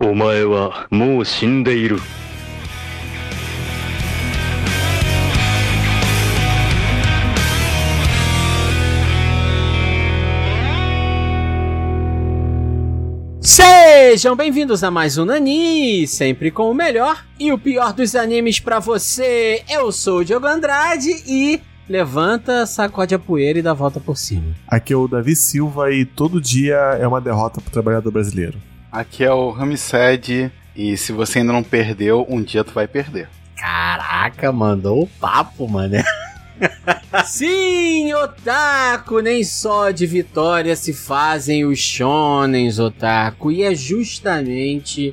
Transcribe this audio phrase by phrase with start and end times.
[0.00, 1.98] お前はもう死んでいる。
[13.40, 18.60] Sejam bem-vindos a mais um Nani, sempre com o melhor e o pior dos animes
[18.60, 19.64] pra você.
[19.68, 24.16] Eu sou o Diogo Andrade e levanta, sacode a poeira e dá a volta por
[24.16, 24.54] cima.
[24.68, 28.58] Aqui é o Davi Silva e todo dia é uma derrota pro trabalhador brasileiro.
[28.90, 33.28] Aqui é o Ramsed e se você ainda não perdeu, um dia tu vai perder.
[33.56, 35.96] Caraca, mandou o papo, mano.
[37.26, 43.52] Sim, Otaku, nem só de vitória se fazem os shonens, Otaku.
[43.52, 45.12] E é justamente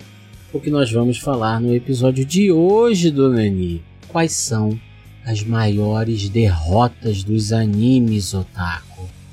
[0.54, 3.84] o que nós vamos falar no episódio de hoje do Nani.
[4.08, 4.80] Quais são
[5.26, 8.85] as maiores derrotas dos animes, Otaku?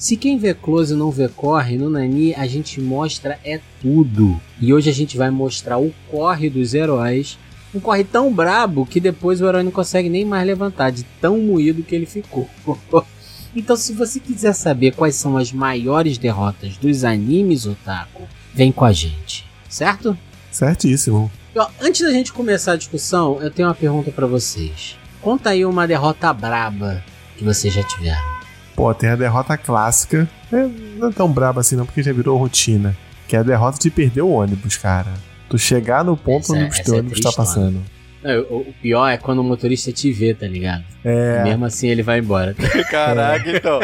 [0.02, 4.40] Se quem vê close não vê corre, no Nani a gente mostra é tudo.
[4.60, 7.38] E hoje a gente vai mostrar o corre dos heróis
[7.72, 11.38] um corre tão brabo que depois o herói não consegue nem mais levantar, de tão
[11.38, 12.50] moído que ele ficou.
[13.54, 18.84] então, se você quiser saber quais são as maiores derrotas dos animes, Otaku, vem com
[18.84, 20.18] a gente, certo?
[20.50, 21.30] Certíssimo.
[21.54, 24.98] Ó, antes da gente começar a discussão, eu tenho uma pergunta para vocês.
[25.20, 27.04] Conta aí uma derrota braba
[27.38, 28.31] que vocês já tiveram.
[28.74, 30.28] Pô, tem a derrota clássica.
[30.52, 30.66] É,
[30.98, 32.96] não é tão braba assim não, porque já virou rotina.
[33.28, 35.12] Que é a derrota de perder o ônibus, cara.
[35.48, 37.46] Tu chegar no ponto Essa é- onde o teu é ônibus tá tristona.
[37.46, 37.82] passando.
[38.22, 40.84] Não, o, pior é quando o motorista te vê, tá ligado?
[41.04, 41.42] É.
[41.42, 42.54] Mesmo assim ele vai embora.
[42.88, 43.80] Caraca, então.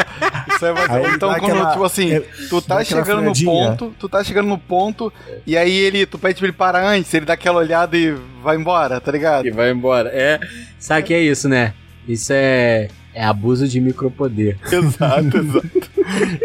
[0.55, 0.89] Isso é mais...
[0.89, 4.47] Aí Então, quando, aquela- tipo assim, é, tu tá chegando no ponto, tu tá chegando
[4.47, 5.11] no ponto,
[5.45, 8.55] e aí ele, tu pede pra ele parar antes, ele dá aquela olhada e vai
[8.55, 9.45] embora, tá ligado?
[9.45, 10.09] E vai embora.
[10.13, 10.39] É.
[10.79, 11.73] Sabe o que é isso, né?
[12.07, 12.87] Isso é.
[13.19, 14.57] É abuso de micropoder.
[14.71, 15.71] Exato, exato.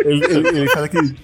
[0.05, 1.15] Ele, ele- ele faz aquele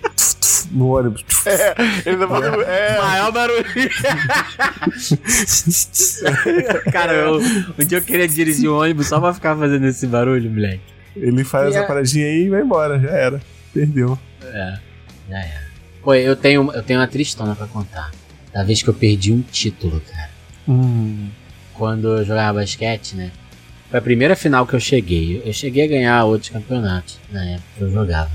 [0.70, 1.24] no ônibus.
[1.44, 1.74] É,
[2.06, 2.62] ele tá fazendo.
[2.62, 3.64] É, Maior barulho.
[6.92, 10.50] Cara, eu, um dia eu queria dirigir um ônibus só pra ficar fazendo esse barulho,
[10.50, 10.80] moleque.
[11.16, 12.98] Ele faz E essa é- paradinha aí e vai embora.
[13.00, 13.40] Já era.
[13.74, 14.18] Perdeu.
[14.44, 14.78] É,
[15.28, 15.70] já era.
[16.02, 18.10] Pô, eu tenho, eu tenho uma tristona pra contar.
[18.52, 20.30] Da vez que eu perdi um título, cara.
[20.68, 21.28] Hum.
[21.74, 23.30] Quando eu jogava basquete, né?
[23.90, 25.42] Foi a primeira final que eu cheguei.
[25.44, 28.30] Eu cheguei a ganhar outros campeonatos na época que eu jogava.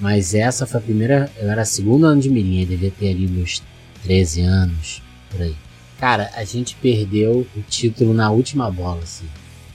[0.00, 1.30] Mas essa foi a primeira.
[1.38, 3.62] Eu era segundo ano de eu devia ter ali meus
[4.02, 5.54] 13 anos, por aí.
[6.00, 9.26] Cara, a gente perdeu o título na última bola, assim.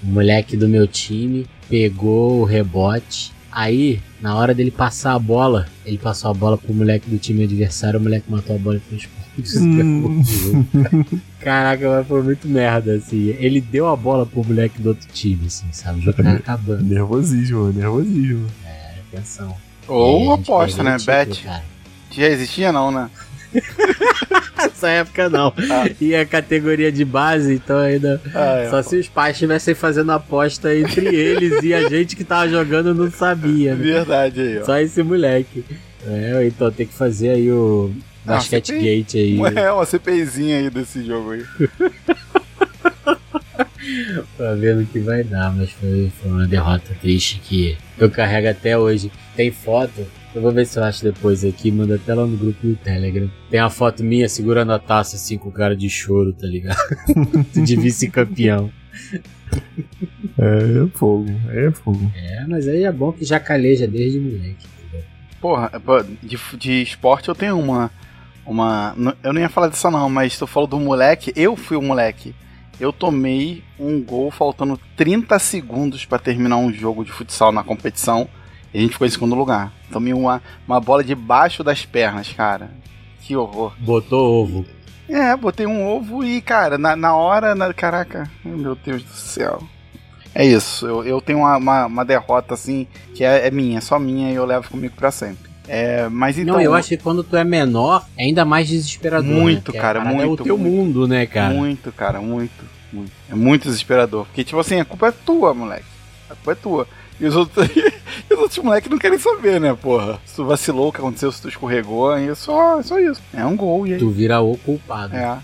[0.04, 3.32] O moleque do meu time pegou o rebote.
[3.50, 7.46] Aí, na hora dele passar a bola, ele passou a bola pro moleque do time
[7.46, 9.25] adversário, o moleque matou a bola e expulso.
[9.58, 10.24] Hum.
[11.40, 13.36] Caraca, mas foi muito merda, assim.
[13.40, 16.00] Ele deu a bola pro moleque do outro time, assim, sabe?
[16.00, 16.84] O jogo tava acabando.
[16.84, 18.48] Nervosismo, nervosismo.
[19.12, 19.56] Atenção.
[19.88, 20.98] ou aposta, né?
[20.98, 21.44] título, Bet.
[21.44, 21.64] cara.
[22.12, 23.10] Já existia, não, né?
[24.58, 25.54] Nessa época não.
[25.70, 25.90] Ah.
[26.00, 28.22] E a categoria de base, então ainda.
[28.34, 28.70] Ah, é.
[28.70, 32.94] Só se os pais estivessem fazendo aposta entre eles e a gente que tava jogando
[32.94, 33.84] não sabia, né?
[33.84, 34.66] Verdade aí, ó.
[34.66, 35.64] Só esse moleque.
[36.06, 37.92] É, então tem que fazer aí o
[38.28, 38.82] Ah, Basket CPI.
[38.82, 39.40] Gate aí.
[39.56, 41.44] É, uma CPIzinha aí desse jogo aí.
[44.36, 48.50] pra ver no que vai dar, mas foi, foi uma derrota triste que eu carrego
[48.50, 49.12] até hoje.
[49.36, 52.66] Tem foto, eu vou ver se eu acho depois aqui, manda até lá no grupo
[52.66, 53.30] do Telegram.
[53.50, 56.78] Tem a foto minha segurando a taça assim com cara de choro, tá ligado?
[57.54, 58.72] de vice-campeão.
[60.38, 62.12] É fogo, é fogo.
[62.16, 64.68] É, mas aí é bom que já caleja desde moleque.
[64.84, 65.06] entendeu?
[65.40, 67.92] Porra, pô, de, de esporte eu tenho uma.
[68.46, 68.96] Uma.
[69.24, 72.36] Eu não ia falar disso não, mas tu falou do moleque, eu fui o moleque.
[72.80, 78.28] Eu tomei um gol faltando 30 segundos pra terminar um jogo de futsal na competição.
[78.74, 79.72] E a gente ficou em segundo lugar.
[79.92, 82.70] Tomei uma, uma bola debaixo das pernas, cara.
[83.22, 83.74] Que horror.
[83.80, 84.66] Botou ovo.
[85.08, 87.56] É, botei um ovo e, cara, na, na hora.
[87.56, 89.64] Na, caraca, meu Deus do céu.
[90.34, 93.98] É isso, eu, eu tenho uma, uma, uma derrota assim que é, é minha, só
[93.98, 95.50] minha e eu levo comigo pra sempre.
[95.68, 96.56] É, mas então.
[96.56, 99.30] não, eu acho que quando tu é menor, é ainda mais desesperador.
[99.30, 99.40] né?
[99.40, 100.72] Muito, a cara, parada É o muito, teu muito.
[100.76, 101.54] mundo, né, cara?
[101.54, 102.64] Muito, cara, muito,
[102.94, 103.12] muito.
[103.30, 104.26] É muito desesperador.
[104.26, 105.86] Porque, tipo assim, a culpa é tua, moleque.
[106.30, 106.88] A culpa é tua.
[107.20, 110.20] E os outros, e os outros moleques não querem saber, né, porra?
[110.26, 113.22] Se tu vacilou, o que aconteceu, se tu escorregou, é só, é só isso.
[113.34, 114.00] É um gol e aí.
[114.00, 115.16] Tu vira o culpado.
[115.16, 115.38] É.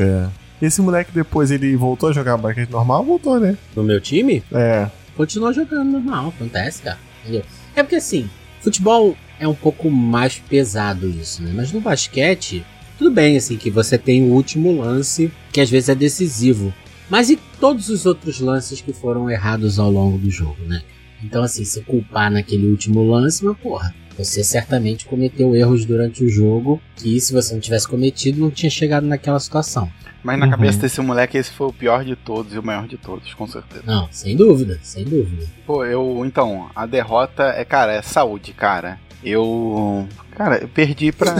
[0.00, 0.28] É.
[0.60, 3.04] Esse moleque depois ele voltou a jogar basquete normal?
[3.04, 3.56] Voltou, né?
[3.76, 4.88] No meu time, É.
[5.16, 6.98] continua jogando normal, acontece, cara.
[7.22, 7.44] Entendeu?
[7.76, 8.28] É porque assim,
[8.60, 11.52] futebol é um pouco mais pesado isso, né?
[11.54, 12.64] Mas no basquete,
[12.98, 16.72] tudo bem, assim, que você tem o último lance, que às vezes é decisivo.
[17.08, 20.82] Mas e todos os outros lances que foram errados ao longo do jogo, né?
[21.24, 26.28] Então, assim, se culpar naquele último lance, mas porra, Você certamente cometeu erros durante o
[26.28, 29.88] jogo que, se você não tivesse cometido, não tinha chegado naquela situação.
[30.24, 30.50] Mas na Uhum.
[30.50, 33.46] cabeça desse moleque, esse foi o pior de todos e o maior de todos, com
[33.46, 33.84] certeza.
[33.86, 35.46] Não, sem dúvida, sem dúvida.
[35.64, 36.24] Pô, eu.
[36.26, 38.98] Então, a derrota é, cara, é saúde, cara.
[39.22, 40.08] Eu.
[40.36, 41.34] Cara, eu perdi pra.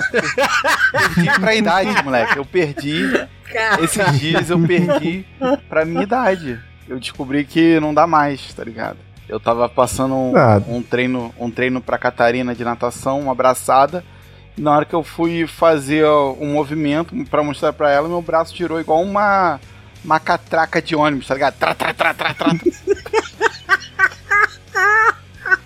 [1.15, 2.37] perdi pra idade, moleque.
[2.37, 3.05] Eu perdi.
[3.83, 5.25] Esses dias eu perdi
[5.69, 6.59] pra minha idade.
[6.89, 8.97] Eu descobri que não dá mais, tá ligado?
[9.29, 10.61] Eu tava passando um, Ah.
[10.67, 14.03] um treino um treino pra Catarina de natação, uma abraçada.
[14.57, 18.57] Na hora que eu fui fazer ó, um movimento pra mostrar pra ela, meu braço
[18.57, 19.61] girou igual uma
[20.05, 21.55] uma catraca de ônibus, tá ligado?
[21.59, 22.49] Tra, tra, tra, tra, tra.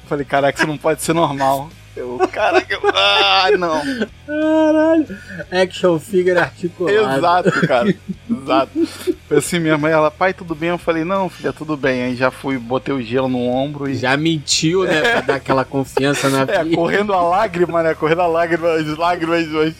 [0.08, 1.70] Falei, caraca, isso não pode ser normal.
[1.94, 3.82] Eu, caraca, eu, ah, não.
[4.26, 5.18] Caralho.
[5.50, 7.18] Action figure articulado.
[7.18, 7.94] Exato, cara.
[8.30, 8.86] Exato.
[9.28, 10.70] Foi assim, minha mãe, ela, pai, tudo bem?
[10.70, 12.02] Eu falei, não, filha, tudo bem.
[12.02, 13.94] Aí já fui, botei o gelo no ombro e.
[13.94, 15.02] Já mentiu, né?
[15.02, 16.76] Pra dar aquela confiança na É, filha.
[16.76, 17.94] correndo a lágrima, né?
[17.94, 19.46] Correndo a lágrima, as lágrimas.
[19.48, 19.74] Mas,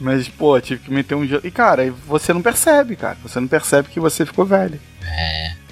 [0.00, 1.42] mas, pô, tive que meter um gelo.
[1.44, 3.16] E, cara, aí você não percebe, cara.
[3.22, 4.80] Você não percebe que você ficou velho.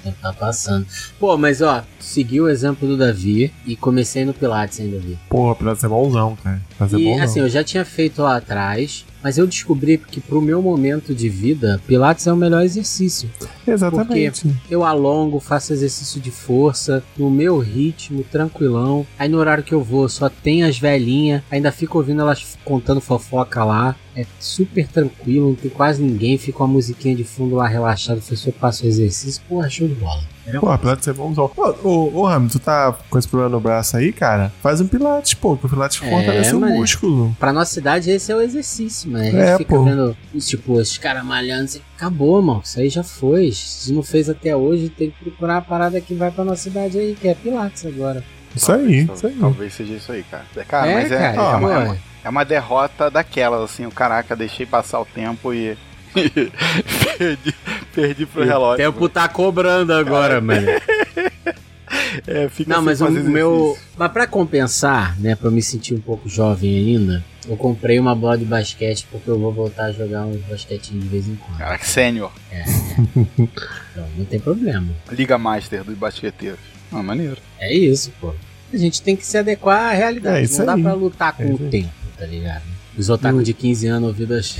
[0.03, 0.87] Não Tá passando.
[1.19, 5.17] Pô, mas ó, segui o exemplo do Davi e comecei no Pilates ainda, Davi.
[5.29, 6.61] Porra, Pilates é bonzão, cara.
[6.77, 7.23] Pilates é E bonzão.
[7.23, 11.29] assim, eu já tinha feito lá atrás, mas eu descobri que pro meu momento de
[11.29, 13.29] vida, Pilates é o melhor exercício.
[13.67, 14.51] Exatamente.
[14.69, 19.05] Eu alongo, faço exercício de força, no meu ritmo, tranquilão.
[19.17, 22.99] Aí no horário que eu vou, só tem as velhinhas, ainda fico ouvindo elas contando
[23.01, 23.95] fofoca lá.
[24.15, 28.21] É super tranquilo, não tem quase ninguém, fica uma musiquinha de fundo lá relaxado, o
[28.21, 29.41] professor passa o exercício.
[29.47, 30.21] Porra, show de bola.
[30.59, 31.51] Porra, Pilates é bonzão.
[31.55, 34.51] Ô, ô, ô Rami, tu tá com esse problema no braço aí, cara?
[34.61, 37.35] Faz um Pilates, pô, que o Pilates É, fortalece o músculo.
[37.39, 39.23] Pra nossa cidade, esse é o exercício, mano.
[39.23, 39.83] A gente É, fica pô.
[39.83, 41.65] vendo, tipo, esses caras malhando.
[41.65, 42.61] Assim, Acabou, mano.
[42.65, 43.51] Isso aí já foi.
[43.51, 46.97] Se não fez até hoje, tem que procurar a parada que vai pra nossa cidade
[46.97, 48.23] aí, que é Pilates agora.
[48.55, 49.35] Isso aí, Talvez- isso aí.
[49.39, 50.43] Talvez seja isso aí, cara.
[50.67, 51.57] Cara, é, mas é, cara, é, é, pô.
[51.57, 53.85] uma, é uma derrota daquelas, assim.
[53.85, 55.77] O caraca, deixei passar o tempo e.
[56.13, 57.53] perdi,
[57.93, 58.77] perdi pro O relógio.
[58.85, 60.67] tempo tá cobrando agora, mano.
[62.27, 63.55] É, fica Não, mas o fazer meu.
[63.65, 63.87] exercício.
[63.97, 68.15] Mas pra compensar, né, pra eu me sentir um pouco jovem ainda, eu comprei uma
[68.15, 71.57] bola de basquete porque eu vou voltar a jogar uns basquetinhos de vez em quando.
[71.57, 72.31] Caraca, sênior.
[73.17, 74.87] Então, não tem problema.
[75.11, 76.59] Liga Master dos basqueteiros.
[76.91, 77.37] Ah, maneiro.
[77.59, 78.33] É isso, pô.
[78.73, 80.53] A gente tem que se adequar à realidade.
[80.53, 80.83] É não dá aí.
[80.83, 82.63] pra lutar com É o tempo, tá ligado?
[83.01, 84.55] Os otakus de 15 anos ouvindo as.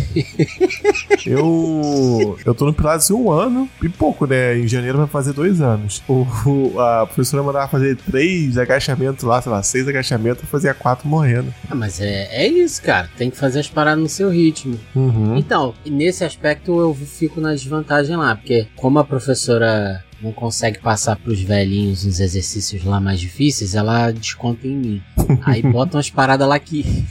[1.26, 4.58] Eu, eu tô no Pilates um ano e pouco, né?
[4.58, 6.02] Em janeiro vai fazer dois anos.
[6.08, 10.74] O, o- a professora mandava fazer três agachamentos lá, sei lá, seis agachamentos, eu fazia
[10.74, 11.54] quatro morrendo.
[11.70, 13.10] Ah, mas é, é isso, cara.
[13.18, 14.80] Tem que fazer as paradas no seu ritmo.
[14.96, 15.38] Uhum.
[15.38, 21.16] Então, nesse aspecto eu fico na desvantagem lá, porque como a professora não consegue passar
[21.16, 25.02] pros velhinhos os exercícios lá mais difíceis, ela desconta em mim.
[25.44, 27.06] Aí bota umas paradas lá que.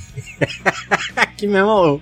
[1.36, 2.00] que meu irmão,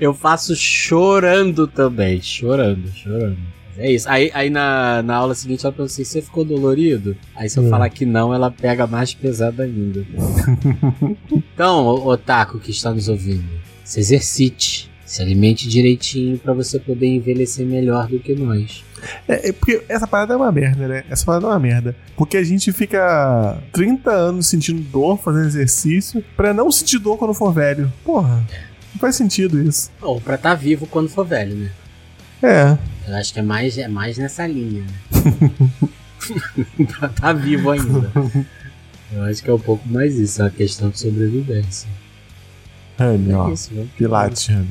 [0.00, 2.20] eu faço chorando também.
[2.22, 3.38] Chorando, chorando.
[3.76, 4.08] É isso.
[4.08, 7.16] Aí, aí na, na aula seguinte ela perguntou assim: você ficou dolorido?
[7.36, 7.70] Aí se eu Hum.
[7.70, 10.04] falar que não, ela pega mais pesado ainda.
[11.30, 13.48] então, Otaku que está nos ouvindo,
[13.84, 14.88] se exercite.
[15.06, 18.84] Se alimente direitinho pra você poder envelhecer melhor do que nós.
[19.26, 21.04] É, é porque essa parada é uma merda, né?
[21.10, 21.96] Essa parada é uma merda.
[22.16, 27.34] Porque a gente fica 30 anos sentindo dor fazendo exercício pra não sentir dor quando
[27.34, 27.92] for velho.
[28.04, 28.36] Porra,
[28.92, 29.90] não faz sentido isso.
[30.00, 31.70] Ou pra estar vivo quando for velho, né?
[32.42, 32.78] É,
[33.08, 35.50] Eu acho que é mais, é mais nessa linha, né?
[36.98, 38.12] pra estar vivo ainda.
[39.12, 41.88] Eu acho que é um pouco mais isso, é uma questão de sobrevivência.
[42.98, 43.48] Rami, ó.
[43.48, 43.86] É isso, né?
[43.96, 44.68] Pilates, Rami.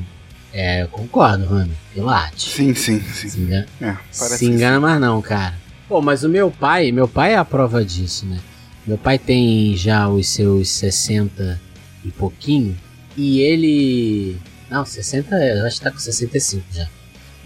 [0.52, 1.70] É, eu concordo, mano.
[1.92, 2.52] Pilates.
[2.52, 3.28] Sim, sim, sim.
[3.28, 5.54] Se engana, É, parece se engana mais não, cara.
[5.88, 8.38] Pô, mas o meu pai, meu pai é a prova disso, né?
[8.86, 11.60] Meu pai tem já os seus 60
[12.04, 12.76] e pouquinho.
[13.16, 14.38] E ele.
[14.70, 16.88] Não, 60, eu acho que tá com 65 já.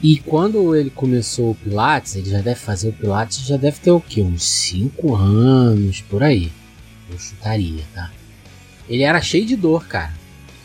[0.02, 3.92] E quando ele começou o Pilates, ele já deve fazer o Pilates, já deve ter
[3.92, 4.21] o quê?
[4.21, 6.50] Uns 5 anos por aí.
[7.11, 8.11] Eu chutaria, tá?
[8.88, 10.12] Ele era cheio de dor, cara.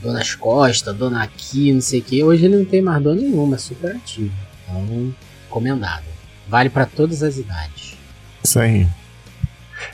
[0.01, 2.23] Dor nas costas, dor aqui, não sei o que.
[2.23, 4.33] Hoje ele não tem mais dor nenhuma, é super ativo.
[4.63, 5.13] Então,
[5.43, 6.03] recomendado.
[6.47, 7.95] Vale pra todas as idades.
[8.43, 8.87] Isso aí.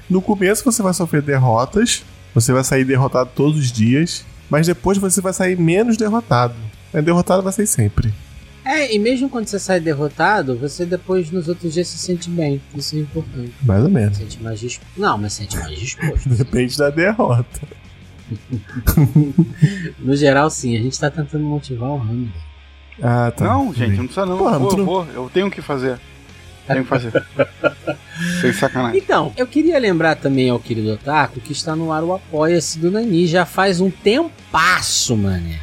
[0.10, 4.98] No começo você vai sofrer derrotas, você vai sair derrotado todos os dias, mas depois
[4.98, 6.56] você vai sair menos derrotado.
[6.94, 8.14] É derrotado vai sair sempre.
[8.66, 12.62] É, e mesmo quando você sai derrotado, você depois nos outros dias se sente bem.
[12.74, 13.54] Isso é importante.
[13.62, 14.18] Mais ou menos.
[14.18, 14.92] Sente mais disposto.
[14.96, 16.30] Não, mas sente mais disposto.
[16.30, 17.62] Depende da derrota.
[20.00, 20.78] no geral, sim.
[20.78, 22.32] A gente tá tentando motivar o Rami.
[23.02, 23.46] Ah, tá.
[23.46, 24.38] Não, gente, não precisa não.
[24.38, 26.00] Porra, vou, tu não- vou, eu tenho o que fazer.
[26.68, 27.12] Tem que fazer.
[28.40, 28.98] Sem sacanagem.
[29.00, 32.90] Então, eu queria lembrar também ao querido Otaku que está no ar o Apoia-se do
[32.90, 35.60] Nani já faz um tempasso, mané.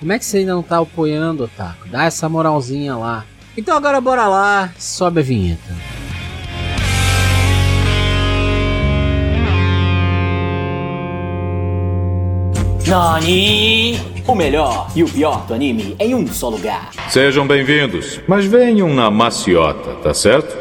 [0.00, 1.88] Como é que você ainda não tá apoiando, Otaku?
[1.88, 3.24] Dá essa moralzinha lá.
[3.56, 5.74] Então agora bora lá, sobe a vinheta.
[12.86, 13.98] Nani!
[14.28, 16.90] O melhor e o pior do anime em um só lugar.
[17.08, 20.56] Sejam bem-vindos, mas venham na maciota, tá certo?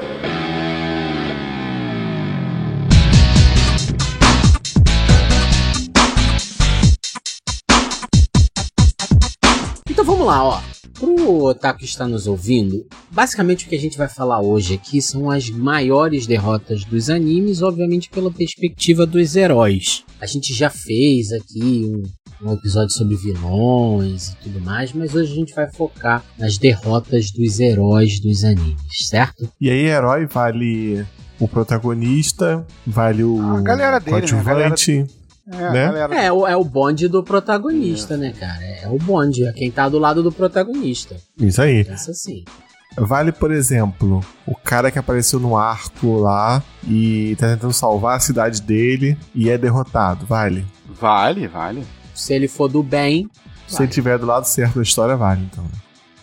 [9.87, 10.74] Então vamos lá, ó.
[10.99, 15.01] Pro Otaku que está nos ouvindo, basicamente o que a gente vai falar hoje aqui
[15.01, 20.03] são as maiores derrotas dos animes, obviamente pela perspectiva dos heróis.
[20.21, 21.85] A gente já fez aqui
[22.41, 26.57] um, um episódio sobre vilões e tudo mais, mas hoje a gente vai focar nas
[26.57, 29.49] derrotas dos heróis dos animes, certo?
[29.59, 31.05] E aí, herói vale
[31.39, 34.11] o protagonista, vale o A galera dele,
[35.01, 35.15] né?
[35.47, 35.85] É, Né?
[35.85, 36.15] galera.
[36.15, 38.63] É, o- é o bonde do protagonista, né, cara?
[38.63, 41.15] É o bonde, é quem tá do lado do protagonista.
[41.39, 41.83] Isso aí.
[41.83, 42.43] Pensa assim.
[42.97, 48.19] Vale, por exemplo, o cara que apareceu no arco lá e tá tentando salvar a
[48.19, 50.25] cidade dele e é derrotado.
[50.25, 50.65] Vale.
[50.89, 51.85] Vale, vale.
[52.13, 53.29] Se ele for do bem,
[53.67, 55.65] Se ele estiver do lado certo da história, vale, então.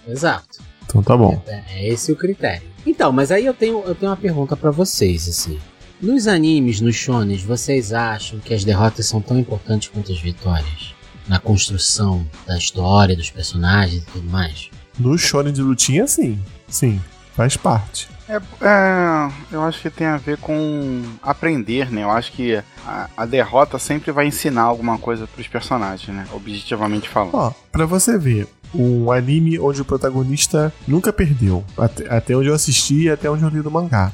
[0.08, 0.60] exato.
[0.84, 1.40] Então tá bom.
[1.46, 2.62] É, é esse o critério.
[2.86, 5.58] Então, mas aí eu tenho, eu tenho uma pergunta pra vocês, assim.
[6.02, 10.92] Nos animes, nos shonens, vocês acham que as derrotas são tão importantes quanto as vitórias?
[11.28, 14.68] Na construção da história, dos personagens e tudo mais?
[14.99, 16.40] No shonen de lutinha, sim.
[16.66, 17.00] Sim,
[17.37, 18.09] faz parte.
[18.28, 22.02] É, é, eu acho que tem a ver com aprender, né?
[22.02, 26.26] Eu acho que a, a derrota sempre vai ensinar alguma coisa pros personagens, né?
[26.32, 27.35] Objetivamente falando.
[27.35, 31.64] Ó, pra você ver, um anime onde o protagonista nunca perdeu.
[31.78, 34.11] Até, até onde eu assisti e até onde eu li do mangá.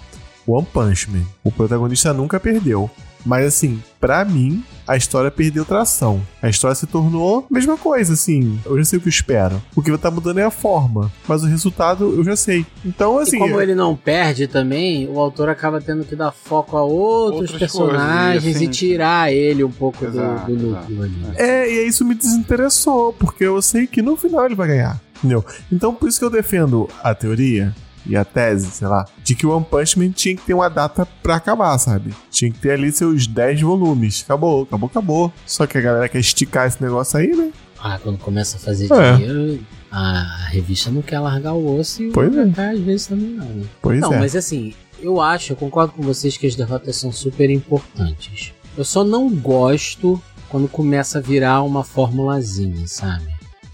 [0.48, 1.24] One Punch Man.
[1.44, 2.90] O protagonista nunca perdeu.
[3.26, 6.22] Mas assim, pra mim, a história perdeu tração.
[6.40, 8.58] A história se tornou a mesma coisa, assim.
[8.64, 9.60] Eu já sei o que eu espero.
[9.76, 11.12] O que tá mudando é a forma.
[11.26, 12.64] Mas o resultado eu já sei.
[12.84, 13.36] Então, assim.
[13.36, 17.50] e como ele não perde também, o autor acaba tendo que dar foco a outros
[17.50, 21.22] Outras personagens coisas, e tirar ele um pouco do- Exato, do, núcleo ali.
[21.36, 25.00] É, e aí isso me desinteressou, porque eu sei que no final ele vai ganhar.
[25.18, 25.44] Entendeu?
[25.70, 27.74] Então por isso que eu defendo a teoria
[28.08, 30.68] e a tese, sei lá, de que o One Punch Man tinha que ter uma
[30.70, 32.14] data pra acabar, sabe?
[32.30, 34.22] Tinha que ter ali seus 10 volumes.
[34.24, 35.32] Acabou, acabou, acabou.
[35.46, 37.52] Só que a galera quer esticar esse negócio aí, né?
[37.80, 39.16] Ah, quando começa a fazer É.
[39.16, 39.60] dinheiro,
[39.90, 42.36] a revista não quer largar o osso e o Pois é.
[42.44, 43.44] mangaka às vezes também não.
[43.46, 43.64] né?
[43.82, 44.18] Pois não, é.
[44.18, 48.52] mas assim, eu acho, eu concordo com vocês que as derrotas são super importantes.
[48.76, 53.26] Eu só não gosto quando começa a virar uma formulazinha, sabe?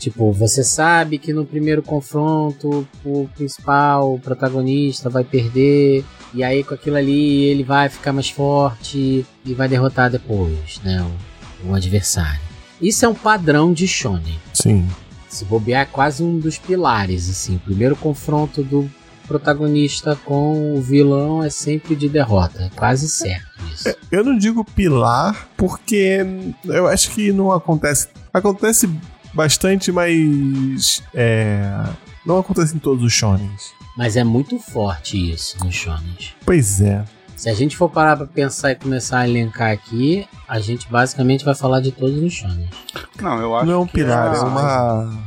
[0.05, 6.63] Tipo, você sabe que no primeiro confronto o principal, o protagonista vai perder, e aí
[6.63, 11.03] com aquilo ali ele vai ficar mais forte e vai derrotar depois, né,
[11.65, 12.43] o, o adversário.
[12.83, 14.39] Isso é um padrão de shonen.
[14.53, 14.87] Sim.
[15.27, 17.57] Se bobear é quase um dos pilares, assim.
[17.57, 18.87] O primeiro confronto do
[19.27, 22.65] protagonista com o vilão é sempre de derrota.
[22.65, 23.89] É quase certo isso.
[24.13, 26.19] Eu não digo pilar, porque
[26.67, 28.09] eu acho que não acontece.
[28.35, 28.87] Acontece
[29.35, 31.03] bastante, mas.
[31.13, 31.85] É.
[32.25, 33.73] Não acontece em todos os shonens.
[33.97, 36.35] Mas é muito forte isso nos shonens.
[36.45, 37.05] Pois é.
[37.37, 41.45] Se a gente for parar pra pensar e começar a elencar aqui, a gente basicamente
[41.45, 42.71] vai falar de todos os shonens.
[43.21, 45.19] Não, eu acho Não é um que pilar, é uma.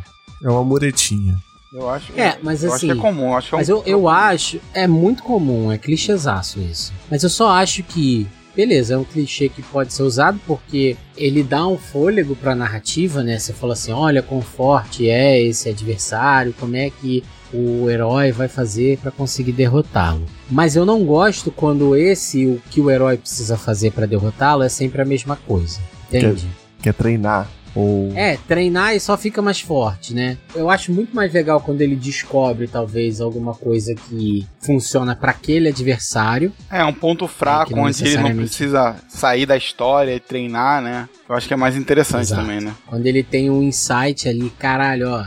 [0.43, 1.37] É uma muretinha.
[1.73, 3.35] Eu acho, É, mas eu assim, acho que é comum.
[3.35, 6.91] Acho que é um- Mas eu, eu acho, é muito comum, é clichêzaço isso.
[7.11, 8.25] Mas eu só acho que,
[8.57, 13.21] beleza, é um clichê que pode ser usado porque ele dá um fôlego pra narrativa,
[13.21, 13.37] né?
[13.37, 17.23] Você fala assim, olha quão forte é esse adversário, como é que
[17.53, 20.25] o herói vai fazer pra conseguir derrotá-lo.
[20.49, 24.69] Mas eu não gosto quando esse, o que o herói precisa fazer pra derrotá-lo é
[24.69, 25.79] sempre a mesma coisa.
[26.07, 26.47] Entende?
[26.81, 27.47] Quer treinar.
[27.77, 28.11] Ou.
[28.15, 30.35] É, treinar e só fica mais forte, né?
[30.55, 35.69] Eu acho muito mais legal quando ele descobre, talvez, alguma coisa que funciona pra aquele
[35.69, 36.51] adversário.
[36.71, 40.81] É, um ponto fraco É, onde ele não necessariamente- precisa sair da história e treinar,
[40.81, 41.07] né?
[41.29, 42.41] Eu acho que é mais interessante Exato.
[42.41, 42.73] também, né?
[42.87, 45.25] Quando ele tem um insight ali, caralho, ó,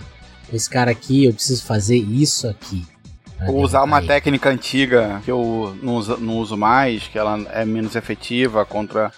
[0.53, 2.85] esse cara aqui, eu preciso fazer isso aqui.
[3.47, 7.65] Ou usar uma técnica antiga que eu não uso, não uso mais, que ela é
[7.65, 9.13] menos efetiva contra.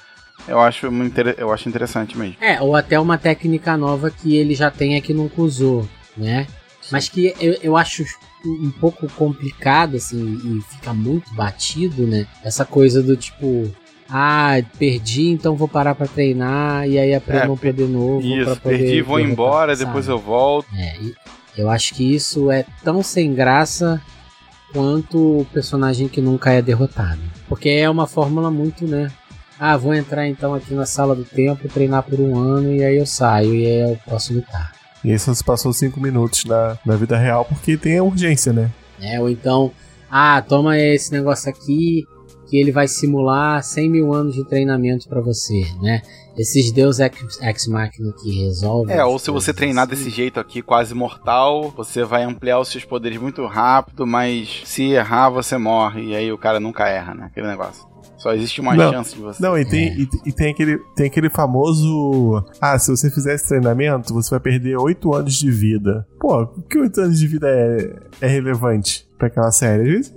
[0.49, 2.37] Eu acho, inter- eu acho interessante mesmo.
[2.41, 6.47] É, ou até uma técnica nova que ele já tem aqui nunca usou, né?
[6.91, 8.05] Mas que eu, eu acho
[8.45, 12.27] um pouco complicado, assim, e fica muito batido, né?
[12.43, 13.71] Essa coisa do tipo,
[14.11, 18.21] ah, perdi, então vou parar pra treinar e aí aprendo É, um poder novo.
[18.21, 20.67] pra Isso, poder perdi, vou embora, depois eu volto.
[20.77, 20.97] É,
[21.57, 24.03] eu acho que isso é tão sem graça
[24.73, 27.21] quanto o personagem que nunca é derrotado.
[27.49, 29.11] Porque é uma fórmula muito, né?
[29.65, 32.97] Ah, vou entrar então aqui na sala do tempo, treinar por um ano e aí
[32.97, 34.73] eu saio e aí eu posso lutar.
[35.05, 38.53] E aí só se passou cinco minutos na, na vida real porque tem a urgência,
[38.53, 38.73] né?
[39.01, 39.71] É, ou então,
[40.11, 42.05] ah, toma esse negócio aqui
[42.51, 46.03] que ele vai simular 100 mil anos de treinamento pra você, né?
[46.37, 48.97] Esses Deus Ex, Ex Machina que resolvem.
[48.97, 49.95] É, ou se você treinar assim.
[49.95, 54.91] desse jeito aqui, quase mortal, você vai ampliar os seus poderes muito rápido, mas se
[54.91, 56.07] errar, você morre.
[56.07, 57.27] E aí o cara nunca erra, né?
[57.27, 57.92] Aquele negócio.
[58.23, 58.93] Só existe uma Não.
[58.93, 59.43] chance de você.
[59.43, 62.45] Não, e tem, e, e tem, aquele, tem aquele famoso.
[62.61, 66.07] Ah, se você fizer esse treinamento, você vai perder 8 anos de vida.
[66.21, 69.83] Pô, por que 8 anos de vida é, é relevante pra aquela série?
[69.83, 70.15] Às vezes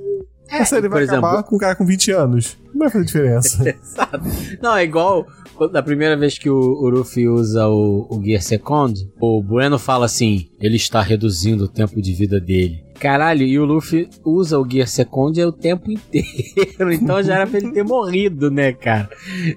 [0.51, 2.57] É, a série vai exemplo, acabar com um cara com 20 anos.
[2.71, 3.63] Não vai fazer diferença.
[3.67, 4.21] Exato.
[4.61, 8.41] Não, é igual quando- da primeira vez que o, o Luffy usa o, o Gear
[8.43, 12.84] Second, o Bueno fala assim: ele está reduzindo o tempo de vida dele.
[12.99, 16.25] Caralho, e o Luffy usa o Gear Second é o tempo inteiro.
[16.95, 19.09] Então já era pra ele ter morrido, né, cara?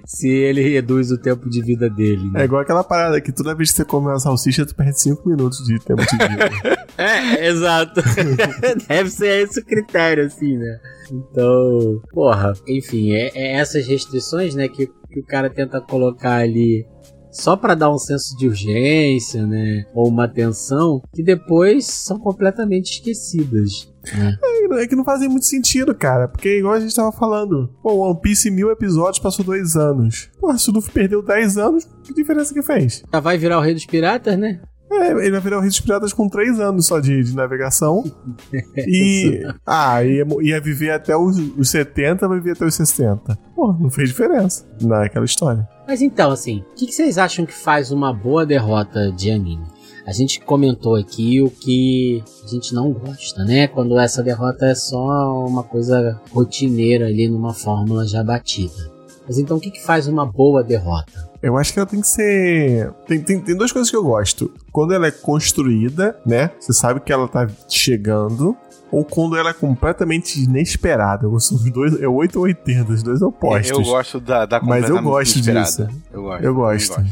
[0.04, 2.22] Se ele reduz o tempo de vida dele.
[2.34, 2.44] é Né?
[2.44, 5.58] igual aquela parada que toda vez que você come uma salsicha, tu perde 5 minutos
[5.66, 6.78] de tempo de vida.
[6.98, 8.00] É, exato.
[8.88, 10.80] Deve ser esse o critério, assim, né?
[11.12, 16.84] Então, porra, enfim, é, é essas restrições, né, que, que o cara tenta colocar ali
[17.30, 22.92] só pra dar um senso de urgência, né, ou uma atenção, que depois são completamente
[22.92, 23.88] esquecidas.
[24.16, 24.38] Né?
[24.76, 26.28] é que não fazem muito sentido, cara.
[26.28, 27.70] Porque igual a gente tava falando.
[27.82, 30.30] Pô, One Piece mil episódios passou 2 anos.
[30.38, 33.02] Pô, se o Luffy perdeu 10 anos, que diferença que fez?
[33.12, 34.60] Já vai virar o rei dos piratas, né?
[34.90, 38.04] É, ele vai virar o Rei dos Piratas com 3 anos só de, de navegação.
[38.76, 39.42] e.
[39.66, 43.38] Ah, ia, ia viver até os, os 70, vai viver até os 60.
[43.54, 45.68] Pô, não fez diferença naquela história.
[45.86, 49.66] Mas então, assim, o que, que vocês acham que faz uma boa derrota de anime?
[50.06, 53.68] A gente comentou aqui o que a gente não gosta, né?
[53.68, 58.90] Quando essa derrota é só uma coisa rotineira ali numa fórmula já batida.
[59.26, 61.27] Mas então o que, que faz uma boa derrota?
[61.42, 62.92] Eu acho que ela tem que ser.
[63.06, 64.52] Tem, tem, tem duas coisas que eu gosto.
[64.72, 66.50] Quando ela é construída, né?
[66.58, 68.56] Você sabe que ela tá chegando.
[68.90, 71.28] Ou quando ela é completamente inesperada.
[71.38, 72.00] São os dois.
[72.00, 73.70] É 8 ou 80, os dois opostos.
[73.70, 75.66] Eu gosto da, da Mas eu completamente gosto inesperada.
[75.86, 76.02] disso.
[76.12, 76.44] Eu gosto.
[76.44, 77.04] Eu gosto.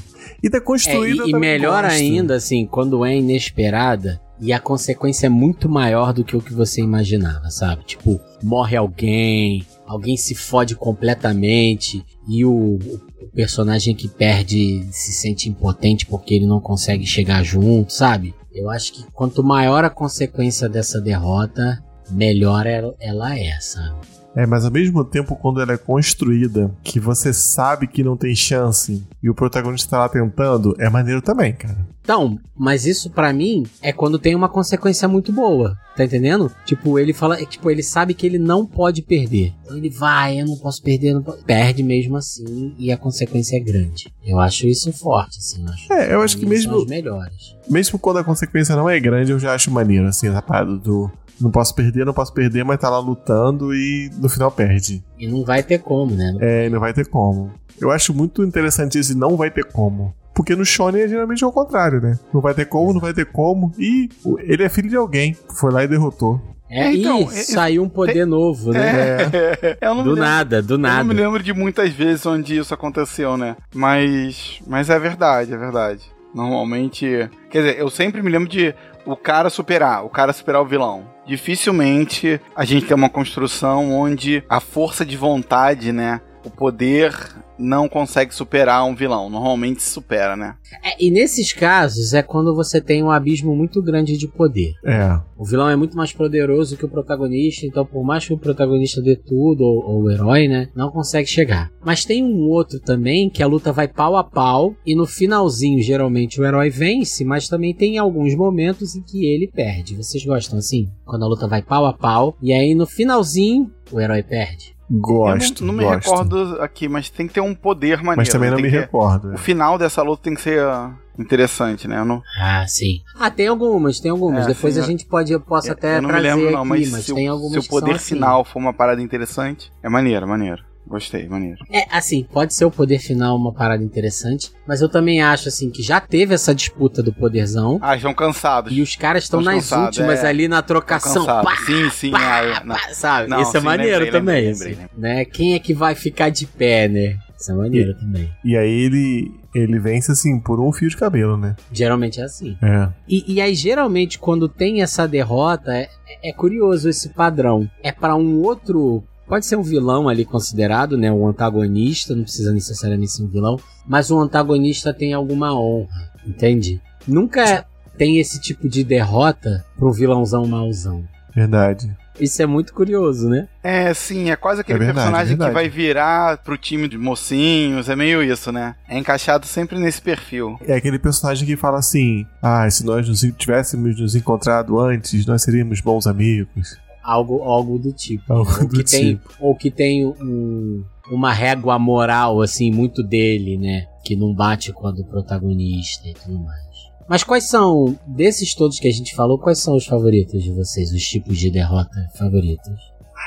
[0.42, 1.94] E tá É, construída e, e eu também melhor gosto.
[1.96, 6.52] ainda, assim, quando é inesperada e a consequência é muito maior do que o que
[6.52, 7.84] você imaginava, sabe?
[7.84, 15.48] Tipo, morre alguém, alguém se fode completamente e o, o personagem que perde se sente
[15.48, 18.34] impotente porque ele não consegue chegar junto, sabe?
[18.52, 24.15] Eu acho que quanto maior a consequência dessa derrota, melhor ela, é, sabe?
[24.36, 28.34] É, mas ao mesmo tempo, quando ela é construída, que você sabe que não tem
[28.36, 31.78] chance e o protagonista tá lá tentando, é maneiro também, cara.
[32.02, 36.52] Então, mas isso pra mim é quando tem uma consequência muito boa, tá entendendo?
[36.64, 39.52] Tipo, ele fala, tipo, ele sabe que ele não pode perder.
[39.64, 41.42] Então ele vai, eu não posso perder, não posso...
[41.44, 44.12] perde mesmo assim e a consequência é grande.
[44.24, 45.92] Eu acho isso forte, assim, eu acho.
[45.92, 47.56] É, eu acho que mesmo- são os melhores.
[47.68, 51.10] Mesmo quando a consequência não é grande, eu já acho maneiro, assim, essa parada do.
[51.40, 55.04] Não posso perder, não posso perder, mas tá lá lutando e no final perde.
[55.18, 56.36] E não vai ter como, né?
[56.40, 57.50] É, não vai ter como.
[57.80, 60.14] Eu acho muito interessante esse não vai ter como.
[60.34, 62.18] Porque no Shonen é geralmente é o contrário, né?
[62.32, 63.72] Não vai ter como, não vai ter como.
[63.78, 64.08] E
[64.40, 65.36] ele é filho de alguém.
[65.58, 66.40] Foi lá e derrotou.
[66.68, 69.20] É, Então, e é- saiu um poder novo, né?
[69.62, 71.12] É, Do lembro- nada, do Eu não me nada.
[71.12, 73.56] lembro de muitas vezes onde isso aconteceu, né?
[73.74, 76.02] Mas, mas é verdade, é verdade.
[76.34, 78.74] Normalmente, quer dizer, eu sempre me lembro de
[79.06, 81.08] o cara superar, o cara superar o vilão.
[81.24, 87.12] Dificilmente a gente tem uma construção onde a força de vontade, né, o poder
[87.58, 89.30] não consegue superar um vilão.
[89.30, 90.56] Normalmente se supera, né?
[90.84, 94.74] É, e nesses casos é quando você tem um abismo muito grande de poder.
[94.84, 95.18] É.
[95.36, 99.00] O vilão é muito mais poderoso que o protagonista, então por mais que o protagonista
[99.02, 101.70] dê tudo, ou, ou o herói, né, não consegue chegar.
[101.84, 105.82] Mas tem um outro também que a luta vai pau a pau e no finalzinho
[105.82, 109.96] geralmente o herói vence, mas também tem alguns momentos em que ele perde.
[109.96, 110.90] Vocês gostam assim?
[111.04, 114.75] Quando a luta vai pau a pau e aí no finalzinho o herói perde.
[114.90, 115.62] Gosto.
[115.62, 115.98] eu não, não me gosto.
[116.10, 118.16] recordo aqui, mas tem que ter um poder maneiro.
[118.18, 119.32] Mas também não Tem me que- recordo.
[119.34, 121.98] O final dessa luta tem que ser ah, interessante, né?
[121.98, 123.00] Eu não, Ah, sim.
[123.18, 124.44] Ah, tem algumas, tem algumas.
[124.44, 126.50] É, Depois sim, a eu- gente pode, eu posso até eu não me trazer lembro,
[126.52, 128.14] não, aqui, mas, mas, se, tem o, algumas se o que são poder assim.
[128.14, 130.62] final for uma parada interessante, é maneiro, maneiro.
[130.86, 131.58] Gostei, maneiro.
[131.70, 135.70] É, assim, pode ser o poder final uma parada interessante, mas eu também acho, assim,
[135.70, 138.72] que já teve essa disputa do poderzão Ah, estão cansados.
[138.72, 140.28] e os caras estão nas cansados, últimas é.
[140.28, 141.26] ali na trocação.
[141.26, 142.10] Pá, sim, sim.
[142.12, 142.74] pá, ah, não.
[142.74, 143.28] pá, sabe?
[143.28, 145.24] Não, Isso é sim, maneiro lembrei, também, lembrei, assim, lembrei, né?
[145.24, 147.18] Quem é que vai ficar de pé, né?
[147.38, 148.30] Isso é maneiro também.
[148.44, 151.54] E aí ele, ele vence assim, por um fio de cabelo, né?
[151.70, 152.56] Geralmente é assim.
[152.62, 152.88] É.
[153.06, 155.88] E, e aí, geralmente, quando tem essa derrota, é,
[156.22, 157.68] é curioso esse padrão.
[157.82, 159.04] É pra um outro.
[159.26, 161.10] Pode ser um vilão ali considerado, né?
[161.12, 163.58] Um antagonista, não precisa necessariamente ser um vilão.
[163.86, 166.80] Mas o antagonista tem alguma honra, entende?
[167.06, 171.04] Nunca tem esse tipo de derrota pro vilãozão mauzão.
[171.34, 171.94] Verdade.
[172.18, 173.46] Isso é muito curioso, né?
[173.62, 176.96] É, sim, é quase aquele É verdade, personagem é que vai virar pro time de
[176.96, 178.74] mocinhos, é meio isso, né?
[178.88, 180.58] É encaixado sempre nesse perfil.
[180.66, 185.42] É aquele personagem que fala assim: Ah, se nós nos tivéssemos nos encontrado antes, nós
[185.42, 186.78] seríamos bons amigos.
[187.06, 188.32] Algo, algo do tipo.
[188.32, 189.30] Algo ou, do que tem, tipo.
[189.40, 193.86] ou que tem um- uma régua moral, assim, muito dele, né?
[194.04, 196.66] Que não bate com a do protagonista e tudo mais.
[197.08, 200.90] Mas quais são, desses todos que a gente falou, quais são os favoritos de vocês?
[200.92, 202.74] Os tipos de derrota favoritos?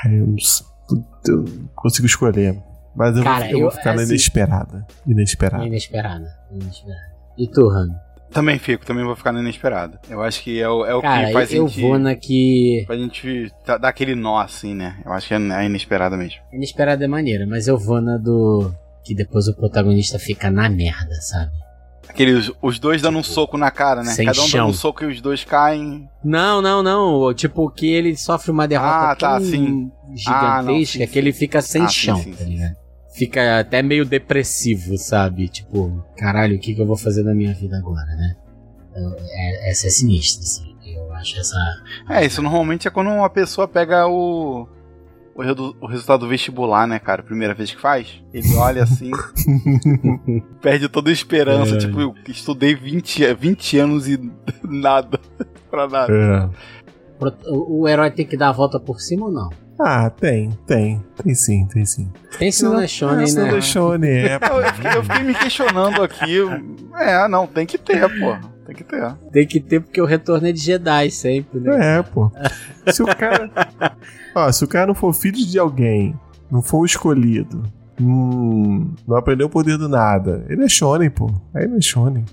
[0.04, 0.36] Ai, eu não,
[1.28, 2.62] eu consigo escolher.
[2.94, 4.86] Mas eu, Cara, vou, eu vou eu- ficar na assim- inesperada.
[5.06, 5.64] Inesperada.
[5.66, 6.28] Inesperada.
[6.52, 7.10] Inesperada.
[7.38, 7.70] E tu?
[8.32, 9.98] Também fico, também vou ficar no inesperado.
[10.08, 11.80] Eu acho que é o, é o Cara, que faz eu, a eu gente.
[11.80, 12.84] vou na que.
[12.86, 14.98] Pra gente dar dar aquele nó assim, né?
[15.04, 16.40] Eu acho que é a inesperada mesmo.
[16.52, 18.72] Inesperada é maneira, mas eu vou na do.
[19.04, 21.50] Que depois o protagonista fica na merda, sabe?
[22.08, 24.10] Aqueles, os dois dando um soco na cara, né?
[24.12, 24.60] Sem Cada um chão.
[24.66, 26.08] dando um soco e os dois caem.
[26.24, 27.32] Não, não, não.
[27.32, 29.90] Tipo, que ele sofre uma derrota Ah, tá, tão sim.
[30.14, 32.76] gigantesca Ah, não, sim, que ele fica sem Ah, sim, chão, sim, tá sim, ligado?
[33.12, 35.48] Fica até meio depressivo, sabe?
[35.48, 38.36] Tipo, caralho, o que, que eu vou fazer da minha vida agora, né?
[38.94, 40.74] Eu- é- essa é sinistra, assim.
[40.86, 41.56] Eu acho essa.
[42.08, 44.66] É, isso normalmente é quando uma pessoa pega o.
[45.34, 47.22] O, redu- o resultado do vestibular, né, cara?
[47.22, 48.22] Primeira vez que faz.
[48.32, 49.10] Ele olha assim.
[50.60, 51.74] perde toda a esperança.
[51.76, 51.78] É.
[51.78, 54.18] Tipo, eu estudei 20, 20 anos e
[54.64, 55.18] nada.
[55.70, 56.12] pra nada.
[56.12, 56.48] É.
[57.48, 59.50] O herói tem que dar a volta por cima ou não?
[59.82, 61.02] Ah, tem, tem.
[61.22, 62.10] Tem sim, tem sim.
[62.38, 63.56] Tem se não Shonen, se não né?
[63.56, 64.38] é Shonen, é.
[64.50, 66.36] Eu, eu fiquei, eu fiquei me questionando aqui.
[66.98, 68.36] É, não, tem que ter, pô.
[68.66, 69.14] Tem que ter.
[69.32, 71.98] Tem que ter porque o retorno é de Jedi sempre, né?
[71.98, 72.30] É, pô.
[72.92, 73.50] Se o cara.
[74.34, 76.14] Ó, se o cara não for filho de alguém,
[76.50, 77.62] não for o escolhido,
[78.00, 81.30] hum, não aprendeu o poder do nada, ele é Shonen, pô.
[81.54, 82.24] Aí não é Shonen.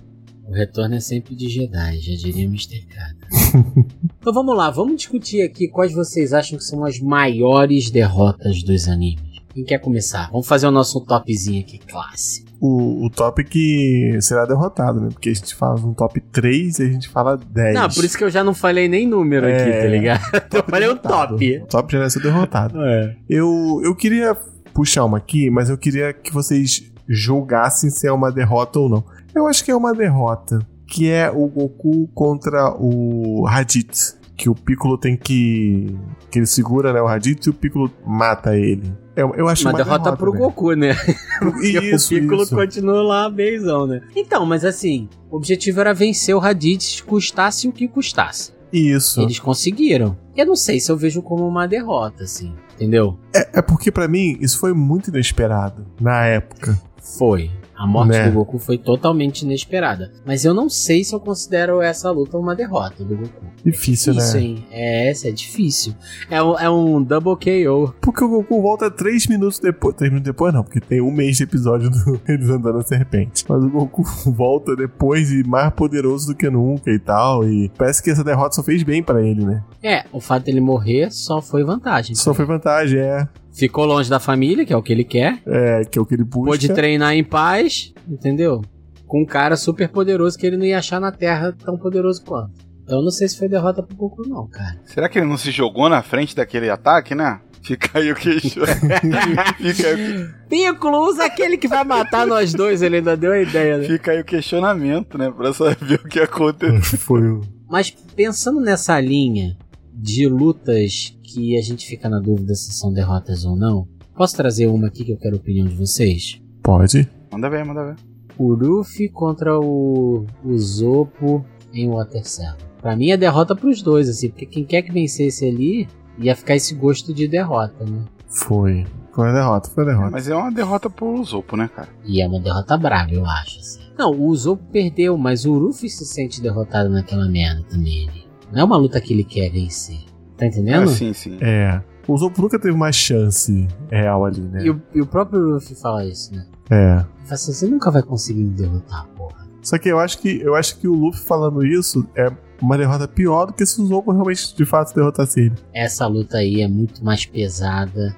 [0.47, 2.81] O retorno é sempre de Jedi, já diria Mr.
[2.85, 3.27] Kata.
[4.19, 8.87] então vamos lá, vamos discutir aqui quais vocês acham que são as maiores derrotas dos
[8.87, 9.27] animes.
[9.53, 10.29] Quem quer começar?
[10.31, 12.47] Vamos fazer o nosso topzinho aqui, clássico.
[12.61, 15.09] O, o top que será derrotado, né?
[15.11, 17.73] Porque a gente fala um top 3 e a gente fala 10.
[17.75, 19.81] Não, por isso que eu já não falei nem número aqui, É.
[19.81, 20.21] tá ligado?
[20.53, 21.57] eu falei o top.
[21.57, 22.79] O top já vai ser derrotado.
[22.83, 23.15] É.
[23.27, 24.35] Eu, eu queria
[24.73, 29.03] puxar uma aqui, mas eu queria que vocês julgassem se é uma derrota ou não.
[29.37, 34.17] Eu acho que é uma derrota, que é o Goku contra o Raditz.
[34.35, 35.95] Que o Piccolo tem que.
[36.29, 38.93] que ele segura né, o Raditz e o Piccolo mata ele.
[39.15, 40.37] Eu, eu acho Uma, uma, derrota, pro né?
[40.39, 40.95] Goku, né?
[41.39, 42.55] Porque Isso, o Piccolo isso.
[42.55, 44.01] continua lá beizão, né?
[44.15, 48.51] Então, mas assim, o objetivo era vencer o Raditz, custasse o que custasse.
[48.71, 49.21] Isso.
[49.21, 50.15] Eles conseguiram.
[50.35, 53.17] Eu não sei se eu vejo como uma derrota, assim, entendeu?
[53.33, 56.79] É, é porque pra mim isso foi muito inesperado na época.
[57.17, 57.49] Foi.
[57.77, 58.29] A morte Né?
[58.29, 60.11] do Goku foi totalmente inesperada.
[60.25, 63.45] Mas eu não sei se eu considero essa luta uma derrota do Goku.
[63.63, 64.41] Difícil, Isso, né?
[64.41, 64.65] hein?
[64.71, 65.93] É, essa é difícil.
[66.29, 67.93] É um, é um double KO.
[68.01, 69.95] Porque o Goku volta três minutos depois.
[69.95, 73.45] Três minutos depois não, porque tem um mês de episódio do Eles Andando na Serpente.
[73.47, 77.47] Mas o Goku volta depois e mais poderoso do que nunca e tal.
[77.47, 79.63] E parece que essa derrota só fez bem pra ele, né?
[79.83, 82.15] É, o fato dele morrer só foi vantagem.
[82.15, 83.27] Só foi vantagem, é.
[83.57, 85.41] Ficou longe da família, que é o que ele quer.
[85.47, 86.51] É, que é o que ele busca.
[86.51, 88.61] Pôde treinar em paz, entendeu?
[89.07, 92.51] Com um cara super poderoso que ele não ia achar na Terra tão poderoso quanto.
[92.83, 94.79] Então eu não sei se foi derrota pro Goku, não, cara.
[94.85, 97.41] Será que ele não se jogou na frente daquele ataque, né?
[97.63, 98.61] Fica aí o queixo.
[99.57, 103.79] fica, aí, Piccolo, usa aquele que vai matar nós dois, ele ainda deu a ideia,
[103.79, 103.83] né?
[103.85, 105.31] fica aí o questionamento, né?
[105.31, 106.79] Pra saber o que aconteceu.
[106.99, 107.41] Foi o.
[107.69, 109.57] Mas pensando nessa linha
[109.97, 114.67] de lutas que a gente fica na dúvida se são derrotas ou não, posso trazer
[114.67, 116.41] uma aqui que eu quero a opinião de vocês?
[116.61, 117.09] Pode.
[117.31, 117.95] Manda ver, manda ver.
[118.37, 122.55] O Ruffy contra o, o Zopo em Water 7.
[122.81, 125.87] Pra mim é derrota pros dois, assim, porque quem quer que vencesse ali
[126.19, 128.03] ia ficar esse gosto de derrota, né?
[128.27, 128.85] Foi.
[129.11, 130.11] Foi uma derrota, foi uma derrota.
[130.11, 131.89] Mas é uma derrota pro Zopo, né, cara?
[132.05, 133.79] E é uma derrota brava, eu acho, assim.
[133.97, 138.26] Não, o Zopo perdeu, mas o Ruffy se sente derrotado naquela merda também ali.
[138.51, 139.99] Não é uma luta que ele quer vencer.
[140.37, 140.83] Tá entendendo?
[140.83, 141.37] Ah, sim, sim.
[141.41, 141.81] É.
[142.07, 144.63] O Zopo nunca teve mais chance real ali, né?
[144.63, 146.45] E o, e o próprio Ruffy fala isso, né?
[146.69, 146.93] É.
[146.93, 149.47] Ele fala assim, você nunca vai conseguir me derrotar, porra.
[149.61, 152.31] Só que eu acho que eu acho que o Luffy falando isso é
[152.61, 155.55] uma derrota pior do que se o Zopo realmente de fato derrotasse ele.
[155.73, 158.15] Essa luta aí é muito mais pesada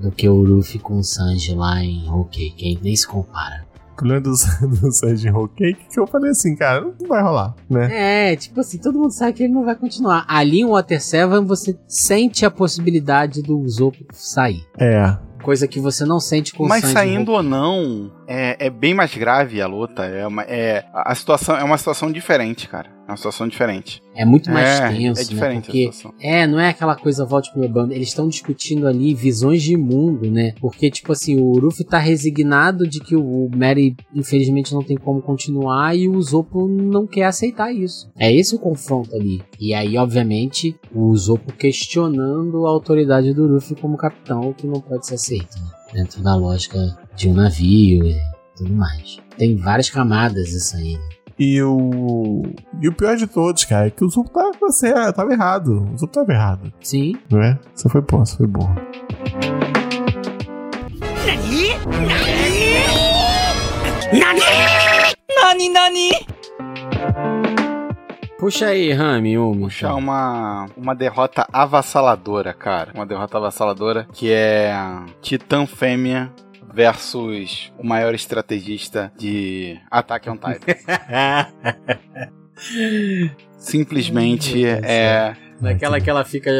[0.00, 3.63] do que o Luffy com o Sanji lá em Cake, nem se compara.
[3.96, 8.32] Problema do, do Whole Cake que eu falei assim, cara, não vai rolar, né?
[8.32, 10.24] É, tipo assim, todo mundo sabe que ele não vai continuar.
[10.28, 14.64] Ali em Water Seven você sente a possibilidade do Usopp sair.
[14.78, 15.16] É.
[15.42, 19.14] Coisa que você não sente com o Mas saindo ou não, é, é bem mais
[19.14, 20.04] grave a luta.
[20.04, 22.94] É uma, é, a situação é uma situação diferente, cara.
[23.06, 24.02] É uma situação diferente.
[24.14, 25.62] É muito mais é, tenso, é diferente né?
[25.66, 26.14] Porque a situação.
[26.18, 27.92] É, não é aquela coisa volte pro meu bando.
[27.92, 30.54] Eles estão discutindo ali visões de mundo, né?
[30.58, 35.20] Porque, tipo assim, o Luffy tá resignado de que o Mary, infelizmente, não tem como
[35.20, 38.10] continuar e o Usopp não quer aceitar isso.
[38.18, 39.42] É esse o confronto ali.
[39.60, 44.80] E aí, obviamente, o Usopp questionando a autoridade do Luffy como capitão, o que não
[44.80, 45.70] pode ser aceito, né?
[45.92, 48.16] Dentro da lógica de um navio e
[48.56, 49.18] tudo mais.
[49.36, 50.94] Tem várias camadas isso aí.
[50.94, 51.08] né?
[51.38, 52.42] E o.
[52.80, 55.88] E o pior de todos, cara, é que o Zup tava, você, tava errado.
[55.92, 57.58] O Zup tava errado, Sim, não é?
[57.74, 58.72] Você foi bom, você foi bom.
[68.38, 69.56] Puxa aí, Rami, uma.
[69.68, 69.98] Puxar então.
[69.98, 72.92] uma, uma derrota avassaladora, cara.
[72.94, 74.76] Uma derrota avassaladora que é
[75.22, 76.30] Titã Fêmea
[76.74, 80.74] versus o maior estrategista de Attack on Titan.
[83.58, 86.50] Simplesmente é Naquela que ela fica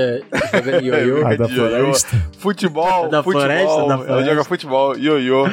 [0.53, 1.27] jogando ioiô.
[1.27, 1.69] A da Ioiô.
[1.69, 2.17] floresta.
[2.39, 3.43] futebol, Da futebol.
[3.43, 4.31] floresta, da Ela floresta.
[4.31, 5.45] joga futebol, ioiô.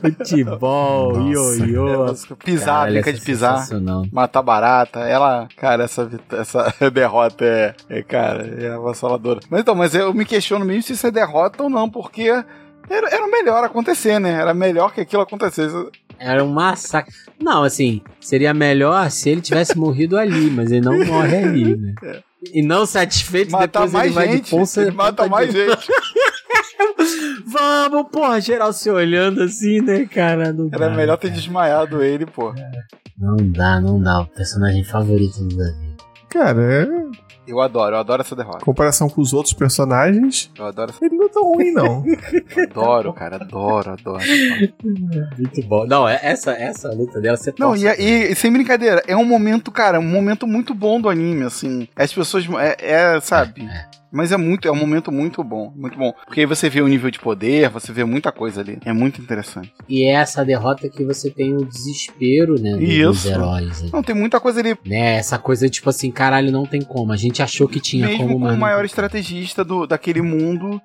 [0.00, 2.14] Futebol, ioiô.
[2.44, 3.66] Pisar, Caralho, brinca essa de é pisar.
[4.12, 5.00] matar barata.
[5.00, 9.40] Ela, cara, essa, essa derrota é, é, cara, é avassaladora.
[9.48, 12.44] Mas então, mas eu me questiono mesmo se isso é derrota ou não, porque
[12.90, 14.32] era, era o melhor acontecer, né?
[14.32, 15.74] Era melhor que aquilo acontecesse.
[16.18, 17.12] Era um massacre.
[17.40, 21.94] Não, assim, seria melhor se ele tivesse morrido ali, mas ele não morre ali, né?
[22.52, 24.50] E não satisfeito, Matar depois ele mais vai de gente.
[24.50, 24.80] ponta.
[24.80, 25.88] ele mata ponta mais de- gente.
[27.46, 30.52] Vamos, porra, geral se olhando assim, né, cara?
[30.52, 31.40] Não Era dá, melhor ter cara.
[31.40, 32.52] desmaiado ele, pô.
[33.18, 34.20] Não dá, não dá.
[34.20, 35.96] O personagem favorito do Davi.
[36.28, 36.86] Cara, é.
[37.48, 38.64] Eu adoro, eu adoro essa derrota.
[38.64, 42.04] Comparação com os outros personagens, Eu adoro, essa- ele não é tão ruim, não.
[42.70, 44.22] adoro, cara, adoro, adoro.
[45.36, 45.86] Muito bom.
[45.86, 47.84] Não, é- essa, essa luta dela, você Não, torce.
[47.86, 51.44] e, e- e sem brincadeira, é um momento, cara, um momento muito bom do anime,
[51.44, 51.88] assim.
[51.96, 52.46] As pessoas.
[52.60, 53.68] É, é, sabe?
[54.10, 56.12] Mas é muito, é um momento muito bom, muito bom.
[56.26, 58.78] Porque aí você vê o nível de poder, você vê muita coisa ali.
[58.84, 59.72] É muito interessante.
[59.88, 62.72] E é essa derrota que você tem o desespero, né?
[62.72, 63.82] do- Dos heróis.
[63.82, 63.90] né?
[63.92, 64.76] Não, tem muita coisa ali.
[64.84, 67.12] Né, essa coisa tipo assim, caralho, não tem como.
[67.12, 68.54] A gente achou que tinha mesmo como, com mas.
[68.56, 70.80] o maior estrategista do, daquele mundo.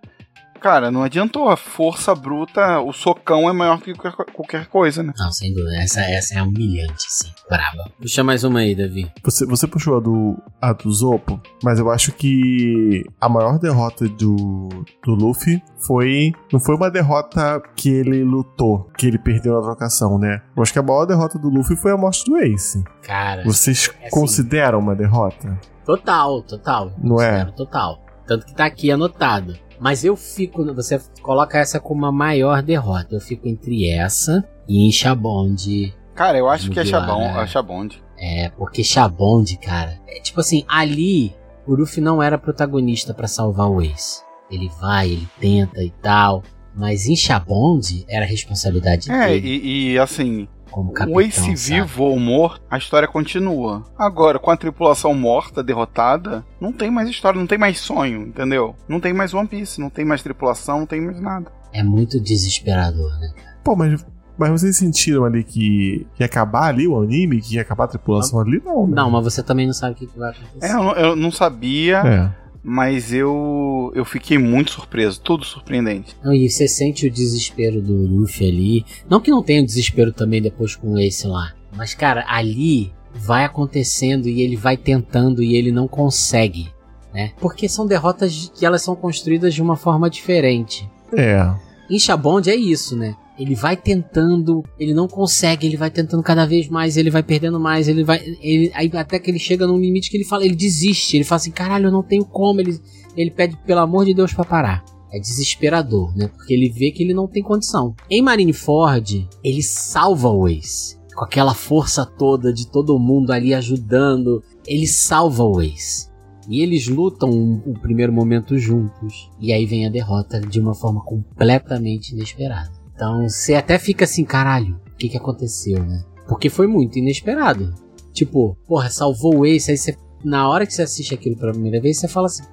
[0.63, 1.49] Cara, não adiantou.
[1.49, 5.11] A força bruta, o socão é maior que qualquer, qualquer coisa, né?
[5.19, 5.75] Não, sem dúvida.
[5.83, 7.29] Essa, essa é humilhante, sim.
[7.49, 7.83] Brava.
[8.01, 9.11] Puxa mais uma aí, Davi.
[9.25, 14.07] Você, você puxou a do, a do Zopo, mas eu acho que a maior derrota
[14.07, 14.69] do,
[15.03, 16.31] do Luffy foi.
[16.51, 20.41] Não foi uma derrota que ele lutou, que ele perdeu na trocação, né?
[20.55, 22.81] Eu acho que a maior derrota do Luffy foi a morte do Ace.
[23.01, 24.09] Cara, Vocês É, sim.
[24.11, 25.59] consideram uma derrota?
[25.85, 26.93] total, total.
[27.03, 27.43] Não é?
[27.51, 27.99] Total.
[28.25, 29.53] Tanto que tá aqui anotado.
[29.79, 30.63] Mas eu fico.
[30.73, 33.15] Você coloca essa como a maior derrota.
[33.15, 35.93] Eu fico entre essa e em Shabond.
[36.15, 36.85] Cara, eu acho que é.
[36.85, 38.03] Chabon, é Chabonde.
[38.17, 39.99] É, porque Shabond, cara.
[40.07, 44.21] É tipo assim, ali o Luffy não era protagonista pra salvar o Ace.
[44.51, 46.43] Ele vai, ele tenta e tal.
[46.75, 51.17] Mas em Shabond era responsabilidade É, dele e, e, assim, como capitão.
[51.17, 51.55] o Ace sabe?
[51.55, 53.83] vivo ou morto, a história continua.
[53.97, 58.75] Agora, com a tripulação morta, derrotada, não tem mais história, não tem mais sonho, entendeu?
[58.87, 61.51] Não tem mais One Piece, não tem mais tripulação, não tem mais nada.
[61.71, 63.31] É muito desesperador, né?
[63.63, 64.05] Pô, mas,
[64.37, 67.41] mas vocês sentiram ali que ia acabar ali o anime?
[67.41, 68.61] Que ia acabar a tripulação ali?
[68.63, 68.93] Não, né?
[68.95, 70.65] Não, mas você também não sabe o que, que vai acontecer.
[70.71, 72.42] É, eu, não- eu não sabia, É.
[72.63, 76.15] mas eu eu fiquei muito surpreso, tudo surpreendente.
[76.23, 78.85] Não, e você sente o desespero do Luffy ali.
[79.09, 81.53] Não que não tenha o desespero também depois com Ace lá.
[81.75, 86.71] Mas, cara, ali vai acontecendo e ele vai tentando e ele não consegue.
[87.13, 87.31] Né?
[87.39, 90.89] Porque são derrotas que elas são construídas de uma forma diferente.
[91.15, 91.53] É.
[91.89, 93.15] Em Shabond é isso, né?
[93.37, 97.59] Ele vai tentando, ele não consegue, ele vai tentando cada vez mais, ele vai perdendo
[97.59, 98.21] mais, ele vai.
[98.39, 101.37] Ele, aí até que ele chega num limite que ele fala, ele desiste, ele fala
[101.37, 102.61] assim, caralho, eu não tenho como.
[102.61, 102.79] Ele,
[103.17, 104.83] ele pede, pelo amor de Deus, pra parar.
[105.11, 106.27] É desesperador, né?
[106.27, 107.95] Porque ele vê que ele não tem condição.
[108.09, 110.97] Em Marineford, ele salva o Ace.
[111.15, 114.43] Com aquela força toda de todo mundo ali ajudando.
[114.65, 116.11] Ele salva o Ace.
[116.49, 119.29] E eles lutam o um, primeiro momento juntos.
[119.39, 122.82] E aí vem a derrota de uma forma completamente inesperada.
[122.95, 126.03] Então você até fica assim, caralho, o que, que aconteceu, né?
[126.27, 127.73] Porque foi muito inesperado.
[128.13, 129.95] Tipo, porra, salvou o Ace, aí você.
[130.23, 132.43] Na hora que você assiste aquilo pela primeira vez, você fala assim.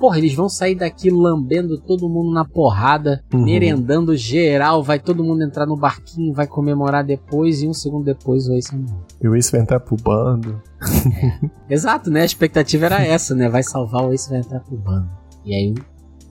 [0.00, 3.44] porra, eles vão sair daqui lambendo todo mundo na porrada, Uhum.
[3.44, 8.48] merendando geral, vai todo mundo entrar no barquinho, vai comemorar depois e um segundo depois
[8.48, 8.96] o Ace morre.
[9.22, 10.60] E o Ace vai entrar pro bando.
[11.68, 12.22] Exato, né?
[12.22, 13.48] A expectativa era essa, né?
[13.48, 15.08] Vai salvar o Ace vai entrar pro bando.
[15.44, 15.74] E aí,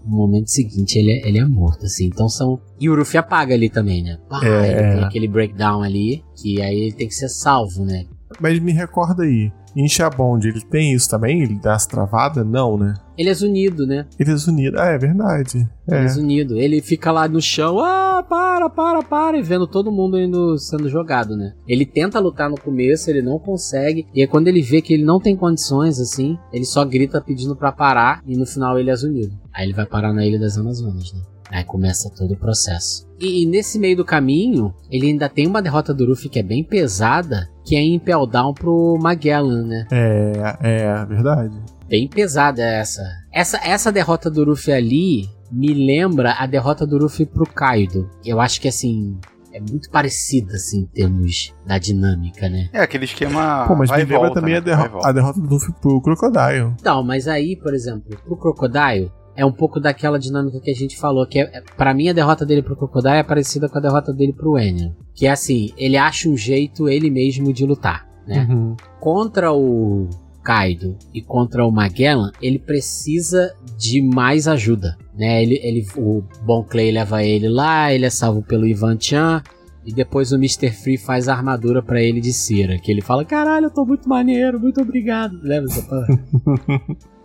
[0.06, 2.08] no momento seguinte, ele é, ele é morto, assim.
[2.08, 2.60] Então são.
[2.80, 4.18] E o Ruffy apaga ali também, né?
[4.30, 4.96] Pá, É, ele é.
[4.96, 8.06] tem aquele breakdown ali, que aí ele tem que ser salvo, né?
[8.40, 9.52] Mas me recorda aí.
[9.76, 11.42] Em Shabond, ele tem isso também?
[11.42, 12.46] Ele dá as travadas?
[12.46, 12.94] Não, né?
[13.18, 14.06] Ele é zunido, né?
[14.20, 14.80] Eles unidos.
[14.80, 15.58] Ah, é verdade.
[15.88, 16.06] Ele É.
[16.06, 16.58] é zunido.
[16.58, 20.90] Ele fica lá no chão, ah, para, para, para, e vendo todo mundo indo sendo
[20.90, 21.54] jogado, né?
[21.68, 25.04] Ele tenta lutar no começo, ele não consegue, e aí quando ele vê que ele
[25.04, 28.96] não tem condições, assim, ele só grita pedindo pra parar, e no final ele é
[28.96, 29.38] zunido.
[29.54, 31.22] Aí ele vai parar na Ilha das Amazonas, né?
[31.50, 33.06] Aí começa todo o processo.
[33.22, 36.44] E, e nesse meio do caminho, ele ainda tem uma derrota do Luffy que é
[36.44, 39.88] bem pesada, que é em Impel Down pro Magellan, né?
[39.92, 41.56] É, é verdade.
[41.88, 43.02] Bem pesada essa.
[43.32, 48.10] Essa essa derrota do Luffy ali me lembra a derrota do Luffy pro Kaido.
[48.26, 49.18] Eu acho que assim
[49.54, 52.70] é muito parecida assim em termos da dinâmica, né?
[52.72, 53.66] É, aquele esquema.
[53.68, 54.60] Pô, mas vai me e lembra volta, também né?
[54.60, 56.74] a, derro- a derrota do Luffy pro Crocodile.
[56.84, 60.96] Não, mas aí, por exemplo, pro Crocodile é um pouco daquela dinâmica que a gente
[61.00, 63.82] falou, que é, é para mim a derrota dele pro Crocodile é parecida com a
[63.82, 68.08] derrota dele pro Enel, que é assim, ele acha um jeito ele mesmo de lutar,
[68.28, 68.48] né?
[68.48, 68.76] Uhum.
[69.00, 70.08] contra o
[70.44, 75.42] Kaido e contra o Magellan, ele precisa de mais ajuda, né?
[75.42, 79.42] Ele, ele, o Bon Clay leva ele lá, ele é salvo pelo Ivan Chan
[79.84, 80.70] e depois o Mr.
[80.70, 84.08] Free faz a armadura pra ele de cera, que ele fala: "Caralho, eu tô muito
[84.08, 85.40] maneiro, muito obrigado".
[85.42, 86.06] Leva essa porra.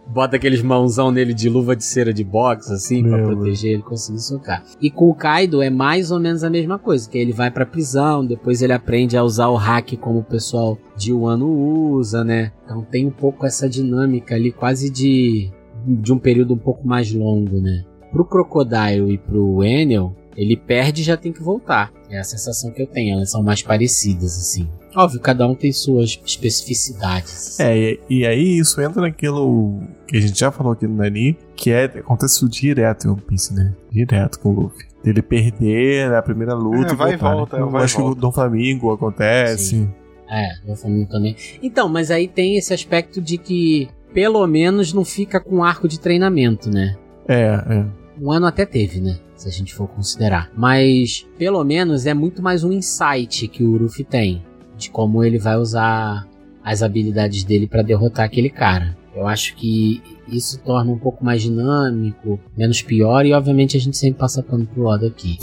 [0.08, 3.36] Bota aqueles mãozão nele de luva de cera de boxe, assim, pra Lembro.
[3.36, 4.62] proteger ele conseguir socar.
[4.80, 7.66] E com o Kaido é mais ou menos a mesma coisa, que ele vai pra
[7.66, 12.52] prisão, depois ele aprende a usar o hack como o pessoal de Wano usa, né?
[12.64, 15.50] Então tem um pouco essa dinâmica ali, quase de,
[15.84, 17.84] de um período um pouco mais longo, né?
[18.12, 21.92] Pro Crocodile e pro Enel, ele perde e já tem que voltar.
[22.08, 24.68] É a sensação que eu tenho, elas são mais parecidas, assim.
[24.96, 27.60] Óbvio, cada um tem suas especificidades.
[27.60, 31.36] É, e, e aí isso entra naquilo que a gente já falou aqui no Nani,
[31.54, 33.74] que é acontece isso direto em One Piece, né?
[33.92, 34.86] Direto com o Luffy.
[35.04, 36.92] Ele perder na primeira luta.
[36.92, 37.36] É, vai e voltar, né?
[37.36, 38.20] volta, Eu vai e acho que o volta.
[38.22, 39.64] Dom Flamingo acontece.
[39.64, 39.94] Sim.
[40.28, 41.36] É, meu família também.
[41.62, 46.00] Então, mas aí tem esse aspecto de que pelo menos não fica com arco de
[46.00, 46.96] treinamento, né?
[47.28, 47.86] É, é.
[48.18, 49.18] Um ano até teve, né?
[49.36, 50.50] Se a gente for considerar.
[50.56, 54.42] Mas pelo menos é muito mais um insight que o Luffy tem
[54.76, 56.26] de como ele vai usar
[56.62, 58.96] as habilidades dele pra derrotar aquele cara.
[59.14, 63.96] Eu acho que isso torna um pouco mais dinâmico, menos pior e obviamente a gente
[63.96, 65.38] sempre passa pano pro Oda aqui.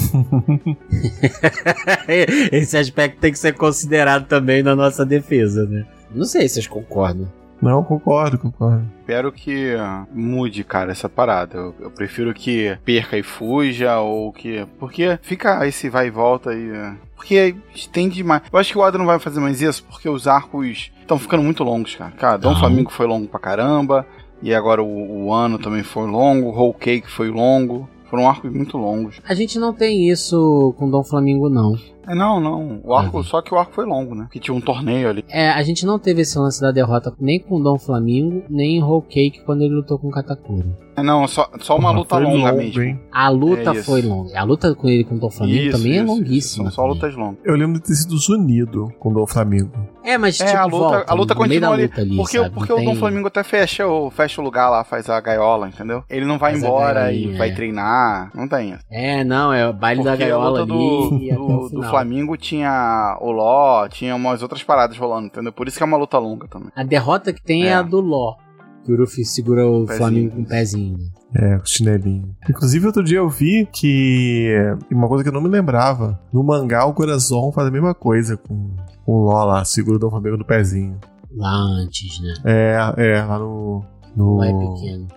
[2.52, 5.86] Esse aspecto tem que ser considerado também na nossa defesa, né?
[6.13, 7.28] Não sei se vocês concordam.
[7.63, 8.84] Não, concordo, concordo.
[8.99, 9.73] Espero que
[10.12, 11.58] mude, cara, essa parada.
[11.58, 14.65] Eu, eu prefiro que perca e fuja, ou que.
[14.80, 16.71] Porque fica esse vai e volta aí.
[16.76, 18.41] ah, Porque estende demais.
[18.52, 21.43] Eu acho que o Oda não vai fazer mais isso, porque os arcos estão ficando
[21.43, 22.12] muito longos, cara.
[22.12, 22.60] Cara, Dom Não.
[22.60, 24.06] Flamingo foi longo pra caramba.
[24.41, 26.49] E agora o, o ano também foi longo.
[26.49, 27.88] Whole Cake foi longo.
[28.10, 29.19] Foram arcos muito longos.
[29.28, 31.76] A gente não tem isso com Dom Flamingo, não.
[32.08, 32.80] É, não, não.
[32.84, 33.24] O arco, Uhum.
[33.24, 34.28] só que o arco foi longo, né?
[34.32, 35.24] Que tinha um torneio ali.
[35.30, 38.84] É, a gente não teve esse lance da derrota nem com Dom Flamingo, nem em
[38.84, 40.66] Whole Cake quando ele lutou com Katakura.
[40.96, 42.82] É, não, só, só uma luta longa longo, mesmo.
[42.84, 43.00] hein?
[43.12, 44.38] A luta É foi longa.
[44.39, 46.13] A luta com ele com o Dom Flamingo Isso, também é isso, isso.
[46.13, 46.63] longuíssima.
[46.66, 47.38] São só lutas longas.
[47.44, 49.72] Eu lembro de ter sido unido com o Dom Flamingo.
[50.04, 51.84] É, mas É, tipo, a luta, volta, a luta da continua ali.
[51.84, 52.50] luta ali, porque sabe?
[52.52, 55.20] porque Não o Dom tem- Flamingo até fecha, o, fecha o lugar lá, faz a
[55.20, 56.04] gaiola, entendeu?
[56.10, 57.54] Ele não vai Faz embora e gaiolinha, vai é.
[57.56, 58.32] treinar.
[58.36, 58.84] Não tem isso.
[58.92, 61.48] É, não, é o baile da Porque a gaiola luta ali do, e até o
[61.48, 61.92] do, do final.
[61.95, 65.51] Flamengo tinha o Ló, tinha umas outras paradas rolando, entendeu?
[65.51, 66.69] Por isso que é uma luta longa também.
[66.75, 67.73] A derrota que tem é, É.
[67.75, 68.36] a do Ló.
[68.86, 69.97] Que o Ruffy segura o Pezinho.
[69.97, 70.97] Flamengo com o pezinho.
[71.34, 72.36] É, com o chinelinho.
[72.49, 74.53] Inclusive, outro dia eu vi que.
[74.91, 76.19] Uma coisa que eu não me lembrava.
[76.34, 78.75] No mangá, o Corazon faz a mesma coisa com,
[79.06, 80.99] com o Ló lá, segura o Dom Flamingo no pezinho.
[81.34, 82.34] Lá antes, né?
[82.45, 83.86] É, é, lá no.
[84.17, 84.36] No.
[84.36, 85.08] Lá é pequeno.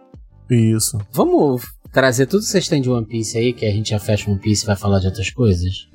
[0.49, 0.97] Isso.
[1.13, 1.63] Vamos
[1.93, 4.39] trazer tudo que vocês têm de One Piece aí, que a gente já fecha One
[4.39, 5.89] Piece e vai falar de outras coisas?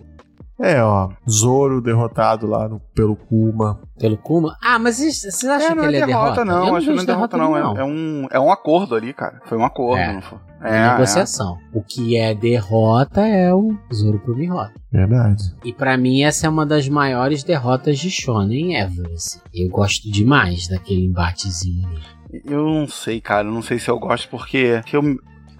[0.62, 1.10] É, ó.
[1.30, 3.80] Zoro derrotado lá no- pelo Kuma.
[4.00, 4.56] Pelo Kuma?
[4.62, 6.46] Ah, mas vocês vocês acham é, não que é ele é derrota, derrota?
[6.46, 6.68] não.
[6.68, 7.58] Eu Acho que não é derrota, não.
[7.78, 9.42] É, é um, é um acordo ali, cara.
[9.46, 10.14] Foi um acordo, É.
[10.14, 10.38] não foi?
[10.64, 11.58] É É, negociação.
[11.74, 14.72] O que é derrota é o Zoro pro Mihawk.
[14.92, 15.44] Verdade.
[15.66, 19.12] E pra mim essa é uma das maiores derrotas de Shonen ever.
[19.14, 19.40] assim.
[19.52, 22.44] Eu gosto demais daquele embatezinho ali.
[22.46, 23.48] Eu não sei, cara.
[23.48, 25.02] Eu não sei se eu gosto porque que eu,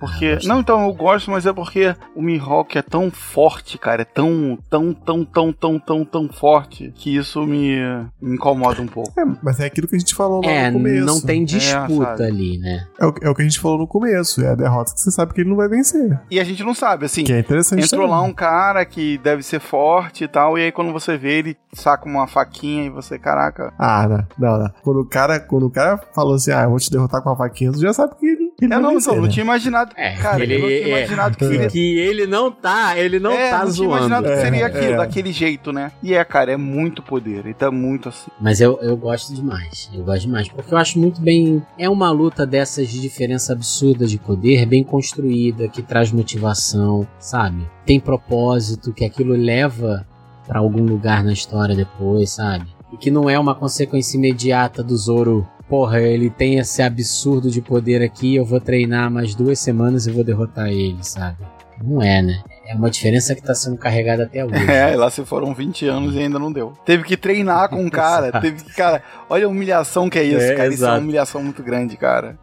[0.02, 0.34] Porque.
[0.34, 0.48] gosto.
[0.48, 4.02] não, então eu gosto, mas é porque o Mihawk é tão forte, cara.
[4.02, 7.78] É tão, tão, tão, tão, tão, tão, tão forte que isso me,
[8.22, 9.14] me incomoda um pouco.
[9.20, 11.06] É, mas é aquilo que a gente falou lá É, no começo.
[11.06, 12.24] não tem disputa sabe?
[12.24, 12.88] ali, né?
[13.00, 14.42] É o, é o que a gente falou no começo.
[14.44, 16.20] É a derrota que você sabe que ele não vai vencer.
[16.32, 17.24] E a gente não sabe, assim.
[17.24, 18.32] Que é interessante Entrou lá também.
[18.32, 22.08] um cara que deve ser forte e tal, e aí quando você vê, ele saca
[22.10, 23.72] uma faquinha e você, caraca.
[23.78, 24.72] Ah, não, não, não.
[24.82, 27.36] Quando o cara, quando o cara falou assim, ah, eu vou te derrotar com a
[27.36, 29.30] faquinha, tu já sabe que ele, ele Eu vai não, então, não né?
[29.30, 29.92] tinha imaginado.
[29.96, 31.68] É, cara, ele, eu não tinha é, imaginado que que, seria.
[31.70, 33.96] que ele não tá, ele não é, tá não tinha zoando.
[33.98, 34.98] imaginado que seria É, aquilo, é.
[34.98, 35.92] daquele jeito, né?
[36.04, 37.40] E é, cara, é muito poder.
[37.46, 38.30] Ele tá muito assim.
[38.40, 39.90] Mas eu, eu gosto demais.
[39.94, 40.48] Eu gosto demais.
[40.50, 41.62] Porque eu acho muito bem.
[41.78, 47.68] É uma luta dessas de diferença absurda de poder, bem construída, que traz motivação, sabe?
[47.86, 50.06] Tem propósito, que aquilo leva
[50.48, 52.66] pra algum lugar na história depois, sabe?
[52.92, 55.48] E que não é uma consequência imediata do Zoro.
[55.72, 60.12] Porra, ele tem esse absurdo de poder aqui, eu vou treinar mais duas semanas e
[60.12, 61.38] vou derrotar ele, sabe?
[61.82, 62.44] Não é, né?
[62.68, 64.70] É uma diferença que tá sendo carregada até hoje.
[64.70, 66.74] É, lá se foram 20 anos e ainda não deu.
[66.86, 68.28] Teve que treinar com o cara.
[68.28, 68.42] Exato.
[68.42, 70.68] teve que, cara, olha a humilhação que é isso, É, cara.
[70.74, 71.04] Isso é uma exato.
[71.06, 72.38] humilhação muito grande, cara.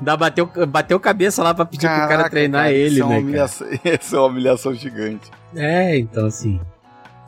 [0.00, 3.20] Dá, bateu, bateu cabeça lá pra pedir pro cara Caraca, treinar cara, ele, isso é
[3.20, 3.32] né?
[3.32, 3.98] cara?
[4.02, 5.30] Isso é uma humilhação gigante.
[5.54, 6.60] É, então assim.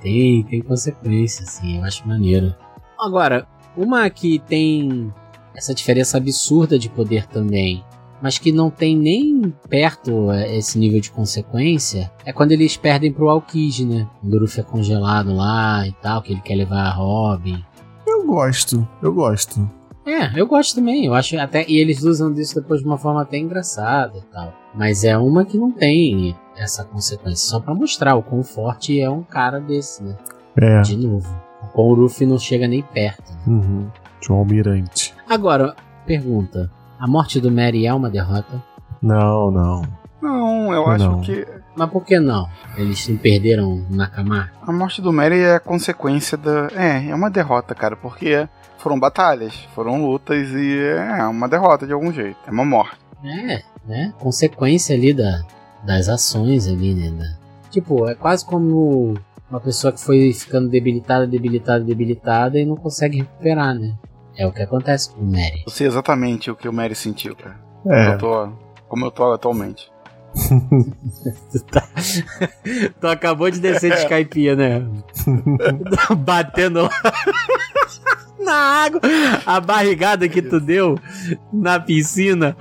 [0.00, 2.52] Tem, tem consequência, assim, eu acho maneiro.
[2.98, 5.12] Agora, uma que tem
[5.56, 7.82] essa diferença absurda de poder também,
[8.20, 13.12] mas que não tem nem perto é, esse nível de consequência, é quando eles perdem
[13.12, 14.06] pro Aokiji, né?
[14.22, 17.62] O Luffy é congelado lá e tal, que ele quer levar a Robin.
[18.06, 19.68] Eu gosto, eu gosto.
[20.06, 21.04] É, eu gosto também.
[21.04, 21.64] Eu acho até.
[21.68, 24.54] E eles usam disso depois de uma forma até engraçada e tal.
[24.72, 27.48] Mas é uma que não tem essa consequência.
[27.48, 30.16] Só pra mostrar o quão forte é um cara desse, né?
[30.56, 30.80] É.
[30.82, 31.28] De novo.
[31.74, 33.32] O Luffy não chega nem perto.
[33.32, 33.38] né?
[33.48, 33.90] Uhum.
[34.20, 35.14] De um almirante.
[35.28, 35.74] Agora,
[36.06, 36.70] pergunta.
[36.98, 38.62] A morte do Mary é uma derrota?
[39.02, 39.82] Não, não.
[40.22, 41.20] Não, eu acho Não.
[41.20, 41.46] Que
[41.76, 42.48] Mas por que não?
[42.76, 44.50] Eles não perderam o Nakama?
[44.66, 46.68] a morte do Mary é consequência da.
[46.74, 48.48] É, é uma derrota, cara, porque
[48.78, 52.38] foram batalhas, foram lutas e é uma derrota de algum jeito.
[52.46, 52.96] É uma morte.
[53.22, 54.14] É, né?
[54.18, 55.42] Consequência ali da,
[55.84, 57.10] das ações ali, né?
[57.10, 59.14] Da- Tipo, é quase como
[59.50, 63.94] uma pessoa que foi ficando debilitada, debilitada, debilitada e não consegue recuperar, né?
[64.36, 65.62] É o que acontece com o Mary.
[65.66, 67.58] Eu sei exatamente o que o Mary sentiu, cara.
[67.88, 68.14] É.
[68.14, 68.48] Eu tô.
[68.88, 69.90] Como eu tô atualmente.
[71.50, 71.88] Tu, tá...
[73.00, 74.86] tu acabou de descer de Skype, né?
[76.18, 76.90] Batendo
[78.38, 79.00] na água.
[79.44, 80.98] A barrigada que tu deu
[81.52, 82.56] na piscina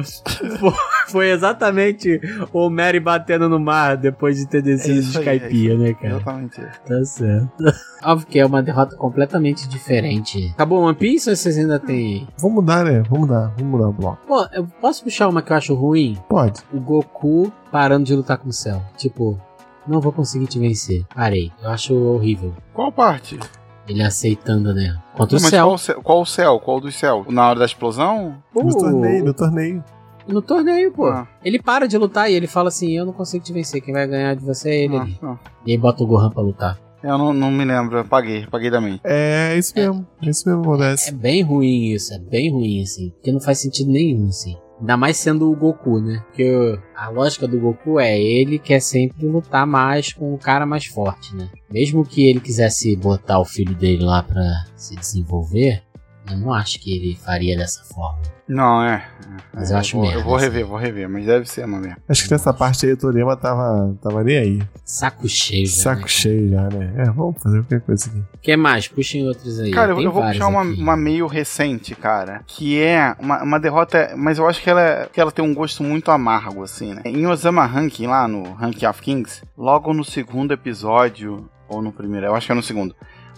[0.60, 0.74] fo-
[1.08, 2.20] foi exatamente
[2.54, 6.16] o Mary batendo no mar depois de ter descido É de aí, é né, cara?
[6.16, 6.62] Exatamente.
[6.88, 7.50] Tá certo.
[8.04, 10.50] Óbvio que é uma derrota completamente diferente.
[10.54, 12.28] Acabou One Piece ou vocês ainda tem?
[12.38, 13.02] Vamos mudar, né?
[13.10, 14.20] Vamos mudar, vamos mudar o bloco.
[14.28, 16.18] Pô, eu posso puxar uma que eu acho ruim?
[16.30, 16.62] Pode.
[16.74, 18.82] o Goku parando de lutar com o céu.
[18.98, 19.40] Tipo,
[19.88, 21.04] não vou conseguir te vencer.
[21.14, 21.52] Parei.
[21.62, 22.54] Eu acho horrível.
[22.74, 23.40] Qual parte?
[23.88, 24.98] Ele aceitando, né?
[25.16, 25.66] Contra o Mas céu.
[25.68, 26.02] Qual, o céu?
[26.02, 26.60] qual o céu?
[26.60, 27.26] Qual dos céus?
[27.30, 28.36] Na hora da explosão?
[28.54, 29.84] No Uh, torneio, no torneio.
[30.28, 31.08] no torneio, pô.
[31.08, 33.82] Ah, Ele para de lutar e ele fala assim: Eu não consigo te vencer.
[33.82, 35.20] Quem vai ganhar de você é ele ah, ali.
[35.22, 35.38] ah.
[35.66, 36.80] E aí bota o Gohan pra lutar.
[37.04, 39.00] Eu não, não me lembro, eu apaguei, apaguei da mente.
[39.04, 40.08] É isso mesmo.
[40.24, 41.12] É isso mesmo que É acontece.
[41.14, 43.12] bem ruim isso, é bem ruim, assim.
[43.12, 44.58] Porque não faz sentido nenhum, assim.
[44.80, 46.21] Ainda mais sendo o Goku, né?
[46.28, 50.86] Porque a lógica do Goku é ele quer sempre lutar mais com o cara mais
[50.86, 51.49] forte, né?
[51.71, 54.43] Mesmo que ele quisesse botar o filho dele lá pra
[54.76, 55.82] se desenvolver,
[56.30, 58.19] eu não acho que ele faria dessa forma.
[58.47, 59.03] Não, é.
[59.51, 60.45] Mas é, eu acho vou, merda, Eu vou assim.
[60.45, 61.97] rever, vou rever, mas deve ser uma merda.
[62.07, 64.63] Acho que nessa parte aí o Toriyama tava, tava nem aí.
[64.84, 66.07] Saco cheio, já, Saco né?
[66.07, 66.93] cheio já, né?
[66.97, 68.19] É, vamos fazer qualquer coisa aqui.
[68.19, 68.88] O que mais?
[68.88, 69.71] Puxem outros aí.
[69.71, 70.80] Cara, eu, Tem eu vou puxar uma, aqui.
[70.80, 75.09] uma meio recente, cara, que é uma, uma derrota, mas eu acho que ela, é-
[75.11, 77.01] que ela tem um gosto muito amargo, assim, né?
[77.03, 82.28] Em Osama Ranking, lá no Ranking of Kings, logo no segundo episódio, ou no primeiro,
[82.28, 82.95] eu acho que é no segundo,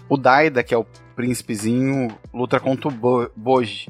[0.10, 0.86] o Daida, que é o
[1.16, 3.90] príncipezinho, luta contra o Bo Boji.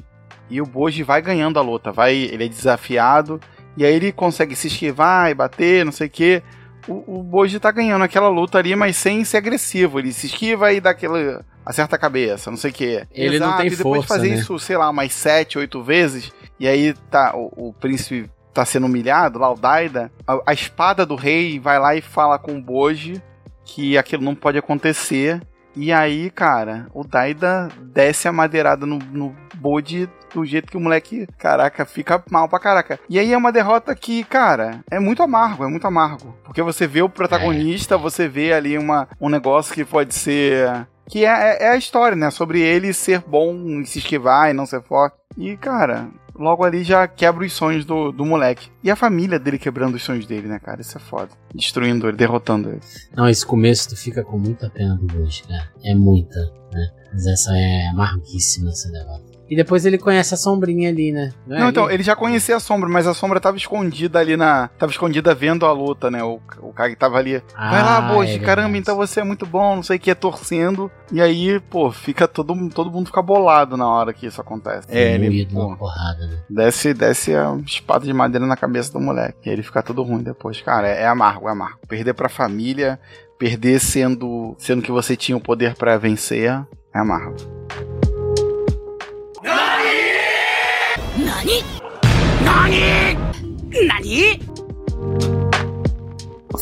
[0.50, 3.38] E o Boji vai ganhando a luta, vai, ele é desafiado,
[3.76, 6.42] e aí ele consegue se esquivar e bater, não sei o quê.
[6.86, 9.98] O, o Boji tá ganhando aquela luta ali, mas sem ser agressivo.
[9.98, 11.38] Ele se esquiva e dá aquele.
[11.64, 13.06] acerta a cabeça, não sei o quê.
[13.12, 14.36] Ele não tem e depois de fazer né?
[14.36, 18.86] isso, sei lá, mais sete, oito vezes, e aí tá o, o príncipe tá sendo
[18.86, 22.62] humilhado, lá o Daida, a, a espada do rei vai lá e fala com o
[22.62, 23.22] Boji
[23.64, 25.40] que aquilo não pode acontecer.
[25.76, 30.80] E aí, cara, o Daida desce a madeirada no, no Bode do jeito que o
[30.80, 32.98] moleque, caraca, fica mal pra caraca.
[33.08, 36.36] E aí é uma derrota que, cara, é muito amargo, é muito amargo.
[36.44, 40.86] Porque você vê o protagonista, você vê ali uma, um negócio que pode ser.
[41.08, 42.30] Que é, é- é a história, né?
[42.30, 45.16] Sobre ele ser bom e se esquivar e não ser forte.
[45.36, 46.08] E, cara,
[46.38, 48.70] logo ali já quebra os sonhos do, do moleque.
[48.82, 50.80] E a família dele quebrando os sonhos dele, né, cara?
[50.80, 51.30] Isso é foda.
[51.54, 52.80] Destruindo ele, derrotando ele.
[53.14, 55.68] Não, esse começo tu fica com muita pena do Bush, cara.
[55.84, 56.38] É muita,
[56.72, 56.88] né?
[57.12, 59.27] Mas essa é amarguíssima essa derrota.
[59.50, 61.32] E depois ele conhece a sombrinha ali, né?
[61.46, 64.36] Não, é Não, então, ele já conhecia a sombra, mas a sombra tava escondida ali
[64.36, 64.68] na.
[64.78, 66.22] Tava escondida vendo a luta, né?
[66.22, 67.42] O, o cara que tava ali.
[67.56, 70.14] Vai lá, Ah, Boji, é caramba, então você é muito bom, não sei o que,
[70.14, 70.90] torcendo.
[71.10, 74.86] E aí, pô, fica todo, todo mundo fica bolado na hora que isso acontece.
[74.90, 76.42] É, ele, pô, porrada, né?
[76.50, 79.38] desce, desce a espada de madeira na cabeça do moleque.
[79.46, 80.60] E aí ele fica todo ruim depois.
[80.60, 81.78] Cara, é, é amargo, é amargo.
[81.88, 83.00] Perder pra família,
[83.38, 86.50] perder sendo, sendo que você tinha o poder pra vencer,
[86.94, 87.57] é amargo.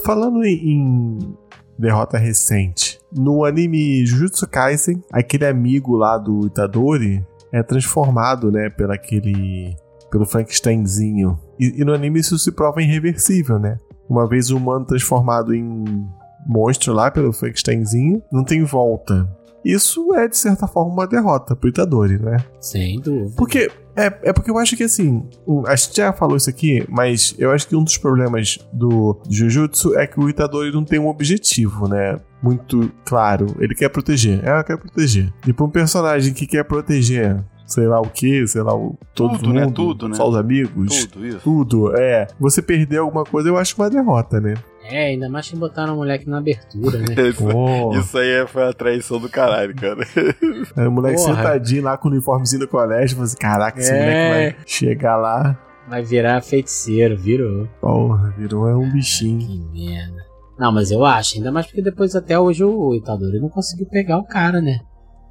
[0.04, 1.36] Falando em, em
[1.78, 8.92] derrota recente, no anime Jujutsu Kaisen, aquele amigo lá do Itadori é transformado, né, pelo
[8.92, 9.74] aquele
[10.10, 11.38] pelo Frankensteinzinho.
[11.58, 13.78] E, e no anime isso se prova irreversível, né?
[14.08, 16.06] Uma vez o humano transformado em
[16.46, 19.26] monstro lá pelo Frankensteinzinho, não tem volta.
[19.64, 22.36] Isso é, de certa forma, uma derrota pro Itadori, né?
[22.60, 23.34] Sem dúvida.
[23.36, 26.84] Porque é, é porque eu acho que assim, um, a gente já falou isso aqui,
[26.88, 30.98] mas eu acho que um dos problemas do Jujutsu é que o Itadori não tem
[30.98, 32.20] um objetivo, né?
[32.42, 33.46] Muito claro.
[33.58, 34.44] Ele quer proteger.
[34.46, 35.32] É, quer proteger.
[35.46, 39.38] E pra um personagem que quer proteger, sei lá o que, sei lá, o, todo
[39.38, 39.64] Tudo, né?
[39.64, 40.14] mundo, Tudo, né?
[40.14, 41.40] só os amigos, Tudo isso.
[41.42, 42.26] tudo, é.
[42.38, 44.54] Você perder alguma coisa, eu acho uma derrota, né?
[44.90, 47.06] É, ainda mais que botaram o moleque na abertura, né?
[47.28, 47.44] Isso,
[47.98, 50.00] isso aí é- foi a traição do caralho, cara.
[50.76, 51.34] é, o moleque Porra.
[51.36, 53.98] sentadinho lá com o uniformezinho do colégio, você, caraca, esse É.
[54.00, 55.58] moleque vai chegar lá.
[55.88, 57.68] Vai virar feiticeiro, virou.
[57.80, 59.38] Porra, virou é um bichinho.
[59.40, 59.58] Que
[59.88, 60.24] merda.
[60.58, 64.18] Não, mas eu acho, ainda mais porque depois até hoje o Itadori não conseguiu pegar
[64.18, 64.78] o cara, né?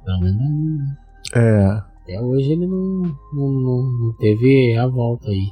[0.04, 1.82] Pelo menos não- É.
[2.02, 3.02] até hoje ele não,
[3.34, 5.46] não, não, não teve a volta aí.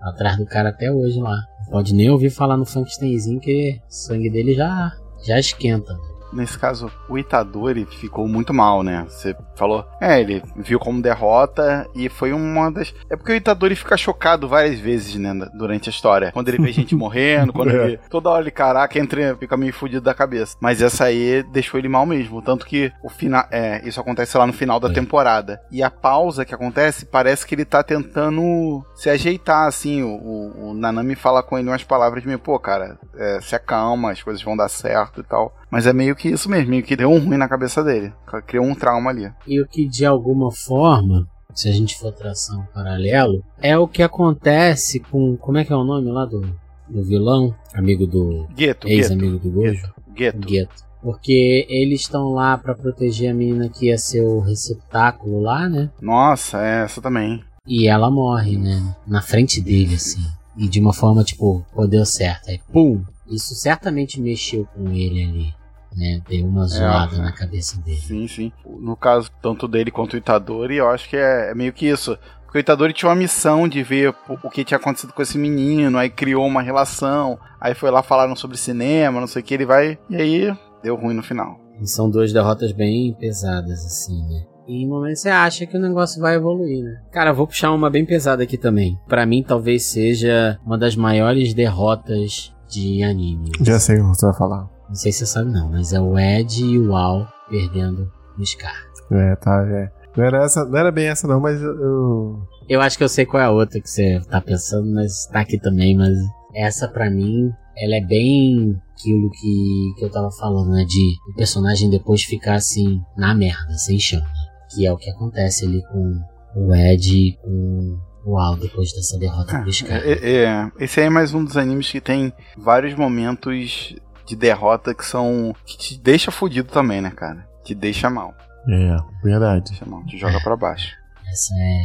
[0.00, 1.36] Atrás do cara até hoje lá.
[1.70, 4.92] Pode nem ouvir falar no Frankensteinzinho que o sangue dele já,
[5.24, 5.96] já esquenta.
[6.36, 9.06] Nesse caso, o Itadori ficou muito mal, né?
[9.08, 9.86] Você falou.
[10.00, 12.94] É, ele viu como derrota e foi uma das.
[13.10, 15.32] É porque o Itadori fica chocado várias vezes, né?
[15.54, 16.30] Durante a história.
[16.32, 17.84] Quando ele vê gente morrendo, quando É.
[17.84, 18.00] ele.
[18.10, 20.56] Toda hora ele, caraca, entra, fica meio fudido da cabeça.
[20.60, 22.42] Mas essa aí deixou ele mal mesmo.
[22.42, 23.46] Tanto que o final.
[23.50, 24.92] É, isso acontece lá no final da É.
[24.92, 25.60] temporada.
[25.72, 30.02] E a pausa que acontece, parece que ele tá tentando se ajeitar, assim.
[30.02, 34.22] O, o- Nanami fala com ele umas palavras meio, pô, cara, é, se acalma, as
[34.22, 35.56] coisas vão dar certo e tal.
[35.70, 38.12] Mas é meio que isso mesmo, meio que deu um ruim na cabeça dele.
[38.46, 39.30] Criou um trauma ali.
[39.46, 43.88] E o que de alguma forma, se a gente for traçar um paralelo, é o
[43.88, 45.36] que acontece com.
[45.36, 46.40] Como é que é o nome lá do,
[46.88, 47.54] do vilão?
[47.74, 48.46] Amigo do.
[48.54, 49.92] Gueto, Ex-amigo do Gojo?
[50.14, 50.38] Gueto.
[50.38, 50.86] Gueto.
[51.02, 55.90] Porque eles estão lá pra proteger a menina que ia ser o receptáculo lá, né?
[56.00, 57.44] Nossa, é, essa também.
[57.66, 58.96] E ela morre, né?
[59.06, 60.24] Na frente dele, assim.
[60.56, 62.48] E de uma forma, tipo, pô, deu certo.
[62.48, 63.02] Aí, pum!
[63.30, 65.54] Isso certamente mexeu com ele ali.
[65.96, 66.20] Né?
[66.28, 67.20] Deu uma zoada é.
[67.20, 67.96] na cabeça dele.
[67.96, 68.52] Sim, sim.
[68.66, 72.18] No caso, tanto dele quanto o Itadori, eu acho que é, é meio que isso.
[72.44, 75.96] Porque o Itadori tinha uma missão de ver o- que tinha acontecido com esse menino,
[75.98, 79.66] aí criou uma relação, aí foi lá falaram sobre cinema, não sei o que, ele
[79.66, 79.98] vai.
[80.10, 81.58] E aí deu ruim no final.
[81.80, 84.44] E são duas derrotas bem pesadas, assim, né?
[84.68, 87.02] E em momentos você acha que o negócio vai evoluir, né?
[87.12, 88.98] Cara, eu vou puxar uma bem pesada aqui também.
[89.06, 93.50] Pra mim, talvez seja uma das maiores derrotas de anime.
[93.60, 94.68] Já sei o que você vai falar.
[94.88, 98.44] Não sei se você sabe não, mas é o Ed e o Al perdendo o
[98.46, 98.74] Scar.
[99.10, 99.90] É, tá, é.
[100.16, 102.40] Não era, essa, não era bem essa, não, mas eu.
[102.68, 105.40] eu- acho que eu sei qual é a outra que você tá pensando, mas tá
[105.40, 106.16] aqui também, mas
[106.54, 110.84] essa pra mim, ela é bem aquilo que, que eu tava falando, né?
[110.84, 114.26] De o personagem depois ficar assim, na merda, sem chão, né?
[114.74, 116.20] Que é o que acontece ali com
[116.56, 117.98] o Ed e com
[118.38, 119.98] Al depois dessa derrota pro Scar.
[119.98, 123.94] É, é, esse aí é mais um dos animes que tem vários momentos
[124.26, 125.54] de derrota que são.
[125.64, 127.46] que te deixa fudido também, né, cara?
[127.64, 128.34] Te deixa mal.
[128.68, 129.70] É, verdade.
[129.70, 130.96] Deixa mal, te joga pra baixo.
[131.30, 131.82] Essa é,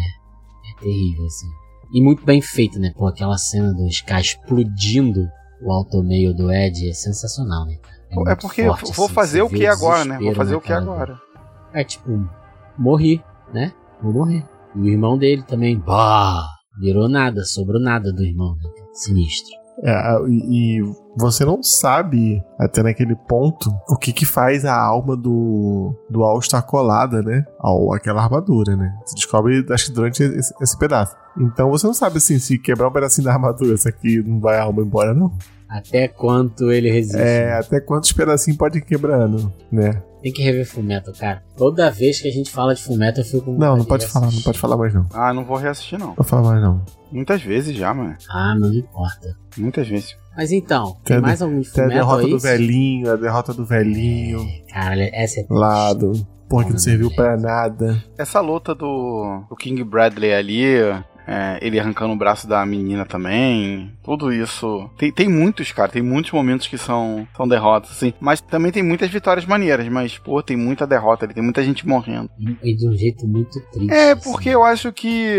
[0.71, 1.47] é terrível, assim.
[1.93, 2.91] E muito bem feita, né?
[2.95, 5.27] Pô, aquela cena do Scar explodindo
[5.61, 7.77] o alto meio do Ed é sensacional, né?
[8.09, 10.17] É muito porque forte, eu vou assim, fazer o que agora, né?
[10.19, 11.19] Vou fazer o que agora.
[11.73, 12.27] É tipo,
[12.77, 13.23] morri,
[13.53, 13.73] né?
[14.01, 14.43] Vou morrer.
[14.75, 16.47] E o irmão dele também, bah,
[16.79, 18.69] virou nada, sobrou nada do irmão, né?
[18.93, 19.61] Sinistro.
[19.83, 20.81] É, e, e
[21.17, 26.39] você não sabe, até naquele ponto, o que que faz a alma do, do Al
[26.39, 27.45] estar colada, né?
[27.59, 28.93] Ao aquela armadura, né?
[29.05, 31.15] Você descobre, acho que durante esse, esse pedaço.
[31.37, 34.57] Então você não sabe, assim, se quebrar um pedacinho da armadura, isso aqui não vai
[34.57, 35.31] a alma embora, não.
[35.67, 37.17] Até quanto ele resiste.
[37.17, 40.03] É, até quantos pedacinhos pode ir quebrando, né?
[40.21, 41.43] Tem que rever Fullmetal, cara.
[41.57, 44.11] Toda vez que a gente fala de Fullmetal, eu fico com Não, não pode de
[44.11, 45.01] falar, não pode falar mais, não.
[45.11, 46.13] Não Ah, não vou reassistir, não.
[46.13, 46.81] pode falar mais, não.
[47.11, 48.15] Muitas vezes já, mano.
[48.29, 49.35] Ah, não importa.
[49.57, 50.15] Muitas vezes.
[50.37, 52.31] Mas então, Tem tem mais algum de Tem a Fullmetal derrota aí?
[52.31, 56.13] do velhinho, a derrota do velhinho, Cara, essa é lá do.
[56.47, 58.03] Porra, que não serviu pra nada.
[58.17, 60.65] Essa luta do, do King Bradley ali,
[61.27, 64.89] é, ele arrancando o braço da menina também, tudo isso.
[64.97, 68.13] Tem, tem muitos, cara, tem muitos momentos que são, são derrotas, assim.
[68.19, 71.87] Mas também tem muitas vitórias maneiras, mas, pô, tem muita derrota ali, tem muita gente
[71.87, 72.29] morrendo.
[72.63, 73.93] E de um jeito muito triste.
[73.93, 74.31] É, assim.
[74.31, 75.37] porque eu acho que.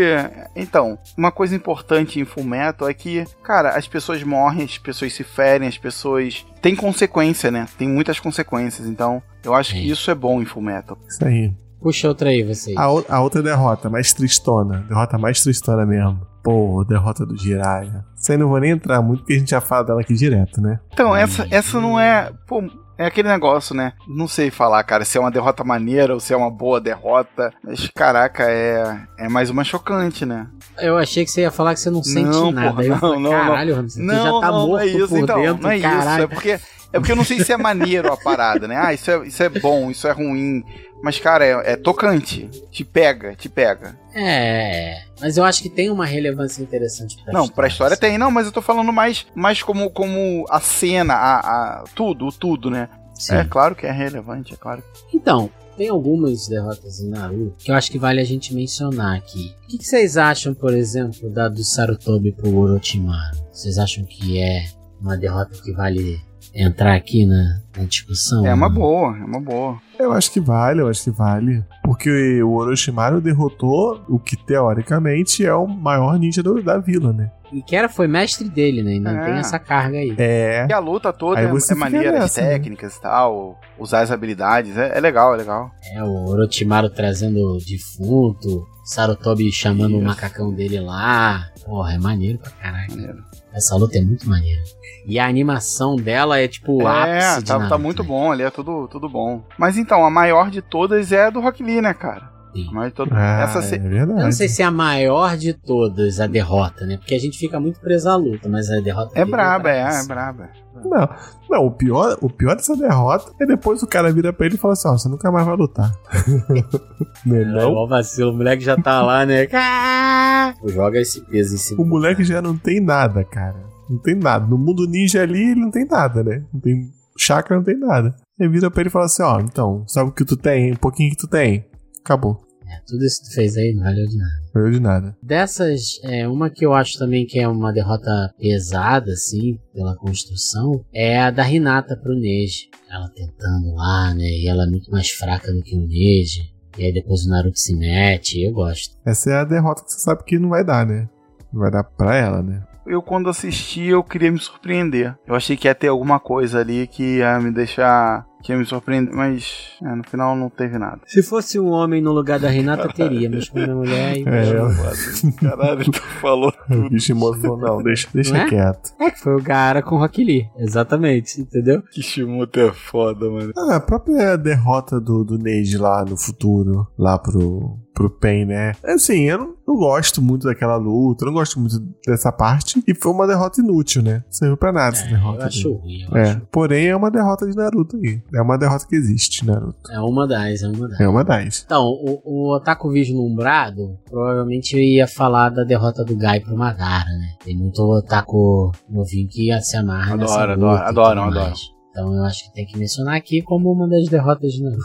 [0.55, 5.23] Então, uma coisa importante em Fullmetal é que, cara, as pessoas morrem, as pessoas se
[5.23, 6.45] ferem, as pessoas.
[6.61, 7.67] Tem consequência, né?
[7.77, 8.87] Tem muitas consequências.
[8.87, 9.91] Então, eu acho que Sim.
[9.91, 10.97] isso é bom em Fullmetal.
[11.07, 11.51] Isso aí.
[11.83, 12.77] Puxa outra aí, vocês.
[12.77, 14.85] A, a outra derrota, mais tristona.
[14.87, 16.25] Derrota mais tristona mesmo.
[16.41, 18.05] Pô, derrota do Jiraiya.
[18.17, 20.61] Isso aí não vou nem entrar muito, porque a gente já fala dela aqui direto,
[20.61, 20.79] né?
[20.93, 22.31] Então, essa, essa não é.
[22.47, 22.63] Pô,
[22.97, 23.93] é aquele negócio, né?
[24.07, 27.51] Não sei falar, cara, se é uma derrota maneira ou se é uma boa derrota.
[27.63, 30.47] Mas, caraca, é, é mais uma chocante, né?
[30.79, 32.69] Eu achei que você ia falar que você não sente Não, nada.
[32.69, 35.07] porra, não, falei, não, caralho, Ramsey, tu Não, já tá não, morto não é isso,
[35.09, 35.41] por então.
[35.41, 35.89] dentro, não é isso.
[35.89, 36.23] caralho.
[36.23, 36.59] É porque, é
[36.99, 38.77] porque eu não sei se é maneiro a parada, né?
[38.77, 40.63] Ah, isso é, isso é bom, isso é ruim.
[41.03, 42.49] Mas, cara, é, é tocante.
[42.71, 43.93] Te pega, te pega.
[44.15, 48.01] É, mas eu acho que tem uma relevância interessante pra não, pra história assim.
[48.01, 51.39] tem, não, mas eu tô falando mais, mais como, como a cena, a,
[51.81, 52.87] a- tudo, o tudo, né?
[53.15, 53.35] Sim.
[53.35, 54.81] É claro que é relevante, é claro.
[55.13, 59.53] Então, tem algumas derrotas em Naruto que eu acho que vale a gente mencionar aqui.
[59.65, 63.35] O que, que vocês acham, por exemplo, da do Sarutobi pro Orochimaru?
[63.51, 64.67] Vocês acham que é
[65.01, 66.21] uma derrota que vale
[66.53, 68.45] entrar aqui na, na discussão?
[68.45, 68.75] É uma Não?
[68.75, 69.77] boa, é uma boa.
[69.99, 71.63] Eu acho que vale, eu acho que vale.
[71.83, 77.31] Porque o Orochimaru derrotou o que teoricamente é o maior ninja do- da vila, né?
[77.51, 78.93] E que era foi mestre dele, né?
[78.93, 79.25] Ainda É.
[79.25, 80.15] tem essa carga aí.
[80.17, 80.65] É.
[80.67, 82.53] E a luta toda Aí é, você é maneira, nessa, as né?
[82.53, 85.69] técnicas e tal, usar as habilidades, é, é legal, é legal.
[85.93, 90.07] É, o Orochimaru trazendo o defunto, Sarutobi chamando o Isso.
[90.07, 91.45] macacão dele lá.
[91.63, 92.89] Porra, é maneiro pra caralho.
[92.91, 93.23] Maneiro.
[93.53, 94.61] Essa luta é muito maneira.
[95.05, 98.49] E a animação dela é tipo o ápice É, tá, tá muito bom ali, é
[98.49, 99.43] tudo, tudo bom.
[99.57, 102.31] Mas então, a maior de todas é a do Rock Lee, né, cara?
[102.53, 103.13] De todas.
[103.17, 104.19] Ah, essa é se- verdade.
[104.19, 106.97] Eu não sei se é a maior de todas a derrota, né?
[106.97, 109.95] Porque a gente fica muito preso à luta, mas a derrota é braba, é, braba.
[109.95, 110.49] é braba.
[110.85, 111.09] Não,
[111.49, 114.57] não o, pior, o pior dessa derrota é depois o cara vira pra ele e
[114.57, 115.91] fala assim: Ó, você nunca mais vai lutar.
[117.25, 117.73] né, É, não?
[117.73, 119.47] ó, vacilo, o moleque já tá lá, né?
[120.65, 121.81] Joga esse peso em cima.
[121.81, 123.55] O moleque já não tem nada, cara.
[123.89, 124.45] Não tem nada.
[124.45, 126.43] No mundo ninja ali, ele não tem nada, né?
[126.53, 128.15] Não tem chakra, não tem nada.
[128.39, 130.71] Ele vira pra ele e fala assim: Ó, então, sabe o que tu tem?
[130.73, 131.65] Um pouquinho que tu tem.
[132.03, 132.41] Acabou.
[132.67, 134.43] É, tudo isso que tu fez aí não valeu de nada.
[134.53, 135.17] Valeu de nada.
[135.21, 140.83] Dessas, é, uma que eu acho também que é uma derrota pesada, assim, pela construção,
[140.93, 142.69] é a da Hinata pro Neji.
[142.89, 144.25] Ela tentando lá, né?
[144.25, 146.53] E ela é muito mais fraca do que o Neji.
[146.77, 148.97] E aí depois o Naruto se mete, eu gosto.
[149.05, 151.07] Essa é a derrota que você sabe que não vai dar, né?
[151.51, 152.63] Não vai dar pra ela, né?
[152.85, 155.15] Eu, quando assisti, eu queria me surpreender.
[155.25, 158.25] Eu achei que ia ter alguma coisa ali que ia me deixar.
[158.43, 160.99] Que ia me surpreender, mas é, no final não teve nada.
[161.07, 164.23] Se fosse um homem no lugar da Renata, teria, mas como é mulher, aí...
[164.27, 168.49] É, Caralho, tu falou o Kishimoto falou: Não, deixa, deixa Não é?
[168.49, 168.93] quieto.
[168.99, 171.81] É que foi o Gaara com o Rock Lee, exatamente, entendeu?
[171.91, 173.53] Kishimoto é foda, mano.
[173.57, 178.73] Ah, a própria derrota do, do Neji lá no futuro, lá pro, pro Pain, né?
[178.83, 182.83] Assim, eu não, não gosto muito daquela luta, eu não gosto muito dessa parte.
[182.87, 184.23] E foi uma derrota inútil, né?
[184.25, 185.41] Não serviu pra nada essa É, derrota.
[185.43, 185.79] eu acho dele.
[185.81, 186.41] ruim, eu É, acho.
[186.51, 188.21] porém é uma derrota de Naruto aí.
[188.33, 189.91] É uma derrota que existe, Naruto.
[189.91, 190.99] É uma das, é uma das.
[190.99, 191.63] É uma das.
[191.65, 197.33] Então, o, o Otaku Vislumbrado provavelmente ia falar da derrota do Gai pro Madara, né?
[197.43, 201.31] Tem muito Otaku novinho que ia se amarrar nessa Adoro, luta adoro, adoram.
[201.49, 201.72] mais.
[201.93, 204.83] Então eu acho que tem que mencionar aqui como uma das derrotas de Naruto.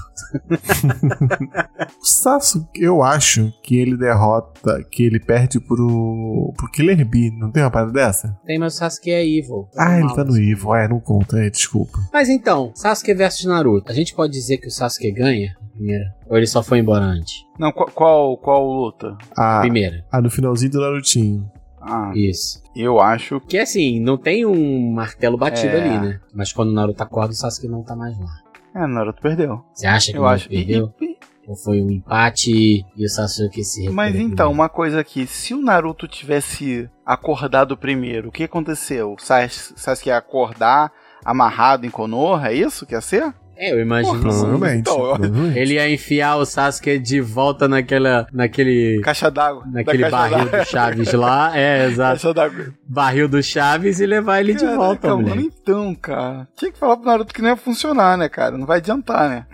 [2.01, 7.31] O Sasuke, eu acho que ele derrota, que ele perde pro, pro Killer Bee.
[7.31, 8.39] Não tem uma parada dessa?
[8.45, 9.69] Tem, mas o Sasuke é evil.
[9.77, 10.51] Ah, ele Mal, tá no assim.
[10.51, 10.75] Evil.
[10.75, 11.99] É, não conta, é, desculpa.
[12.13, 13.91] Mas então, Sasuke versus Naruto.
[13.91, 15.57] A gente pode dizer que o Sasuke ganha?
[15.65, 16.05] a Primeira.
[16.29, 17.45] Ou ele só foi embora antes?
[17.59, 19.17] Não, qual, qual, qual luta?
[19.37, 20.05] Ah, Primeira.
[20.13, 21.51] ah, no finalzinho do Narutinho.
[21.81, 22.63] Ah, Isso.
[22.83, 23.41] Eu acho.
[23.41, 25.81] Que assim, não tem um martelo batido É.
[25.81, 26.21] ali, né?
[26.35, 28.27] Mas quando o Naruto acorda, o Sasuke não tá mais lá.
[28.75, 29.65] É, Naruto perdeu.
[29.73, 30.49] Você acha que Eu o Naruto acho.
[30.51, 30.93] Perdeu?
[31.01, 31.17] e-
[31.49, 33.95] Ou foi um empate e o Sasuke se recuperou?
[33.95, 39.15] Mas então, uma coisa aqui, se o Naruto tivesse acordado primeiro, o que aconteceu?
[39.15, 40.93] O Sas- Sasuke ia acordar
[41.25, 43.33] amarrado em Konoha, é isso que ia ser?
[43.61, 44.21] É, eu imagino.
[44.21, 44.79] Provavelmente.
[44.89, 45.15] Então.
[45.55, 49.65] Ele ia enfiar o Sasuke de volta naquela, naquele, Caixa d'água.
[49.67, 51.59] naquele barril do Chaves lá.
[51.59, 52.13] É, exato.
[52.13, 52.67] Caixa d'água.
[52.87, 55.51] Barril do Chaves e levar ele de Caraca, volta, mano, moleque.
[55.61, 56.47] então, cara.
[56.57, 58.57] Tinha que falar pro Naruto que não ia funcionar, né, cara?
[58.57, 59.47] Não vai adiantar, né?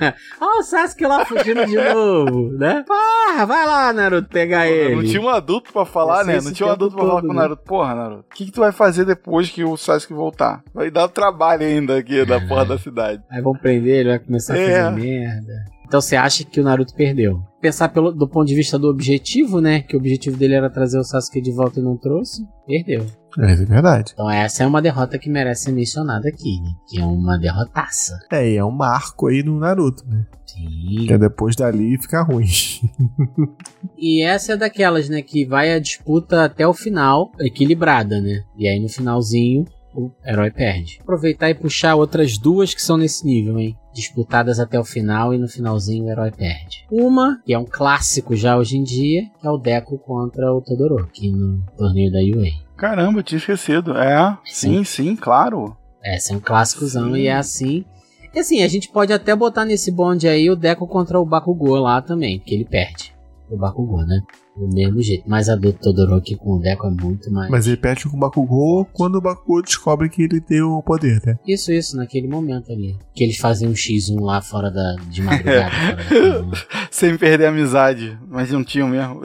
[0.40, 2.84] Olha o Sasuke lá fugindo de novo, né?
[2.86, 4.96] Porra, vai lá, Naruto, pegar ele.
[4.96, 6.40] Não tinha um adulto pra falar, né?
[6.40, 7.40] Não tinha um adulto pra falar com o né?
[7.42, 7.62] Naruto.
[7.64, 10.62] Porra, Naruto, o que, que tu vai fazer depois que o Sasuke voltar?
[10.74, 13.19] Vai dar trabalho ainda aqui da porra da cidade.
[13.28, 14.82] Aí vão prender, ele vai começar a É.
[14.84, 15.64] fazer merda.
[15.86, 17.42] Então você acha que o Naruto perdeu?
[17.60, 19.80] Pensar pelo, do ponto de vista do objetivo, né?
[19.82, 22.46] Que o objetivo dele era trazer o Sasuke de volta e não trouxe.
[22.64, 23.04] Perdeu.
[23.40, 24.12] É, é verdade.
[24.14, 26.70] Então essa é uma derrota que merece ser mencionada aqui, né?
[26.88, 28.20] Que é uma derrotaça.
[28.30, 30.24] É, e é um marco aí no Naruto, né?
[30.46, 31.06] Sim.
[31.08, 32.46] Que é depois dali fica ruim.
[33.98, 35.20] E essa é daquelas, né?
[35.22, 38.42] Que vai a disputa até o final, equilibrada, né?
[38.56, 39.64] E aí no finalzinho,
[39.94, 40.98] o herói perde.
[41.02, 43.76] Aproveitar e puxar outras duas que são nesse nível, hein?
[43.92, 46.86] Disputadas até o final e no finalzinho o herói perde.
[46.90, 50.60] Uma, que é um clássico já hoje em dia, que é o Deco contra o
[50.60, 52.50] Todoroki no torneio da UA.
[52.76, 53.96] Caramba, tinha esquecido.
[53.96, 55.76] É, sim, sim, claro.
[56.02, 57.18] Essa é um clássicozão Sim.
[57.18, 57.84] e é assim.
[58.32, 61.76] E assim, a gente pode até botar nesse bonde aí o Deco contra o Bakugou
[61.76, 63.12] lá também, porque ele perde.
[63.50, 64.20] O Bakugou, né?
[64.60, 65.24] Do mesmo jeito.
[65.26, 67.50] Mas a do Todoroki com o Deco é muito mais.
[67.50, 71.18] Mas ele perde com o Bakugou quando o Bakugou descobre que ele tem o poder,
[71.24, 71.38] né?
[71.48, 72.94] Isso, isso, naquele momento ali.
[73.14, 74.96] Que eles fazem um X1 lá fora da.
[75.08, 75.70] de madrugada.
[76.02, 76.56] fora da.
[76.92, 78.18] Sem perder a amizade.
[78.28, 79.22] Mas não tinham mesmo.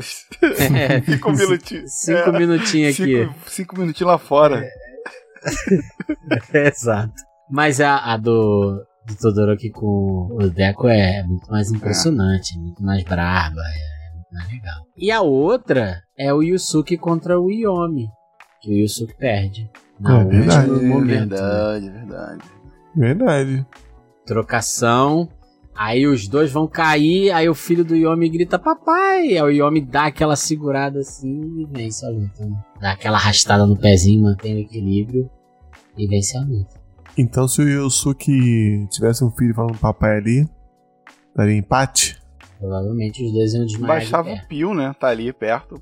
[0.74, 1.92] É, Cinco minutinhos.
[2.00, 3.24] cinco É, minutinhos aqui.
[3.26, 4.66] Cinco, cinco minutinhos lá fora.
[6.54, 7.14] Exato.
[7.52, 13.04] Mas a, a do, do Todoroki com o Deco é muito mais impressionante, muito mais
[13.04, 13.96] braba, é
[14.36, 14.76] mais legal.
[14.98, 18.08] E a outra é o Yusuke contra o Yomi,
[18.62, 19.70] que o Yusuke perde.
[20.00, 20.70] Na É verdade.
[20.72, 21.30] último momento.
[21.32, 21.38] né?
[21.38, 22.42] verdade, verdade.
[22.96, 23.66] Verdade.
[24.26, 25.30] Trocação.
[25.78, 29.38] Aí os dois vão cair, aí o filho do Yomi grita papai.
[29.38, 32.46] Aí o Yomi dá aquela segurada assim e vence a luta.
[32.46, 32.56] né?
[32.80, 35.30] Dá aquela arrastada no pezinho, mantém o equilíbrio
[35.98, 36.76] e vence a luta.
[37.18, 40.48] Então se o Yosuke tivesse um filho falando papai ali,
[41.36, 42.18] daria empate?
[42.66, 44.42] Provavelmente os dois iam desmaiar de Baixava pé.
[44.44, 44.92] o Pio, né?
[45.00, 45.80] Tá ali perto.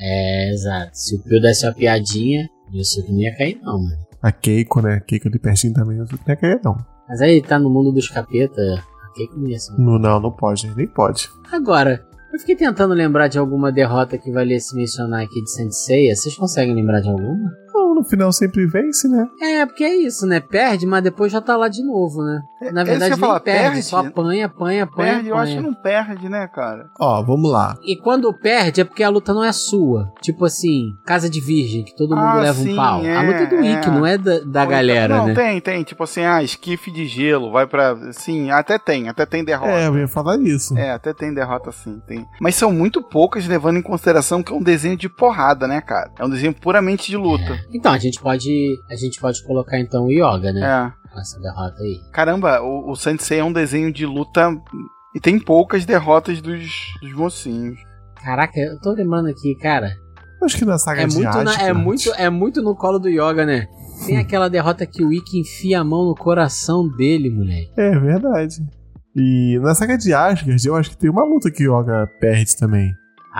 [0.00, 0.90] É, exato.
[0.94, 3.96] Se o Pio desse uma piadinha, o Yusuke não ia cair não, mano.
[4.22, 5.00] A Keiko, né?
[5.06, 6.76] Keiko ali pertinho também, o Yosuke não ia cair, não.
[7.06, 9.72] Mas aí tá no mundo dos capeta, a Keiko não ia ser.
[9.78, 11.28] Não, não, não pode, nem pode.
[11.52, 12.02] Agora,
[12.32, 16.16] eu fiquei tentando lembrar de alguma derrota que valia se mencionar aqui de Senseiya.
[16.16, 17.52] Vocês conseguem lembrar de alguma?
[17.98, 19.26] Não, no final sempre vence, né?
[19.40, 20.38] É, porque é isso, né?
[20.40, 22.40] Perde, mas depois já tá lá de novo, né?
[22.72, 23.82] Na É, verdade, nem falar, perde, perde?
[23.82, 25.12] só apanha, apanha, apanha.
[25.14, 25.70] Perde, eu acho que apanha.
[25.74, 26.86] não perde, né, cara?
[27.00, 27.76] Ó, vamos lá.
[27.84, 30.12] E quando perde é porque a luta não é sua.
[30.20, 33.04] Tipo assim, Casa de Virgem, que todo mundo Ah, leva sim, um pau.
[33.04, 33.72] é, a luta é do é.
[33.72, 35.34] Ikki, não é da, da Ou galera, então- não, né?
[35.34, 35.82] tem, tem.
[35.82, 37.96] Tipo assim, ah, esquife de gelo, vai pra.
[38.12, 39.72] Sim, até tem, até tem derrota.
[39.72, 40.76] É, eu ia falar isso.
[40.78, 42.26] É, até tem derrota sim, tem.
[42.40, 46.10] Mas são muito poucas, levando em consideração que é um desenho de porrada, né, cara?
[46.18, 47.58] É um desenho puramente de luta.
[47.72, 48.76] Então, a gente pode.
[48.90, 50.92] A gente pode colocar então o Yoga, né?
[51.14, 51.18] É.
[51.20, 52.00] Essa derrota aí.
[52.12, 54.56] Caramba, o, o Sensei é um desenho de luta
[55.14, 56.68] e tem poucas derrotas dos,
[57.02, 57.78] dos mocinhos.
[58.22, 59.90] Caraca, eu tô lembrando aqui, cara.
[60.42, 63.08] Acho que na saga É de muito, na- é, muito, é muito no colo do
[63.08, 63.66] Yoga, né?
[64.06, 67.72] Tem aquela derrota que o Ikki enfia a mão no coração dele, moleque.
[67.76, 68.54] É verdade.
[69.16, 72.56] E na saga de Asgard, eu acho que tem uma luta que o Yoga perde
[72.56, 72.92] também.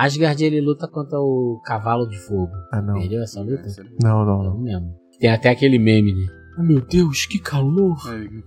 [0.04, 2.50] Asgard ele luta contra o cavalo de fogo.
[2.72, 2.94] Ah, não.
[2.94, 3.62] Perdeu essa luta?
[4.02, 4.58] Não, não, Não não.
[4.60, 4.94] mesmo.
[5.20, 6.26] Tem até aquele meme, né?
[6.58, 7.96] Oh, meu Deus, que calor!
[8.12, 8.44] Ele,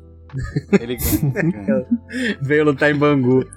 [0.80, 1.34] ele ganha.
[1.40, 1.86] ele ganha.
[2.42, 3.44] Veio lutar em Bangu.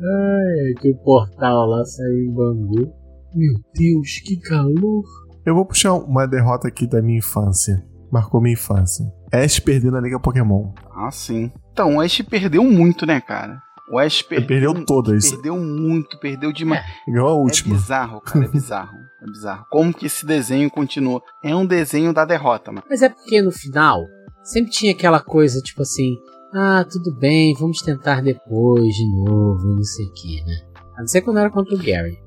[0.00, 2.92] Ai, que portal lá saiu em Bangu.
[3.34, 5.04] Meu Deus, que calor!
[5.44, 7.84] Eu vou puxar uma derrota aqui da minha infância.
[8.12, 9.04] Marcou minha infância.
[9.32, 10.72] Ash perdendo a Liga Pokémon.
[10.94, 11.50] Ah, sim.
[11.72, 13.60] Então, o Ash perdeu muito, né, cara?
[13.90, 15.30] O Ash perdeu, perdeu todas.
[15.30, 16.84] Perdeu muito, perdeu demais.
[17.06, 17.74] Igual a É última.
[17.74, 18.96] bizarro, cara, é bizarro.
[19.22, 19.64] É bizarro.
[19.70, 21.22] Como que esse desenho continua?
[21.42, 22.84] É um desenho da derrota, mano.
[22.88, 24.04] Mas é porque no final
[24.44, 26.14] sempre tinha aquela coisa tipo assim:
[26.54, 30.54] ah, tudo bem, vamos tentar depois de novo, não sei o que, né?
[30.96, 32.18] A não ser quando era contra o Gary.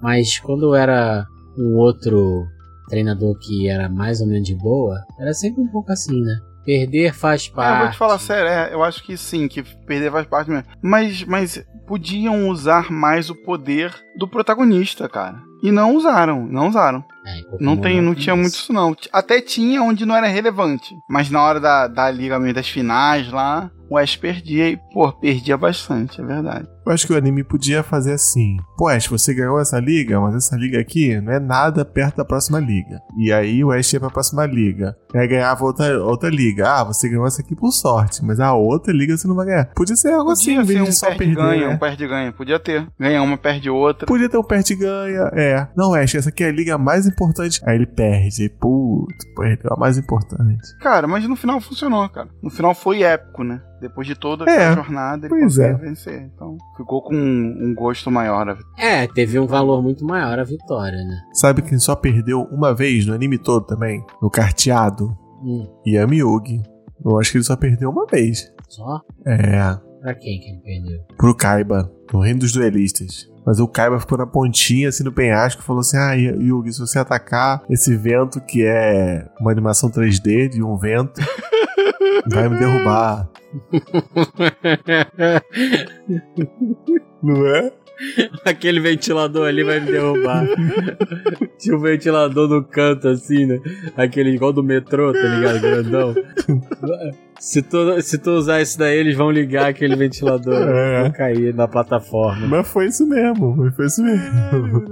[0.00, 1.26] Mas quando era
[1.58, 2.46] um outro
[2.88, 6.40] treinador que era mais ou menos de boa, era sempre um pouco assim, né?
[6.64, 7.72] Perder faz É, parte.
[7.72, 10.64] eu vou te falar sério, é, eu acho que sim, que perder faz parte mesmo.
[10.82, 15.40] Mas, mas podiam usar mais o poder do protagonista, cara.
[15.62, 17.04] E não usaram, não usaram.
[17.26, 18.40] É, Não, tem, não tinha isso.
[18.42, 18.96] muito isso não.
[19.12, 20.94] Até tinha onde não era relevante.
[21.08, 25.12] Mas na hora da, da liga mesmo, das finais lá, o Ash perdia e, pô,
[25.12, 26.66] perdia bastante, é verdade.
[26.86, 28.56] Eu acho que o anime podia fazer assim.
[28.76, 32.24] Pô, Ash, você ganhou essa liga, mas essa liga aqui não é nada perto da
[32.24, 32.98] próxima liga.
[33.18, 34.96] E aí o Ash ia pra próxima liga.
[35.14, 36.68] E aí ganhava outra, outra liga.
[36.72, 39.66] Ah, você ganhou essa aqui por sorte, mas a outra liga você não vai ganhar.
[39.74, 41.18] Podia ser algo assim, Podia ser um só perder.
[41.26, 41.74] perde-ganha, né?
[41.74, 42.32] um perde-ganha.
[42.32, 42.86] Podia ter.
[42.98, 44.06] Ganha uma, perde outra.
[44.06, 45.30] Podia ter um perde e ganha.
[45.34, 45.68] É.
[45.76, 47.60] Não, Ash, essa aqui é a liga mais importante.
[47.66, 48.42] Aí ele perde.
[48.42, 50.76] Aí, putz, perdeu a mais importante.
[50.80, 52.28] Cara, mas no final funcionou, cara.
[52.42, 53.60] No final foi épico, né?
[53.80, 55.78] Depois de toda É, a jornada, ele pois conseguiu é.
[55.78, 56.22] vencer.
[56.34, 58.48] Então, ficou com um, um gosto maior.
[58.48, 58.84] a vitória.
[58.84, 61.20] É, teve um valor muito maior a vitória, né?
[61.34, 64.04] Sabe quem só perdeu uma vez no anime todo também?
[64.20, 65.16] No carteado.
[65.42, 66.62] Hum, Yami Yugi.
[67.02, 68.52] Eu acho que ele só perdeu uma vez.
[68.68, 69.00] só?
[69.26, 69.78] É.
[70.02, 71.00] Pra quem que ele perdeu?
[71.16, 73.29] Pro Kaiba, no reino dos duelistas.
[73.44, 76.80] Mas o Kaiba ficou na pontinha, assim, no penhasco, e falou assim: Ah, Yugi, se
[76.80, 81.20] você atacar esse vento que é uma animação 3D de um vento,
[82.26, 83.28] vai me derrubar.
[87.22, 87.72] Não é?
[88.44, 90.46] Aquele ventilador ali vai me derrubar.
[91.58, 93.58] Tinha um ventilador no canto, assim, né?
[93.96, 95.60] Aquele igual do metrô, tá ligado?
[95.60, 96.14] Grandão.
[97.38, 100.54] Se tu, se tu usar esse daí, eles vão ligar aquele ventilador.
[100.54, 101.02] É.
[101.02, 102.46] Vão cair na plataforma.
[102.46, 104.84] Mas foi isso mesmo, foi- isso mesmo.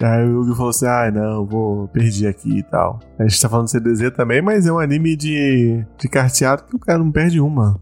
[0.00, 2.98] E aí o Yugi falou assim: Ah, não, vou, perdi aqui e tal.
[3.18, 6.76] A gente tá falando de CDZ também, mas é um anime de, de carteado que
[6.76, 7.80] o cara não perde uma.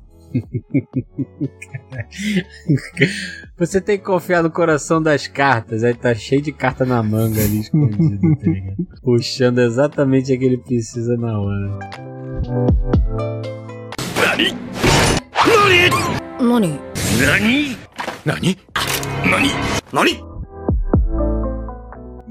[3.59, 5.85] Você tem que confiar no coração das cartas.
[5.85, 8.51] Aí tá cheio de carta na manga ali escondida, tá?
[9.03, 11.79] Puxando exatamente o que ele precisa na hora.
[14.19, 14.57] Nani?
[16.41, 16.81] Nani?
[17.19, 17.79] Nani?
[18.25, 18.59] Nani?
[19.25, 19.51] Nani?
[19.93, 20.32] Nani?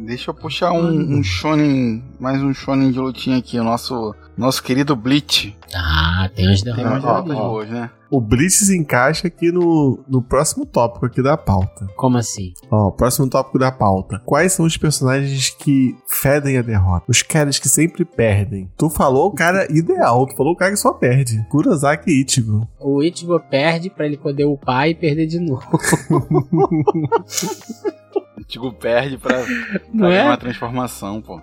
[0.06, 3.60] Deixa eu puxar um, um shonen, mais um shonen de lutinha aqui.
[3.60, 5.56] O nosso, nosso querido Bleach.
[5.74, 7.06] Ah, tem umas derrotas.
[7.06, 7.22] ó.
[7.22, 7.90] boas, né?
[8.12, 11.88] O Blitz se encaixa aqui no, no próximo tópico aqui da pauta.
[11.96, 12.52] Como assim?
[12.70, 14.22] Ó, próximo tópico da pauta.
[14.26, 17.06] Quais são os personagens que fedem a derrota?
[17.08, 18.70] Os caras que sempre perdem.
[18.78, 21.42] Tu falou o cara ideal, tu falou o cara que só perde.
[21.50, 22.68] Kurosaki Ichigo.
[22.78, 25.66] O Ichigo perde pra ele poder upar e perder de novo.
[28.42, 29.46] O Tigo perde pra, pra
[29.94, 30.24] Não é?
[30.24, 31.40] uma transformação, pô.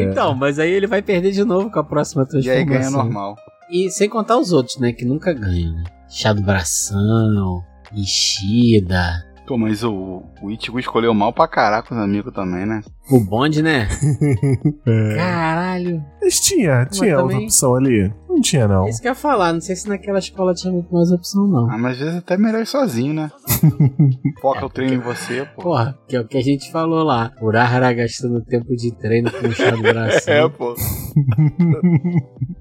[0.00, 2.66] Então, mas aí ele vai perder de novo com a próxima E aí transformação.
[2.66, 3.36] ganha normal.
[3.70, 4.92] E sem contar os outros, né?
[4.92, 5.84] Que nunca ganham, né?
[6.08, 7.62] Chá do Bração,
[7.94, 9.24] Ishida.
[9.50, 12.82] Pô, mas o, o Ichigo escolheu mal pra caraca os amigos também, né?
[13.10, 13.88] O bonde, né?
[14.86, 15.16] É.
[15.16, 16.04] Caralho.
[16.22, 18.12] Mas tinha, tinha outra também- opção ali.
[18.28, 18.86] Não tinha, não.
[18.86, 19.52] Isso que eu ia falar.
[19.52, 21.68] Não sei se naquela escola tinha muito mais opção, não.
[21.68, 23.28] Ah, mas às vezes até melhor ir sozinho, né?
[24.40, 25.62] Foca o treino em você, pô.
[25.62, 27.32] Porra, que é o que a gente falou lá.
[27.42, 30.32] Urahara gastando tempo de treino com o chá do bração.
[30.32, 30.74] É, pô.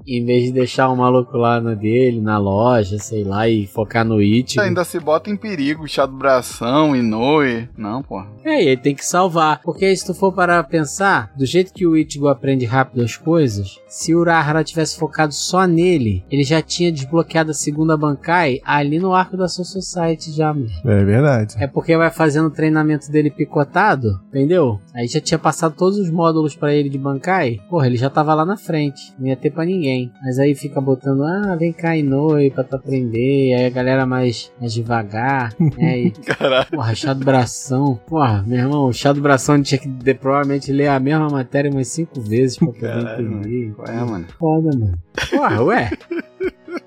[0.07, 4.03] Em vez de deixar o maluco lá na dele, na loja, sei lá, e focar
[4.03, 4.61] no Ichigo.
[4.63, 7.69] Ainda se bota em perigo, chá do bração, Inoue.
[7.77, 8.23] Não, pô.
[8.43, 9.61] É, e ele tem que salvar.
[9.61, 13.15] Porque se tu for parar pra pensar, do jeito que o Ichigo aprende rápido as
[13.15, 18.59] coisas, se o Urahara tivesse focado só nele, ele já tinha desbloqueado a segunda Bankai
[18.63, 20.69] ali no arco da Soul Society já, mano.
[20.85, 21.55] É verdade.
[21.57, 24.79] É porque vai fazendo o treinamento dele picotado, entendeu?
[24.93, 27.59] Aí já tinha passado todos os módulos pra ele de Bankai.
[27.69, 29.13] Porra, ele já tava lá na frente.
[29.19, 30.11] Não ia ter pra ninguém.
[30.23, 33.53] Mas aí fica botando, ah, vem cá, Inoue, pra tu aprender.
[33.53, 35.99] Aí a galera mais, mais devagar, né?
[35.99, 36.58] E Caralho.
[36.71, 37.99] Porra, chá do bração.
[38.07, 41.71] Porra, meu irmão, o chá do bração tinha que de- provavelmente ler a mesma matéria
[41.71, 43.73] umas cinco vezes pra poder Caralho, entender.
[43.75, 44.25] Qual é, mano?
[44.37, 44.99] Foda, mano.
[45.29, 45.91] Porra, ué.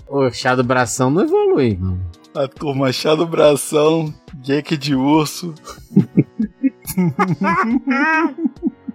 [0.09, 2.01] O chá do bração não evolui, mano.
[2.35, 5.55] A turma chá do bração, Jake de urso.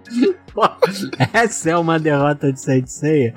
[1.32, 3.34] Essa é uma derrota de Saint Seiya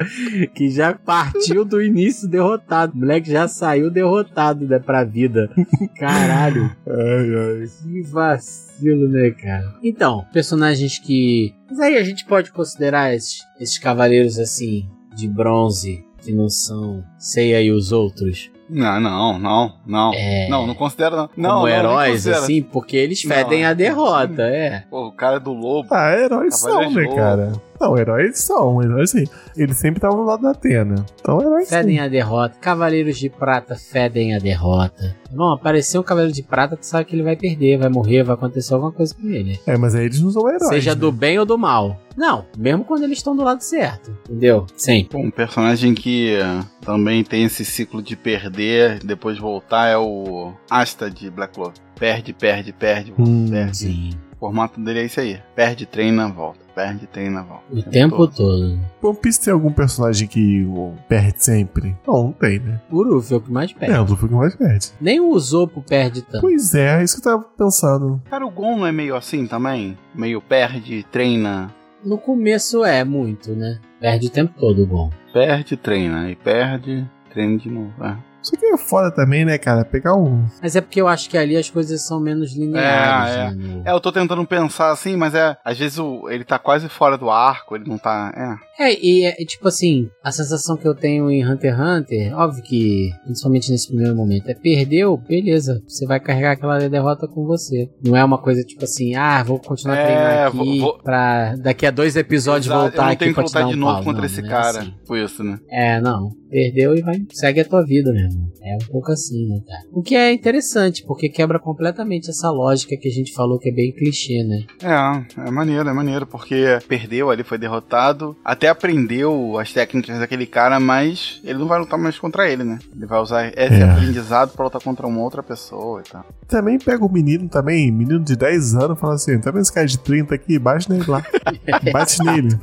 [0.54, 2.94] que já partiu do início derrotado.
[2.94, 5.50] O moleque já saiu derrotado né, pra vida.
[5.98, 6.76] Caralho.
[6.88, 7.68] Ai, ai.
[7.84, 9.76] Que vacilo, né, cara?
[9.84, 11.54] Então, personagens que.
[11.70, 17.04] Mas aí a gente pode considerar esses, esses cavaleiros assim, de bronze, que não são
[17.18, 20.14] Seiya e os outros, Não, não, não, não.
[20.14, 20.48] É.
[20.48, 21.30] Não, não considero não.
[21.36, 23.68] não como não, heróis, assim, porque eles Não, fedem é.
[23.68, 24.86] a derrota, é.
[24.90, 25.90] Pô, o cara do lobo.
[25.92, 27.52] Ah, heróis são, né, cara?
[27.82, 29.24] Não, heróis são, heróis sim.
[29.58, 31.04] Eles sempre estavam do lado da Atena.
[31.20, 32.00] Então, heróis Fedem sim.
[32.00, 32.56] a derrota.
[32.62, 35.16] Cavaleiros de prata fedem a derrota.
[35.32, 38.36] Irmão, aparecer um cavaleiro de prata, tu sabe que ele vai perder, vai morrer, vai
[38.36, 39.60] acontecer alguma coisa com ele.
[39.66, 40.68] É, mas aí eles não são heróis.
[40.68, 40.96] Seja né?
[40.96, 42.00] do bem ou do mal.
[42.16, 44.16] Não, mesmo quando eles estão do lado certo.
[44.30, 44.68] Entendeu?
[44.78, 45.08] Sim.
[45.16, 51.10] Um personagem que eh, também tem esse ciclo de perder, depois voltar, é o Asta
[51.10, 51.74] de Black Clover.
[51.98, 53.78] Perde, perde, perde, Hum, perde.
[53.78, 54.10] Sim.
[54.42, 55.40] Formato dele é isso aí.
[55.56, 56.60] Perde, treina, volta.
[56.74, 57.64] Perde, treina, volta.
[57.72, 58.80] O tempo todo.
[59.04, 61.96] One Piece tem algum personagem que o perde sempre?
[62.08, 62.82] Não, não tem, né?
[62.90, 63.94] O Ruffy é o que mais perde.
[63.94, 64.88] É, o Luffy que mais perde.
[65.00, 66.42] Nem o Usopp perde tanto.
[66.42, 68.20] Pois é, é isso que eu tava pensando.
[68.32, 69.96] Cara, o Gon não é meio assim também?
[70.16, 71.72] Meio perde, treina.
[72.04, 73.80] No começo é muito, né?
[74.00, 75.12] Perde o tempo todo o Gon.
[75.32, 76.32] Perde, treina.
[76.32, 77.94] E perde, treina de novo.
[78.04, 78.31] É.
[78.42, 79.86] Isso aqui é foda também, né, cara?
[79.86, 80.46] Pegar um.
[80.62, 83.36] Mas é porque eu acho que ali as coisas são menos lineares.
[83.36, 83.52] É, é.
[83.52, 85.56] né, É, eu tô tentando pensar assim, mas é.
[85.64, 88.34] Às vezes o, ele tá quase fora do arco, ele não tá.
[88.36, 88.71] É.
[88.82, 92.64] É, e é, tipo assim, a sensação que eu tenho em Hunter x Hunter, óbvio
[92.64, 97.90] que, principalmente nesse primeiro momento, é perdeu, beleza, você vai carregar aquela derrota com você.
[98.04, 101.56] Não é uma coisa tipo assim, ah, vou continuar É, treinando aqui vou- vou- pra
[101.56, 104.04] daqui a dois episódios Exato, voltar aqui pra te dar de um novo pau.
[104.04, 104.80] contra Não, esse não é cara.
[104.80, 104.94] assim.
[105.06, 105.60] Foi isso, né?
[105.70, 106.30] É, não.
[106.50, 108.52] Perdeu e vai, segue a tua vida mesmo.
[108.62, 109.84] É um pouco assim, né, cara?
[109.94, 113.72] O que é interessante, porque quebra completamente essa lógica que a gente falou que é
[113.72, 114.66] bem clichê, né?
[114.84, 120.46] É, é maneiro, é maneiro, porque perdeu ali, foi derrotado, até aprendeu as técnicas daquele
[120.46, 122.80] cara, mas ele não vai lutar mais contra ele, né?
[122.96, 123.84] Ele vai usar esse É.
[123.84, 126.26] aprendizado pra lutar contra uma outra pessoa e tal.
[126.48, 129.86] Também pega o menino também, menino de 10 anos, fala assim: tá vendo esse cara
[129.88, 130.58] de 30 aqui?
[130.60, 131.24] Bate nele lá.
[131.94, 132.58] Bate nele.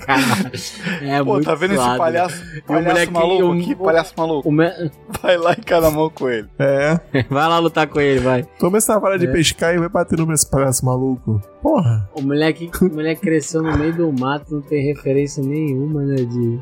[1.02, 1.98] É Pô, muito tá vendo esse suado.
[1.98, 3.74] palhaço, E o palhaço moleque- maluco e o- aqui?
[3.74, 4.48] Palhaço maluco.
[4.48, 4.90] O me-
[5.22, 6.48] Vai lá e cai na mão com ele.
[6.58, 6.98] É.
[7.30, 8.42] Vai lá lutar com ele, vai.
[8.58, 9.30] Toma essa vara de É.
[9.32, 11.40] pescar e vai bater no esse palhaço maluco.
[11.62, 12.08] Porra.
[12.14, 16.16] O moleque, o moleque cresceu no meio do mato, não tem referência nenhuma, né?
[16.16, 16.58] De,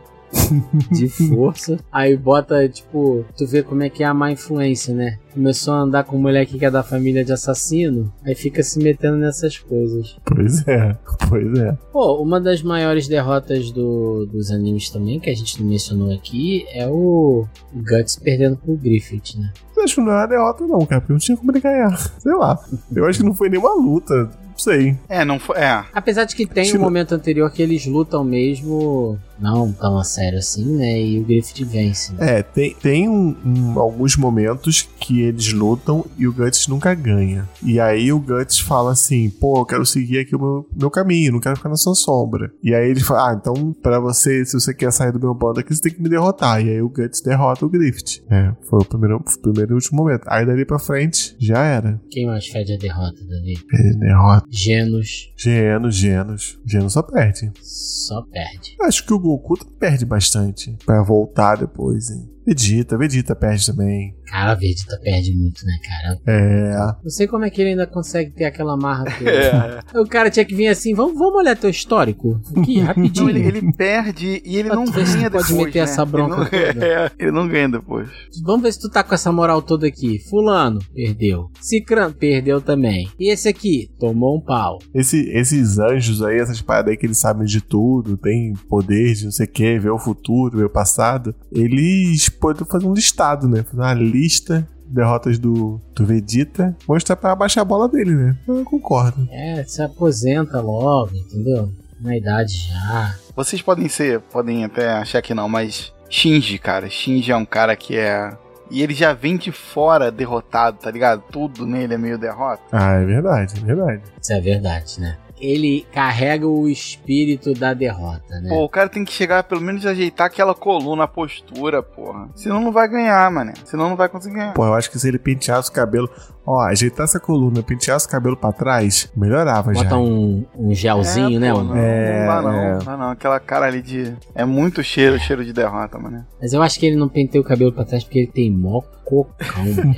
[0.91, 1.79] de força.
[1.93, 5.19] Aí bota, tipo, tu vê como é que é a má influência, né?
[5.33, 8.79] Começou a andar com um moleque que é da família de assassino, aí fica se
[8.83, 10.17] metendo nessas coisas.
[10.25, 10.97] Pois é.
[11.29, 11.77] Pois é.
[11.93, 16.65] Pô, uma das maiores derrotas do- dos animes também, que a gente não mencionou aqui,
[16.73, 19.53] é o, o Guts perdendo pro Griffith, né?
[19.77, 21.01] Eu acho que não é uma derrota, não, cara.
[21.03, 21.97] Porque não tinha como ele ganhar.
[22.19, 22.59] Sei lá.
[22.95, 24.31] Eu acho que não foi nenhuma luta.
[24.57, 24.97] Não sei.
[25.07, 25.59] É, não foi.
[25.59, 25.85] É.
[25.93, 30.39] Apesar de que tem um momento anterior que eles lutam mesmo, não tão a sério
[30.39, 31.01] assim, né?
[31.01, 32.13] E o Griffith vence.
[32.15, 32.39] Né?
[32.39, 37.49] É, tem, tem um- um- alguns momentos que eles lutam e o Guts nunca ganha.
[37.63, 41.33] E aí o Guts fala assim: pô, eu quero seguir aqui o meu, meu caminho,
[41.33, 42.51] não quero ficar na sua sombra.
[42.63, 45.61] E aí ele fala: ah, então pra você, se você quer sair do meu bando
[45.61, 46.65] aqui, você tem que me derrotar.
[46.65, 48.23] E aí o Guts derrota o Griffith.
[48.31, 50.23] É, foi o primeiro, o primeiro e último momento.
[50.27, 52.01] Aí dali pra frente, já era.
[52.11, 53.55] Quem mais fede a derrota, Davi?
[53.73, 54.47] Ele derrota.
[54.51, 56.59] Genos Genos, Genos.
[56.65, 57.51] Genos só perde.
[57.63, 58.77] só perde.
[58.83, 62.36] Acho que o Goku perde bastante pra voltar depois, hein?
[62.47, 64.15] Vegeta, Vegeta perde também.
[64.27, 66.19] Cara, a Vegeta perde muito, né, cara?
[66.27, 66.77] É.
[67.03, 69.05] Não sei como é que ele ainda consegue ter aquela marra.
[69.27, 70.01] É.
[70.01, 73.25] O cara tinha que vir assim, vamos, vamos olhar teu histórico aqui, rapidinho.
[73.27, 75.51] Não, ele, ele perde e ele não ganha tu pode depois.
[75.51, 75.85] meter né?
[75.85, 76.87] essa bronca ele não, toda.
[76.87, 78.09] é, ele não ganha depois.
[78.45, 80.19] Vamos ver se tu tá com essa moral toda aqui.
[80.29, 81.51] Fulano, perdeu.
[81.61, 83.09] Cicran, perdeu também.
[83.19, 84.79] E esse aqui, tomou um pau.
[84.95, 89.25] Esse- esses anjos aí, essas paradas aí que eles sabem de tudo, tem poder de
[89.25, 93.49] não sei o que, ver o futuro, ver o passado, eles podem fazer um listado,
[93.49, 93.63] né?
[93.63, 98.37] Fazer uma lista de derrotas do, do Vegeta, mostrar pra baixar a bola dele, né?
[98.47, 99.27] Eu concordo.
[99.31, 101.71] É, se aposenta logo, entendeu?
[102.01, 103.15] Na idade já.
[103.35, 106.89] Vocês podem ser, podem até achar que não, mas Shinji, cara.
[106.89, 108.33] Shinji é um cara que é.
[108.71, 111.23] E ele já vem de fora derrotado, tá ligado?
[111.31, 112.63] Tudo nele é meio derrota.
[112.73, 114.03] Ah, é verdade, é verdade.
[114.21, 115.17] Isso é verdade, né?
[115.41, 118.49] Ele carrega o espírito da derrota, né?
[118.49, 122.29] Pô, o cara tem que chegar, pelo menos ajeitar aquela coluna, a postura, porra.
[122.35, 123.53] Senão não vai ganhar, mané.
[123.65, 124.55] Senão não vai conseguir ganhar.
[124.55, 126.09] Pô, eu acho que se ele penteasse o cabelo,
[126.47, 129.83] ó, ajeitasse a coluna, penteasse o cabelo pra trás, melhorava já.
[129.83, 131.53] Bota um, um gelzinho, É, né?
[131.53, 131.75] pô, mano?
[131.75, 132.73] Não, É, não dá não, é.
[132.73, 133.11] não dá não.
[133.11, 134.17] Aquela cara ali de.
[134.35, 136.25] É muito cheiro, cheiro de derrota, mané.
[136.41, 138.81] Mas eu acho que ele não penteia o cabelo pra trás porque ele tem mó
[139.05, 139.65] cocão.
[139.77, 139.95] mano.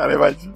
[0.00, 0.54] Cara, imagina.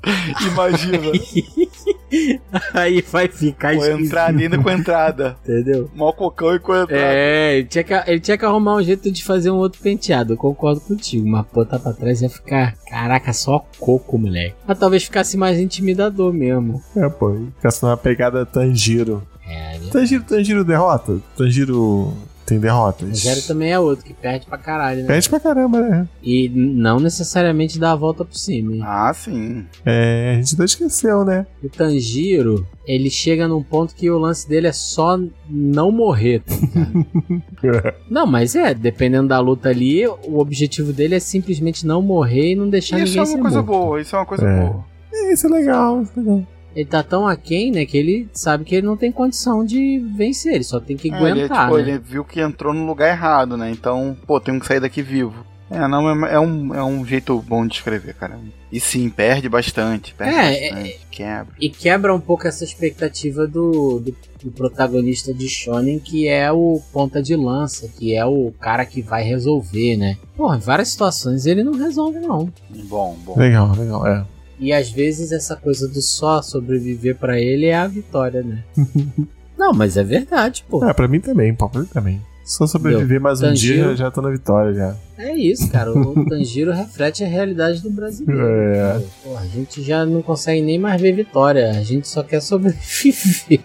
[0.52, 0.98] Imagina.
[2.72, 5.36] Aí vai ficar Pô, esquisito, entrar ainda com a entrada.
[5.42, 5.90] entendeu?
[5.94, 7.02] Mó cocão e com a entrada.
[7.04, 10.32] É, ele tinha, que, ele tinha que arrumar um jeito de fazer um outro penteado,
[10.32, 11.28] eu concordo contigo.
[11.28, 14.54] Mas botar pra trás ia ficar, caraca, só coco, moleque.
[14.66, 16.82] Mas talvez ficasse mais intimidador mesmo.
[16.96, 19.22] É, pô, ficasse numa pegada Tanjiro.
[19.46, 19.88] É, né?
[19.92, 21.18] Tanjiro, Tanjiro derrota?
[21.36, 22.14] Tanjiro
[22.44, 23.08] tem derrotas?
[23.10, 25.06] O Zero também é outro que perde pra caralho, né?
[25.06, 26.08] Perde pra caramba, né?
[26.22, 28.74] E não necessariamente dá a volta por cima.
[28.74, 28.80] hein?
[28.84, 29.64] Ah, sim.
[29.84, 31.46] É, a gente até esqueceu, né?
[31.62, 35.18] O Tanjiro, ele chega num ponto que o lance dele é só
[35.48, 36.40] não morrer.
[36.40, 36.54] tá
[38.10, 42.56] não, mas é, dependendo da luta ali, o objetivo dele é simplesmente não morrer e
[42.56, 43.66] não deixar Isso ninguém é ser uma coisa morto.
[43.78, 44.60] boa, isso é uma coisa É.
[44.60, 44.84] boa.
[45.12, 46.42] É, isso é legal, isso é legal.
[46.74, 50.54] Ele tá tão aquém, né, que ele sabe que ele não tem condição de vencer,
[50.54, 51.82] ele só tem que É, ele, aguentar, tipo, né?
[51.82, 53.70] ele viu que entrou no lugar errado, né?
[53.70, 55.44] Então, pô, tem que sair daqui vivo.
[55.70, 58.38] É, não, é, é um, é um jeito bom de escrever, cara.
[58.70, 61.54] E sim, perde bastante, perde É, bastante, quebra.
[61.58, 64.14] E quebra um pouco essa expectativa do, do,
[64.44, 69.00] do protagonista de Shonen, que é o ponta de lança, que é o cara que
[69.00, 70.16] vai resolver, né?
[70.36, 72.52] Porra, em várias situações ele não resolve, não.
[72.84, 73.38] Bom, bom.
[73.38, 74.24] Legal, legal, é.
[74.64, 78.64] E às vezes essa coisa do só sobreviver pra ele é a vitória, né?
[79.58, 80.82] não, mas é verdade, pô.
[80.88, 82.22] É, pra mim também, pô, pra mim também.
[82.46, 83.88] Só sobreviver mais um Tanjiro.
[83.88, 84.96] dia, já tô na vitória já.
[85.18, 85.92] É isso, cara.
[85.92, 88.42] O Tanjiro reflete a realidade do brasileiro.
[88.42, 89.02] É.
[89.22, 91.70] Pô, a gente já não consegue nem mais ver vitória.
[91.70, 93.60] A gente só quer sobreviver.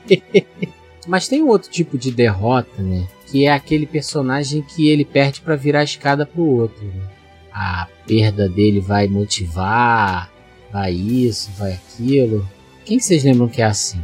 [1.08, 3.08] Mas tem um outro tipo de derrota, né?
[3.28, 6.86] Que é aquele personagem que ele perde pra virar a escada pro outro.
[6.86, 7.04] né?
[7.54, 10.32] A perda dele vai motivar,
[10.72, 12.48] vai isso, vai aquilo.
[12.86, 14.02] Quem que vocês lembram que é assim?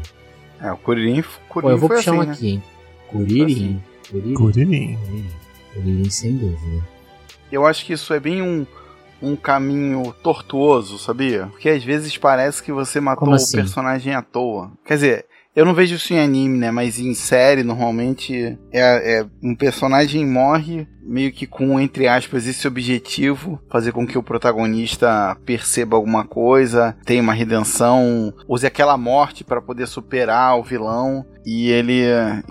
[0.61, 2.33] É, o Kuririn, Pô, Kuririn eu vou foi puxar assim, um né?
[2.33, 2.63] aqui, hein?
[3.09, 3.81] Kuririn.
[4.09, 4.33] Kuririn.
[4.33, 4.33] Curirim.
[4.35, 5.29] Kuririn.
[5.73, 6.83] Kuririn, sem dúvida.
[7.51, 8.65] Eu acho que isso é bem um,
[9.21, 11.47] um caminho tortuoso, sabia?
[11.47, 13.57] Porque às vezes parece que você matou Como o assim?
[13.57, 14.71] personagem à toa.
[14.85, 15.25] Quer dizer,
[15.55, 16.69] eu não vejo isso em anime, né?
[16.69, 22.67] Mas em série, normalmente, é, é um personagem morre meio que com, entre aspas, esse
[22.67, 29.43] objetivo, fazer com que o protagonista perceba alguma coisa, tenha uma redenção, use aquela morte
[29.43, 32.01] para poder superar o vilão e ele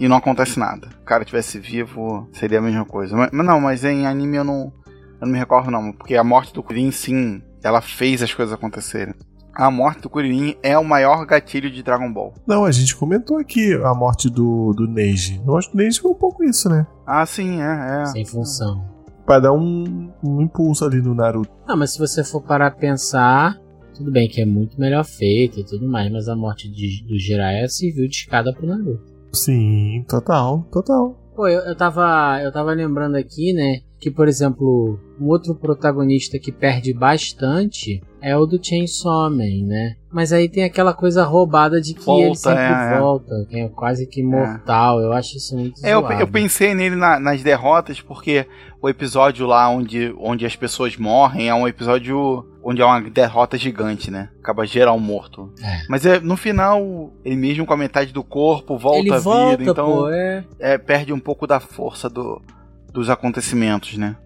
[0.01, 0.89] e não acontece nada.
[1.03, 3.15] O cara tivesse vivo, seria a mesma coisa.
[3.17, 4.73] Mas, não, mas em anime eu não
[5.21, 8.55] eu não me recordo não, porque a morte do Kuririn sim, ela fez as coisas
[8.55, 9.15] acontecerem.
[9.55, 12.35] A morte do Kuririn é o maior gatilho de Dragon Ball.
[12.45, 15.41] Não, a gente comentou aqui a morte do, do Neji.
[15.47, 16.85] Eu acho que o Neji foi um pouco isso, né?
[17.07, 18.07] Ah, sim, é, é.
[18.07, 18.85] Sem função.
[19.25, 21.51] Pra dar um, um impulso ali no Naruto.
[21.69, 23.57] Ah, mas se você for parar a pensar,
[23.95, 27.17] tudo bem que é muito melhor feito e tudo mais, mas a morte de, do
[27.17, 29.15] Jiraiya serviu de escada pro Naruto.
[29.33, 31.17] Sim, total, total.
[31.35, 36.39] Pô, eu, eu, tava, eu tava lembrando aqui, né, que, por exemplo, um outro protagonista
[36.39, 39.97] que perde bastante é o do Chainsaw Man, né?
[40.13, 42.99] Mas aí tem aquela coisa roubada de que ele Volta, sempre é, é.
[43.01, 45.01] volta, que é quase que mortal.
[45.01, 48.47] Eu acho isso muito É, eu, eu pensei nele na- nas derrotas porque
[48.83, 53.57] o episódio lá onde, onde as pessoas morrem é um episódio onde é uma derrota
[53.57, 54.29] gigante, né?
[54.39, 55.51] Acaba geral morto.
[55.63, 55.81] É.
[55.89, 59.57] Mas é, no final, ele mesmo com a metade do corpo volta Ele à volta,
[59.57, 60.45] vida, então pô, é...
[60.59, 62.43] é, perde um pouco da força do,
[62.95, 64.17] dos acontecimentos, né?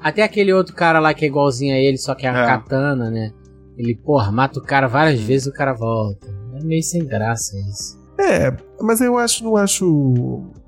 [0.00, 2.46] Até aquele outro cara lá que é igualzinho a ele, só que é a É.
[2.46, 3.30] katana, né?
[3.76, 6.26] Ele, porra, mata o cara várias vezes e o cara volta.
[6.54, 7.98] É meio sem graça isso.
[8.20, 9.86] É, mas eu acho, não acho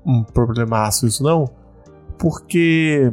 [0.05, 1.49] um problemaço isso não,
[2.17, 3.11] porque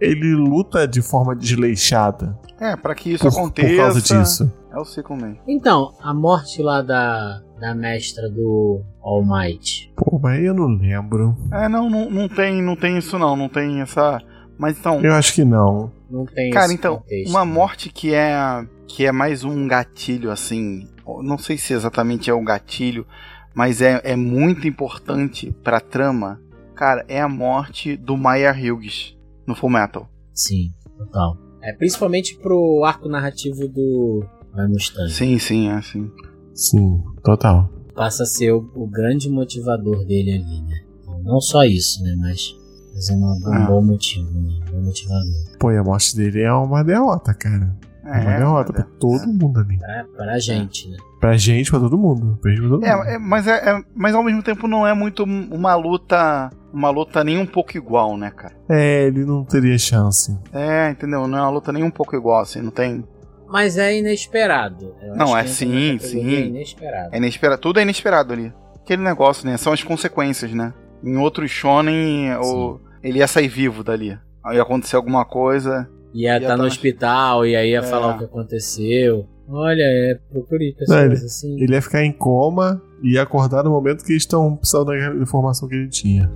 [0.00, 3.76] ele luta de forma desleixada É, pra que isso por, por aconteça.
[3.76, 4.52] causa disso.
[4.74, 5.38] É o ciclo mesmo.
[5.46, 9.92] Então, a morte lá da, da mestra do All Might.
[9.96, 11.36] Pô, mas eu não lembro.
[11.52, 14.20] É, não, não, não tem, não tem isso não, não tem essa.
[14.58, 15.92] Mas então, Eu acho que não.
[16.10, 17.52] Não tem Cara, então, contexto, uma né?
[17.52, 20.88] morte que é que é mais um gatilho, assim.
[21.22, 23.06] Não sei se exatamente é um gatilho,
[23.54, 26.40] mas é, é muito importante pra trama.
[26.74, 29.16] Cara, é a morte do Maya Hughes
[29.46, 30.08] no Full Metal.
[30.32, 31.36] Sim, total.
[31.62, 34.24] É, principalmente pro arco narrativo do
[34.54, 35.10] Vai Mustang.
[35.10, 36.10] Sim, sim, é assim.
[36.54, 37.68] Sim, total.
[37.94, 40.80] Passa a ser o, o grande motivador dele ali, né?
[41.22, 42.14] Não só isso, né?
[42.18, 42.54] Mas,
[42.94, 43.66] mas é um, um Ah.
[43.66, 44.50] bom motivo, né?
[44.68, 45.58] Um bom motivador.
[45.58, 47.74] Pô, e a morte dele é uma derrota, cara.
[48.06, 49.78] É uma derrota pra todo mundo ali.
[49.78, 50.96] Pra, pra gente, né?
[51.20, 52.38] Pra gente, pra todo mundo.
[52.42, 52.86] Pra gente, pra todo mundo.
[53.08, 56.50] É, é, mas, é, é- mas ao mesmo tempo não é muito uma luta.
[56.70, 58.52] Uma luta nem um pouco igual, né, cara?
[58.68, 60.36] É, ele não teria chance.
[60.52, 61.26] É, entendeu?
[61.26, 63.02] Não é uma luta nem um pouco igual, assim, não tem.
[63.48, 64.94] Mas é inesperado.
[65.02, 66.46] Eu Não, é na sim, sim.
[66.46, 67.10] Inesperado.
[67.12, 67.60] É inesperado.
[67.60, 68.52] Tudo é inesperado ali.
[68.76, 69.56] Aquele negócio, né?
[69.56, 70.72] São as consequências, né?
[71.02, 74.18] Em outro shonen, o, ele ia sair vivo dali.
[74.44, 75.88] Aí ia acontecer alguma coisa.
[76.12, 77.82] Ia estar tá no no- hospital e aí ia É.
[77.82, 79.26] falar o que aconteceu.
[79.48, 81.60] Olha, é, procure pessoas Não, ele- assim.
[81.62, 85.14] Ele ia ficar em coma e ia acordar no momento que eles estão precisando da
[85.22, 86.30] informação que ele tinha.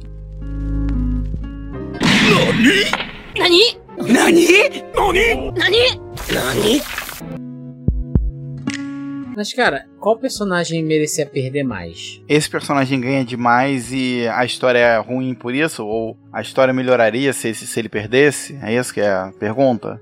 [9.35, 12.20] Mas, cara, qual personagem merecia perder mais?
[12.29, 15.87] Esse personagem ganha demais e a história é ruim por isso?
[15.87, 18.59] Ou a história melhoraria se, se ele perdesse?
[18.62, 19.99] É isso que é a pergunta?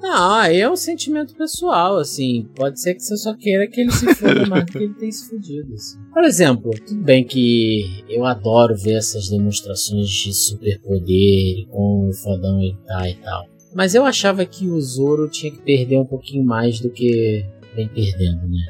[0.00, 2.48] Não, aí é um sentimento pessoal, assim.
[2.54, 5.10] Pode ser que você só queira que ele se foda mais do que ele tem
[5.10, 5.98] se fudido, assim.
[6.14, 12.12] Por exemplo, tudo bem que eu adoro ver essas demonstrações de superpoder e como o
[12.14, 13.55] fodão ele tá e tal.
[13.76, 17.86] Mas eu achava que o Zoro tinha que perder um pouquinho mais do que vem
[17.88, 18.64] perdendo, né?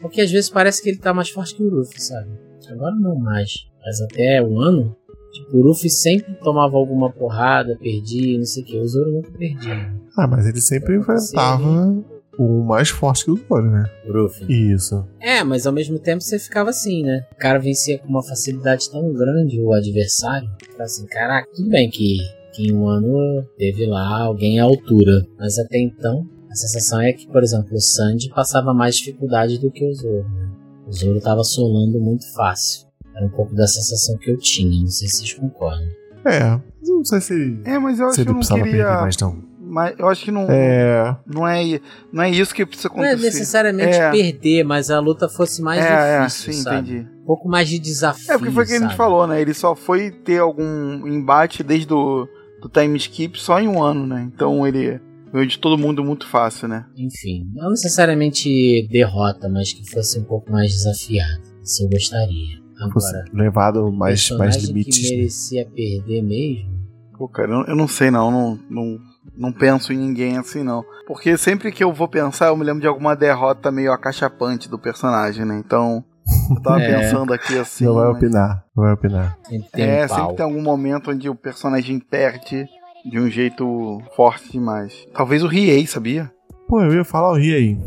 [0.00, 2.30] Porque às vezes parece que ele tá mais forte que o Luffy, sabe?
[2.68, 3.52] Agora não mais.
[3.84, 4.96] Mas até um ano,
[5.32, 8.78] Tipo, o Luffy sempre tomava alguma porrada, perdia, não sei o que.
[8.78, 9.94] O Zoro nunca perdia.
[10.18, 12.04] Ah, mas ele sempre enfrentava
[12.36, 13.88] o mais forte que o Zoro, né?
[14.08, 14.72] O Luffy.
[14.72, 15.06] Isso.
[15.20, 17.24] É, mas ao mesmo tempo você ficava assim, né?
[17.32, 20.50] O cara vencia com uma facilidade tão grande o adversário.
[20.60, 22.18] Ficava assim, caraca, tudo bem que,
[22.52, 25.26] que em um ano teve lá alguém à altura.
[25.38, 29.70] Mas até então, a sensação é que, por exemplo, o Sandy passava mais dificuldade do
[29.70, 30.48] que o Zoro, né?
[30.86, 32.86] O Zoro tava solando muito fácil.
[33.14, 35.86] Era um pouco da sensação que eu tinha, não sei se vocês concordam.
[36.24, 36.40] É,
[36.80, 39.00] mas eu não sei se, É, mas eu acho que eu não precisava perder queria.
[39.00, 39.50] mais, não.
[39.72, 41.16] Mas eu acho que não, É.
[41.32, 41.80] não, é,
[42.12, 43.26] não é isso que precisa Não é acontecer.
[43.38, 44.10] necessariamente É.
[44.10, 46.90] perder, mas a luta fosse mais é, é, difícil, sim, sabe?
[46.90, 47.08] entendi.
[47.22, 49.40] Um pouco mais de desafio, É porque foi o que a gente falou, né?
[49.40, 52.28] Ele só foi ter algum embate desde o do
[52.68, 54.28] time skip só em um ano, né?
[54.32, 55.00] Então ele
[55.32, 56.86] ganhou de todo mundo muito fácil, né?
[56.96, 61.42] Enfim, não necessariamente derrota, mas que fosse um pouco mais desafiado.
[61.62, 62.60] Isso eu gostaria.
[62.80, 64.98] Agora, levado mais, mais limites.
[64.98, 65.16] que né?
[65.16, 66.80] merecia perder mesmo.
[67.16, 68.98] Pô, cara, eu, eu não sei não, não, não,
[69.36, 70.82] não penso em ninguém assim não.
[71.06, 74.78] Porque sempre que eu vou pensar, eu me lembro de alguma derrota meio acachapante do
[74.78, 75.58] personagem, né?
[75.58, 76.02] Então,
[76.50, 76.98] eu tava É.
[77.00, 77.84] pensando aqui assim.
[77.84, 78.64] Não vai mas- opinar.
[78.76, 79.38] Não vai opinar.
[79.74, 80.16] É, um pau.
[80.18, 82.66] sempre tem algum momento onde o personagem perde
[83.04, 85.06] de um jeito forte demais.
[85.14, 86.30] Talvez o Riei, sabia?
[86.68, 87.78] Pô, eu ia falar o Riei.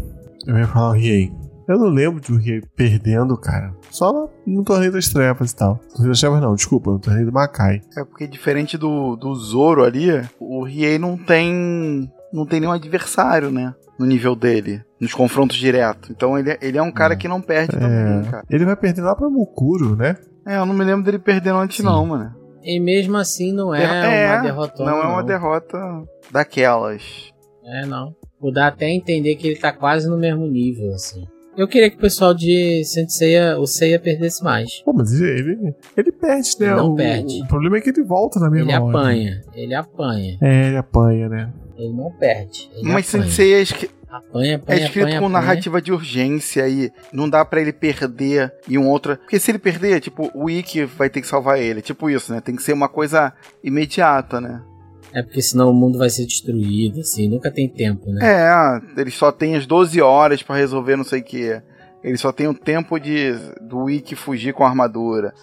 [0.48, 1.31] Eu ia falar o Riei.
[1.69, 3.73] Eu não lembro de o Riei perdendo, cara.
[3.90, 5.77] Só no, no torneio das trevas e tal.
[5.91, 7.81] Torneio das trevas não, desculpa, no torneio do Makai.
[7.98, 10.07] É porque diferente do, do Zoro ali,
[10.40, 13.73] o Riei não tem não tem nenhum adversário, né?
[13.98, 16.10] No nível dele, nos confrontos diretos.
[16.10, 18.44] Então ele, é- ele é um cara que não perde também, É, cara.
[18.50, 20.16] ele vai perder lá pra Mukuro, né?
[20.46, 21.84] É, eu não me lembro dele perdendo antes Sim.
[21.84, 22.32] não, mano.
[22.64, 24.92] E mesmo assim não é, É, uma derrotona.
[24.92, 25.78] Não é uma derrota
[26.32, 27.30] daquelas.
[27.66, 28.14] É, não.
[28.40, 31.26] Vou dar até a entender que ele tá quase no mesmo nível, assim.
[31.56, 34.82] Eu queria que o pessoal de Senseiya, o Seiya perdesse mais.
[34.84, 36.66] Pô, mas ele, ele, ele perde, né?
[36.68, 37.42] Ele não o, perde.
[37.44, 38.98] O problema é que ele volta na mesma Ele hora.
[38.98, 40.38] apanha, ele apanha.
[40.42, 41.54] É, ele apanha, né?
[41.84, 42.70] Ele não perde.
[42.76, 43.06] Ele Mas.
[43.06, 47.44] Sensei é, esqui- Apanha, é apanha, escrito apanha, com narrativa de urgência e não dá
[47.44, 49.18] pra ele perder e um outro.
[49.18, 51.82] Porque se ele perder, tipo, o Ikki vai ter que salvar ele.
[51.82, 52.40] Tipo isso, né?
[52.40, 53.34] Tem que ser uma coisa
[53.64, 54.62] imediata, né?
[55.14, 58.20] É porque senão o mundo vai ser destruído, assim, nunca tem tempo, né?
[58.24, 61.62] É, ah, ele só tem as 12 horas pra resolver não sei o que.
[62.04, 63.32] Ele só tem o tempo de
[63.62, 65.34] do Ikki fugir com a armadura.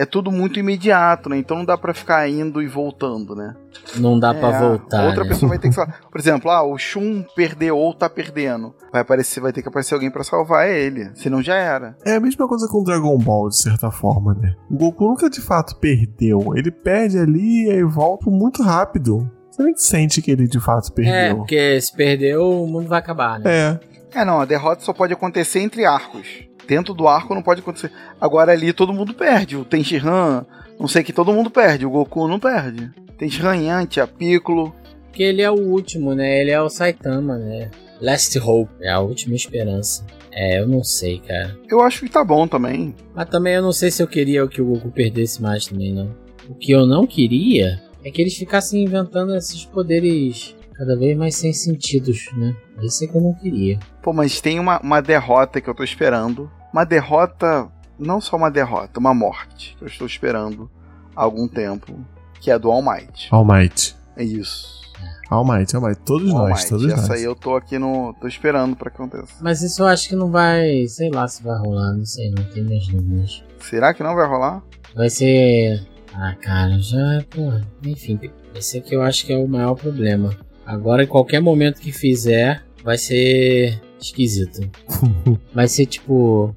[0.00, 1.36] É tudo muito imediato, né?
[1.36, 3.54] Então não dá pra ficar indo e voltando, né?
[3.96, 5.06] Não dá É, pra voltar.
[5.06, 5.28] Outra né?
[5.28, 6.00] pessoa vai ter que falar.
[6.10, 8.74] Por exemplo, ah, o Shun perdeu ou tá perdendo.
[8.90, 11.10] Vai aparecer, vai ter que aparecer alguém pra salvar ele.
[11.14, 11.94] Senão já era.
[12.04, 14.54] É a mesma coisa com o Dragon Ball, de certa forma, né?
[14.70, 16.56] O Goku nunca de fato perdeu.
[16.56, 19.30] Ele perde ali e aí volta muito rápido.
[19.50, 21.36] Você nem sente que ele de fato É, perdeu.
[21.36, 23.44] porque se perdeu, o mundo vai acabar, né?
[23.50, 23.80] É.
[24.12, 26.26] É, não, a derrota só pode acontecer entre arcos.
[26.70, 27.90] Dentro do arco não pode acontecer.
[28.20, 29.56] Agora ali todo mundo perde.
[29.56, 30.46] O Tenshinhan,
[30.78, 31.84] não sei que todo mundo perde.
[31.84, 32.88] O Goku não perde.
[33.18, 34.72] Tenshinhan, Yantia, Piccolo.
[35.06, 36.40] Porque ele é o último, né?
[36.40, 37.72] Ele é o Saitama, né?
[38.00, 40.06] Last Hope, é a última esperança.
[40.30, 41.58] É, eu não sei, cara.
[41.68, 42.94] Eu acho que tá bom também.
[43.16, 46.14] Mas também eu não sei se eu queria que o Goku perdesse mais também, não.
[46.48, 51.34] O que eu não queria é que eles ficassem inventando esses poderes cada vez mais
[51.34, 52.56] sem sentidos, né?
[52.80, 53.78] Isso é que eu não queria.
[54.00, 56.50] Pô, mas tem uma, uma derrota que eu tô esperando.
[56.72, 57.68] Uma derrota,
[57.98, 60.70] não só uma derrota, uma morte que eu estou esperando
[61.14, 61.94] há algum tempo.
[62.40, 63.28] Que é do All Might.
[63.30, 63.94] All Might.
[64.16, 64.80] É isso.
[65.28, 66.00] All Might, All Might.
[66.00, 66.68] Todos All nós, Might.
[66.70, 67.10] todos Essa nós.
[67.10, 68.14] aí eu tô aqui no.
[68.20, 69.34] tô esperando pra que aconteça.
[69.40, 70.86] Mas isso eu acho que não vai.
[70.88, 73.44] Sei lá se vai rolar, não sei, não tenho minhas dúvidas.
[73.60, 74.62] Será que não vai rolar?
[74.94, 75.86] Vai ser.
[76.14, 77.22] Ah, cara, já.
[77.30, 77.52] Pô,
[77.86, 78.18] enfim,
[78.54, 80.30] esse aqui eu acho que é o maior problema.
[80.66, 84.60] Agora, em qualquer momento que fizer, vai ser esquisito.
[85.54, 86.54] vai ser tipo.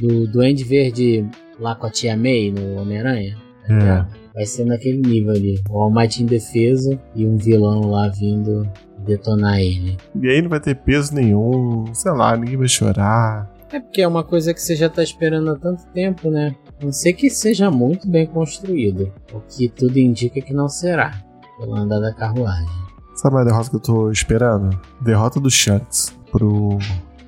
[0.00, 1.26] Do Duende Verde
[1.58, 3.36] lá com a tia May no Homem-Aranha.
[3.66, 3.78] tá É.
[3.78, 4.14] ligado?
[4.32, 5.60] Vai ser naquele nível ali.
[5.68, 8.68] O All Might em defesa e um vilão lá vindo
[9.04, 9.96] detonar ele.
[10.22, 11.92] E aí não vai ter peso nenhum.
[11.92, 13.52] Sei lá, ninguém vai chorar.
[13.72, 16.54] É porque é uma coisa que você já tá esperando há tanto tempo, né?
[16.80, 19.12] A não ser que seja muito bem construído.
[19.34, 21.20] O que tudo indica que não será.
[21.58, 22.68] Pelo andar da carruagem.
[23.16, 24.80] Sabe a derrota que eu tô esperando?
[25.02, 26.78] Derrota do Shanks pro,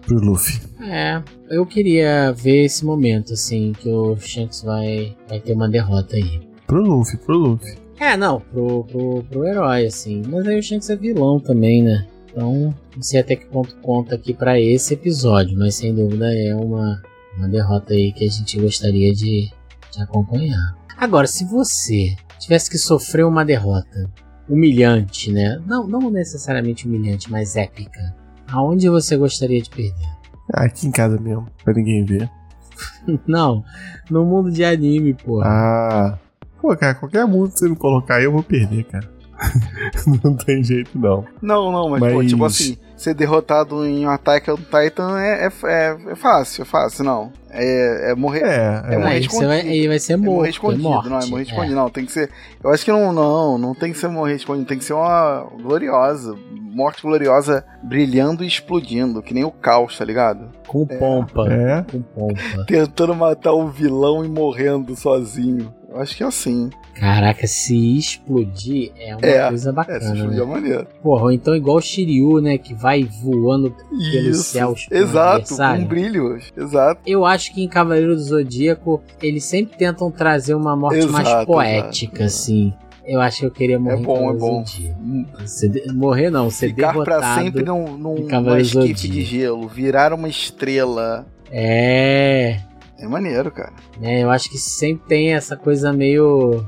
[0.02, 0.60] pro Luffy.
[0.82, 6.16] É, eu queria ver esse momento, assim, que o Shanks vai, vai ter uma derrota
[6.16, 6.40] aí.
[6.66, 7.78] Pro Luffy, pro Luffy.
[7.98, 10.22] É, não, pro, pro, pro herói, assim.
[10.26, 12.06] Mas aí o Shanks é vilão também, né?
[12.30, 16.54] Então, não sei até que ponto conta aqui pra esse episódio, mas sem dúvida é
[16.54, 17.02] uma,
[17.36, 19.50] uma derrota aí que a gente gostaria de,
[19.92, 20.76] de acompanhar.
[20.96, 24.10] Agora, se você tivesse que sofrer uma derrota
[24.48, 25.60] humilhante, né?
[25.66, 28.14] Não, não necessariamente humilhante, mas épica.
[28.52, 30.08] Aonde você gostaria de perder?
[30.52, 32.28] Aqui em casa mesmo, pra ninguém ver.
[33.26, 33.64] Não,
[34.10, 35.40] no mundo de anime, pô.
[35.42, 36.18] Ah,
[36.60, 39.10] Pô, cara, qualquer mundo que você me colocar aí, eu vou perder, cara.
[40.22, 41.24] não tem jeito, não.
[41.40, 45.46] Não, não, mas, pô, Mas- tipo assim, ser derrotado em um Attack on Titan é,
[45.46, 47.32] é, é, é fácil, é fácil, não.
[47.52, 48.42] É, é morrer.
[48.44, 48.94] É, é.
[48.94, 49.50] É morrer vai, escondido.
[49.50, 50.34] aí vai ser É morto.
[50.36, 51.76] morrer é escondido, morte, não, é morrer escondido, é.
[51.76, 51.90] não.
[51.90, 52.30] Tem que ser.
[52.62, 55.46] Eu acho que não, não, não tem que ser morrer escondido, tem que ser uma
[55.60, 56.36] gloriosa.
[56.72, 60.48] Morte gloriosa brilhando e explodindo, que nem o caos, tá ligado?
[60.68, 61.52] Com pompa.
[61.52, 61.82] É.
[61.90, 62.40] Com pompa.
[62.68, 65.74] Tentando matar o vilão e morrendo sozinho.
[65.92, 66.70] Eu acho que é assim.
[66.94, 70.52] Caraca, se explodir é uma É, coisa É, se bacana, explodir é né?
[70.52, 70.86] maneiro.
[71.02, 72.58] Porra, ou então igual o Shiryu, né?
[72.58, 73.74] Que vai voando
[74.12, 74.44] pelos Isso.
[74.44, 74.86] céus.
[74.86, 76.52] pro Exato, com brilhos.
[76.56, 77.00] Exato.
[77.04, 81.46] Eu acho que em Cavaleiro do Zodíaco eles sempre tentam trazer uma morte mais Exato,
[81.46, 82.24] poética, exato.
[82.24, 82.72] assim.
[83.04, 84.64] Eu acho que eu queria morrer É bom, é bom.
[85.00, 85.26] Hum,
[85.72, 87.42] de- Morrer não, ser Ficar pra derrotado.
[87.42, 91.26] sempre num, num, numa Cavaleiro esquife de gelo, virar uma estrela.
[91.50, 92.60] É,
[93.00, 93.72] É maneiro, cara.
[94.00, 94.22] né?
[94.22, 96.64] Eu acho que sempre tem essa coisa meio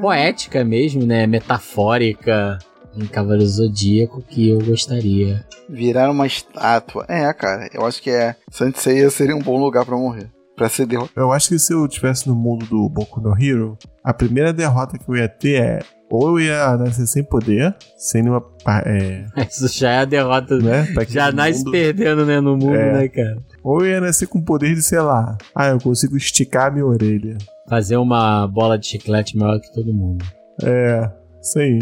[0.00, 1.26] poética mesmo, né?
[1.26, 2.58] Metafórica
[2.94, 5.44] em Cavaleiro do Zodíaco que eu gostaria.
[5.68, 7.06] Virar uma estátua.
[7.08, 8.36] É, cara, eu acho que é.
[8.50, 10.30] Saint Seiya seria um bom lugar pra morrer.
[10.54, 11.12] Pra ser derrotado.
[11.18, 14.98] Eu acho que se eu estivesse no mundo do Boku no Hero, a primeira derrota
[14.98, 15.78] que eu ia ter é
[16.10, 18.44] ou eu ia nascer sem poder, sem nenhuma.
[18.84, 20.58] É, Isso já é a derrota.
[20.58, 20.86] né?
[21.08, 22.92] Já nasce mundo, perdendo, né, no mundo, É.
[22.92, 23.38] né, cara?
[23.62, 26.86] Ou eu ia nascer com poder de, sei lá, ah, eu consigo esticar a minha
[26.86, 27.38] orelha.
[27.68, 30.24] Fazer uma bola de chiclete maior que todo mundo.
[30.62, 31.10] É,
[31.40, 31.78] isso aí.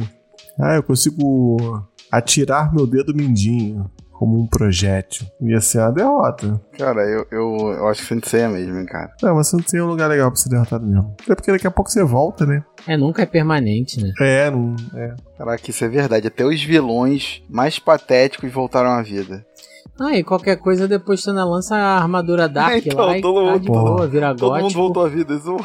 [0.59, 1.83] Ah, eu consigo
[2.13, 3.91] atirar meu dedo mindinho
[4.21, 5.27] como um projétil.
[5.41, 6.61] Ia ser uma derrota.
[6.77, 9.15] Cara, eu, eu, eu acho que Saint Seiya mesmo, hein, cara.
[9.23, 11.17] Não, mas não tem um lugar legal pra ser derrotado mesmo.
[11.23, 12.63] Até porque daqui a pouco você volta, né?
[12.87, 14.13] É, nunca é permanente, né?
[14.21, 14.77] É, não.
[14.95, 15.15] É.
[15.39, 16.27] Caraca, isso é verdade.
[16.27, 19.43] Até os vilões mais patéticos voltaram à vida.
[20.01, 23.51] Ah, e qualquer coisa depois você lança a armadura Dark Então, lá e todo tá
[23.53, 24.81] mundo- de boa, vira Todo mundo gótico.
[24.81, 25.35] voltou à vida.
[25.35, 25.57] Isso...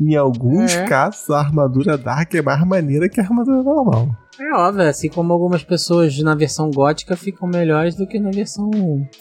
[0.00, 0.84] Em alguns É.
[0.84, 4.08] casos, a armadura Dark é mais maneira que a armadura normal.
[4.40, 8.68] É óbvio, assim como algumas pessoas na versão gótica ficam melhores do que na versão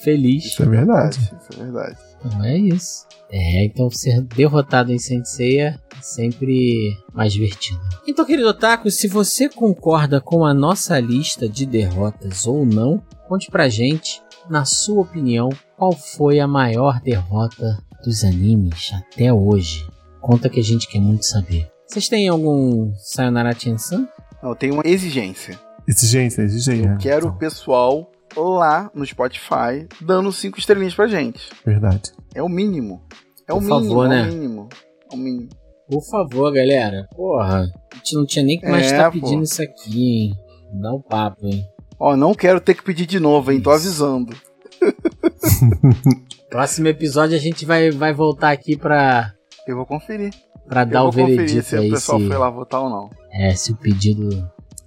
[0.02, 0.46] feliz.
[0.46, 1.18] Isso é verdade.
[1.18, 1.98] Isso é verdade.
[2.26, 3.06] Então é isso.
[3.36, 7.82] É, então ser derrotado em Senseiya é sempre mais divertido.
[8.08, 13.50] Então, querido Otaku, se você concorda com a nossa lista de derrotas ou não, conte
[13.50, 19.88] pra gente, na sua opinião, qual foi a maior derrota dos animes até hoje.
[20.22, 21.68] Conta que a gente quer muito saber.
[21.88, 24.08] Vocês têm algum Sayonara Chensan?
[24.44, 25.60] Não, tem uma exigência.
[25.88, 26.92] Exigência, exigência.
[26.92, 31.50] Eu quero o pessoal lá no Spotify dando cinco estrelinhas pra gente.
[31.66, 32.12] Verdade.
[32.34, 33.02] É o mínimo.
[33.48, 34.24] É o Por mínimo, favor, é né?
[34.24, 34.70] o mínimo.
[35.12, 35.50] É o mínimo.
[35.90, 37.08] Por favor, galera.
[37.16, 39.20] Porra, a gente não tinha nem que mais É, estar pô.
[39.20, 40.34] pedindo isso aqui, hein?
[40.82, 41.64] Dá um papo, hein?
[42.00, 43.62] Ó, não quero ter que pedir de novo, hein?
[43.62, 43.88] Tô Isso.
[43.88, 44.36] avisando.
[46.50, 49.34] Próximo episódio a gente vai, vai voltar aqui pra,
[49.68, 50.32] Eu vou conferir.
[50.68, 52.90] pra Eu dar vou o veredito se o aí pessoal se, foi lá votar ou
[52.90, 53.10] não.
[53.32, 54.30] é, se o pedido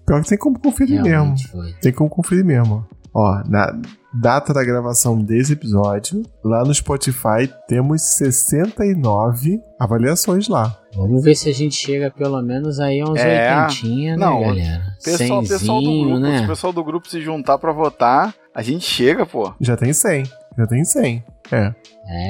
[0.06, 1.08] Pior que tem como conferir mesmo.
[1.08, 1.72] realmente foi.
[1.80, 2.86] Tem como conferir mesmo.
[3.18, 3.72] Ó, na
[4.12, 10.76] data da gravação desse episódio, lá no Spotify temos 69 avaliações lá.
[10.94, 13.62] Vamos ver se a gente chega pelo menos aí a uns É.
[13.64, 14.82] 80, né, Não, galera?
[15.02, 16.46] Pessoal, pessoal do grupo, se o né?
[16.46, 19.52] pessoal do grupo se juntar pra votar, a gente chega, pô.
[19.60, 20.24] Já tem 100.
[20.58, 21.24] Já tem 100.
[21.52, 21.74] É.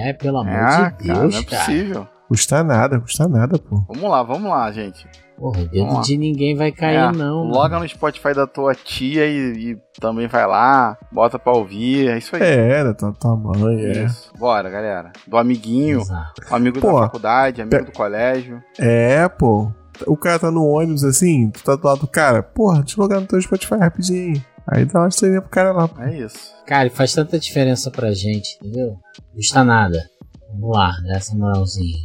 [0.09, 1.65] É, pelo amor Ah, de cara, Deus, não é cara.
[1.65, 2.09] possível.
[2.29, 3.83] Custa nada, custa nada, pô.
[3.89, 5.07] Vamos lá, vamos lá, gente.
[5.39, 7.45] Porra, dedo de ninguém vai cair, É, não.
[7.45, 7.83] Loga mano.
[7.83, 12.35] no Spotify da tua tia e, e também vai lá, bota pra ouvir, é isso
[12.37, 12.43] aí.
[12.43, 14.05] É, da tua, mãe, é.
[14.05, 14.33] Isso.
[14.39, 15.13] Bora, galera.
[15.27, 16.43] Do amiguinho, Exato.
[16.51, 18.63] amigo Pô, da faculdade, amigo do colégio.
[18.79, 19.71] É, pô.
[20.07, 23.03] O cara tá no ônibus assim, tu tá do lado do cara, porra, deixa eu
[23.03, 24.43] logar no teu Spotify rapidinho.
[24.69, 25.87] Aí dá uma estrelinha pro cara lá.
[25.89, 26.03] pô.
[26.03, 26.53] É isso.
[26.67, 28.89] Cara, e faz tanta diferença pra gente, entendeu?
[28.89, 30.03] Não custa nada.
[30.51, 31.97] Vamos lá, dá essa moralzinha.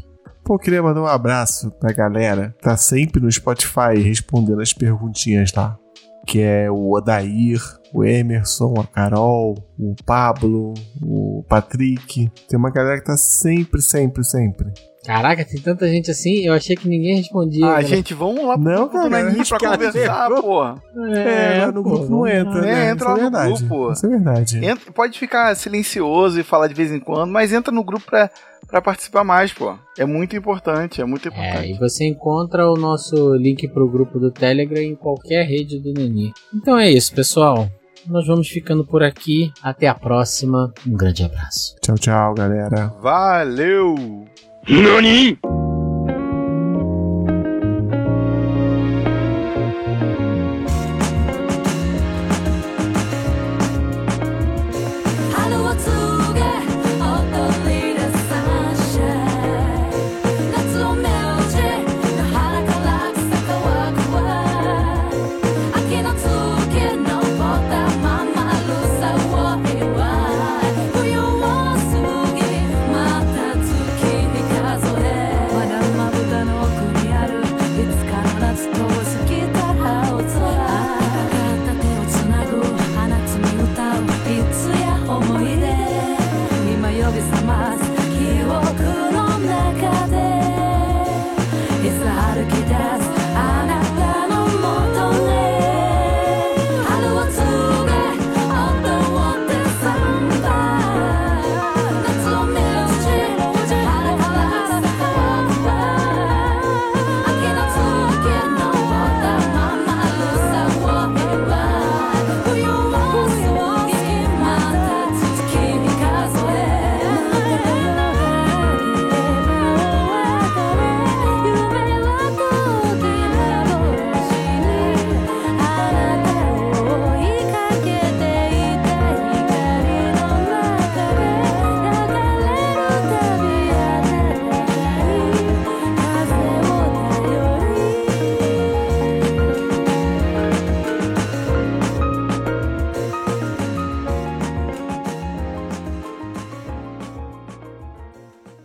[0.52, 4.74] Pô, eu queria mandar um abraço pra galera que tá sempre no Spotify respondendo as
[4.74, 5.78] perguntinhas lá.
[6.28, 7.62] Que é o Odair,
[7.94, 12.30] o Emerson, a Carol, o Pablo, o Patrick.
[12.50, 14.74] Tem uma galera que tá sempre, sempre, sempre.
[15.06, 17.66] Caraca, tem tanta gente assim, eu achei que ninguém respondia.
[17.66, 17.84] Ah, cara.
[17.88, 20.76] gente, vamos lá pro Não, grupo do cara, Nani acho pra conversar, porra.
[21.16, 22.62] É, lá no pô, grupo não entra, lá.
[22.62, 22.88] né?
[22.88, 23.64] É, entra Isso lá no verdade.
[23.66, 23.92] grupo.
[23.94, 24.66] Isso é verdade.
[24.66, 28.30] Entra- pode ficar silencioso e falar de vez em quando, mas entra no grupo pra,
[28.72, 29.76] pra participar mais, pô.
[30.00, 31.72] É muito importante, é muito É, importante.
[31.74, 36.32] e você encontra o nosso link pro grupo do Telegram em qualquer rede do Nani.
[36.56, 37.70] Então é isso, pessoal.
[38.08, 39.52] Nós vamos ficando por aqui.
[39.62, 40.74] Até a próxima.
[40.88, 41.76] Um grande abraço.
[41.84, 42.88] Tchau, tchau, galera.
[43.00, 43.94] Valeu!
[44.68, 45.71] NANI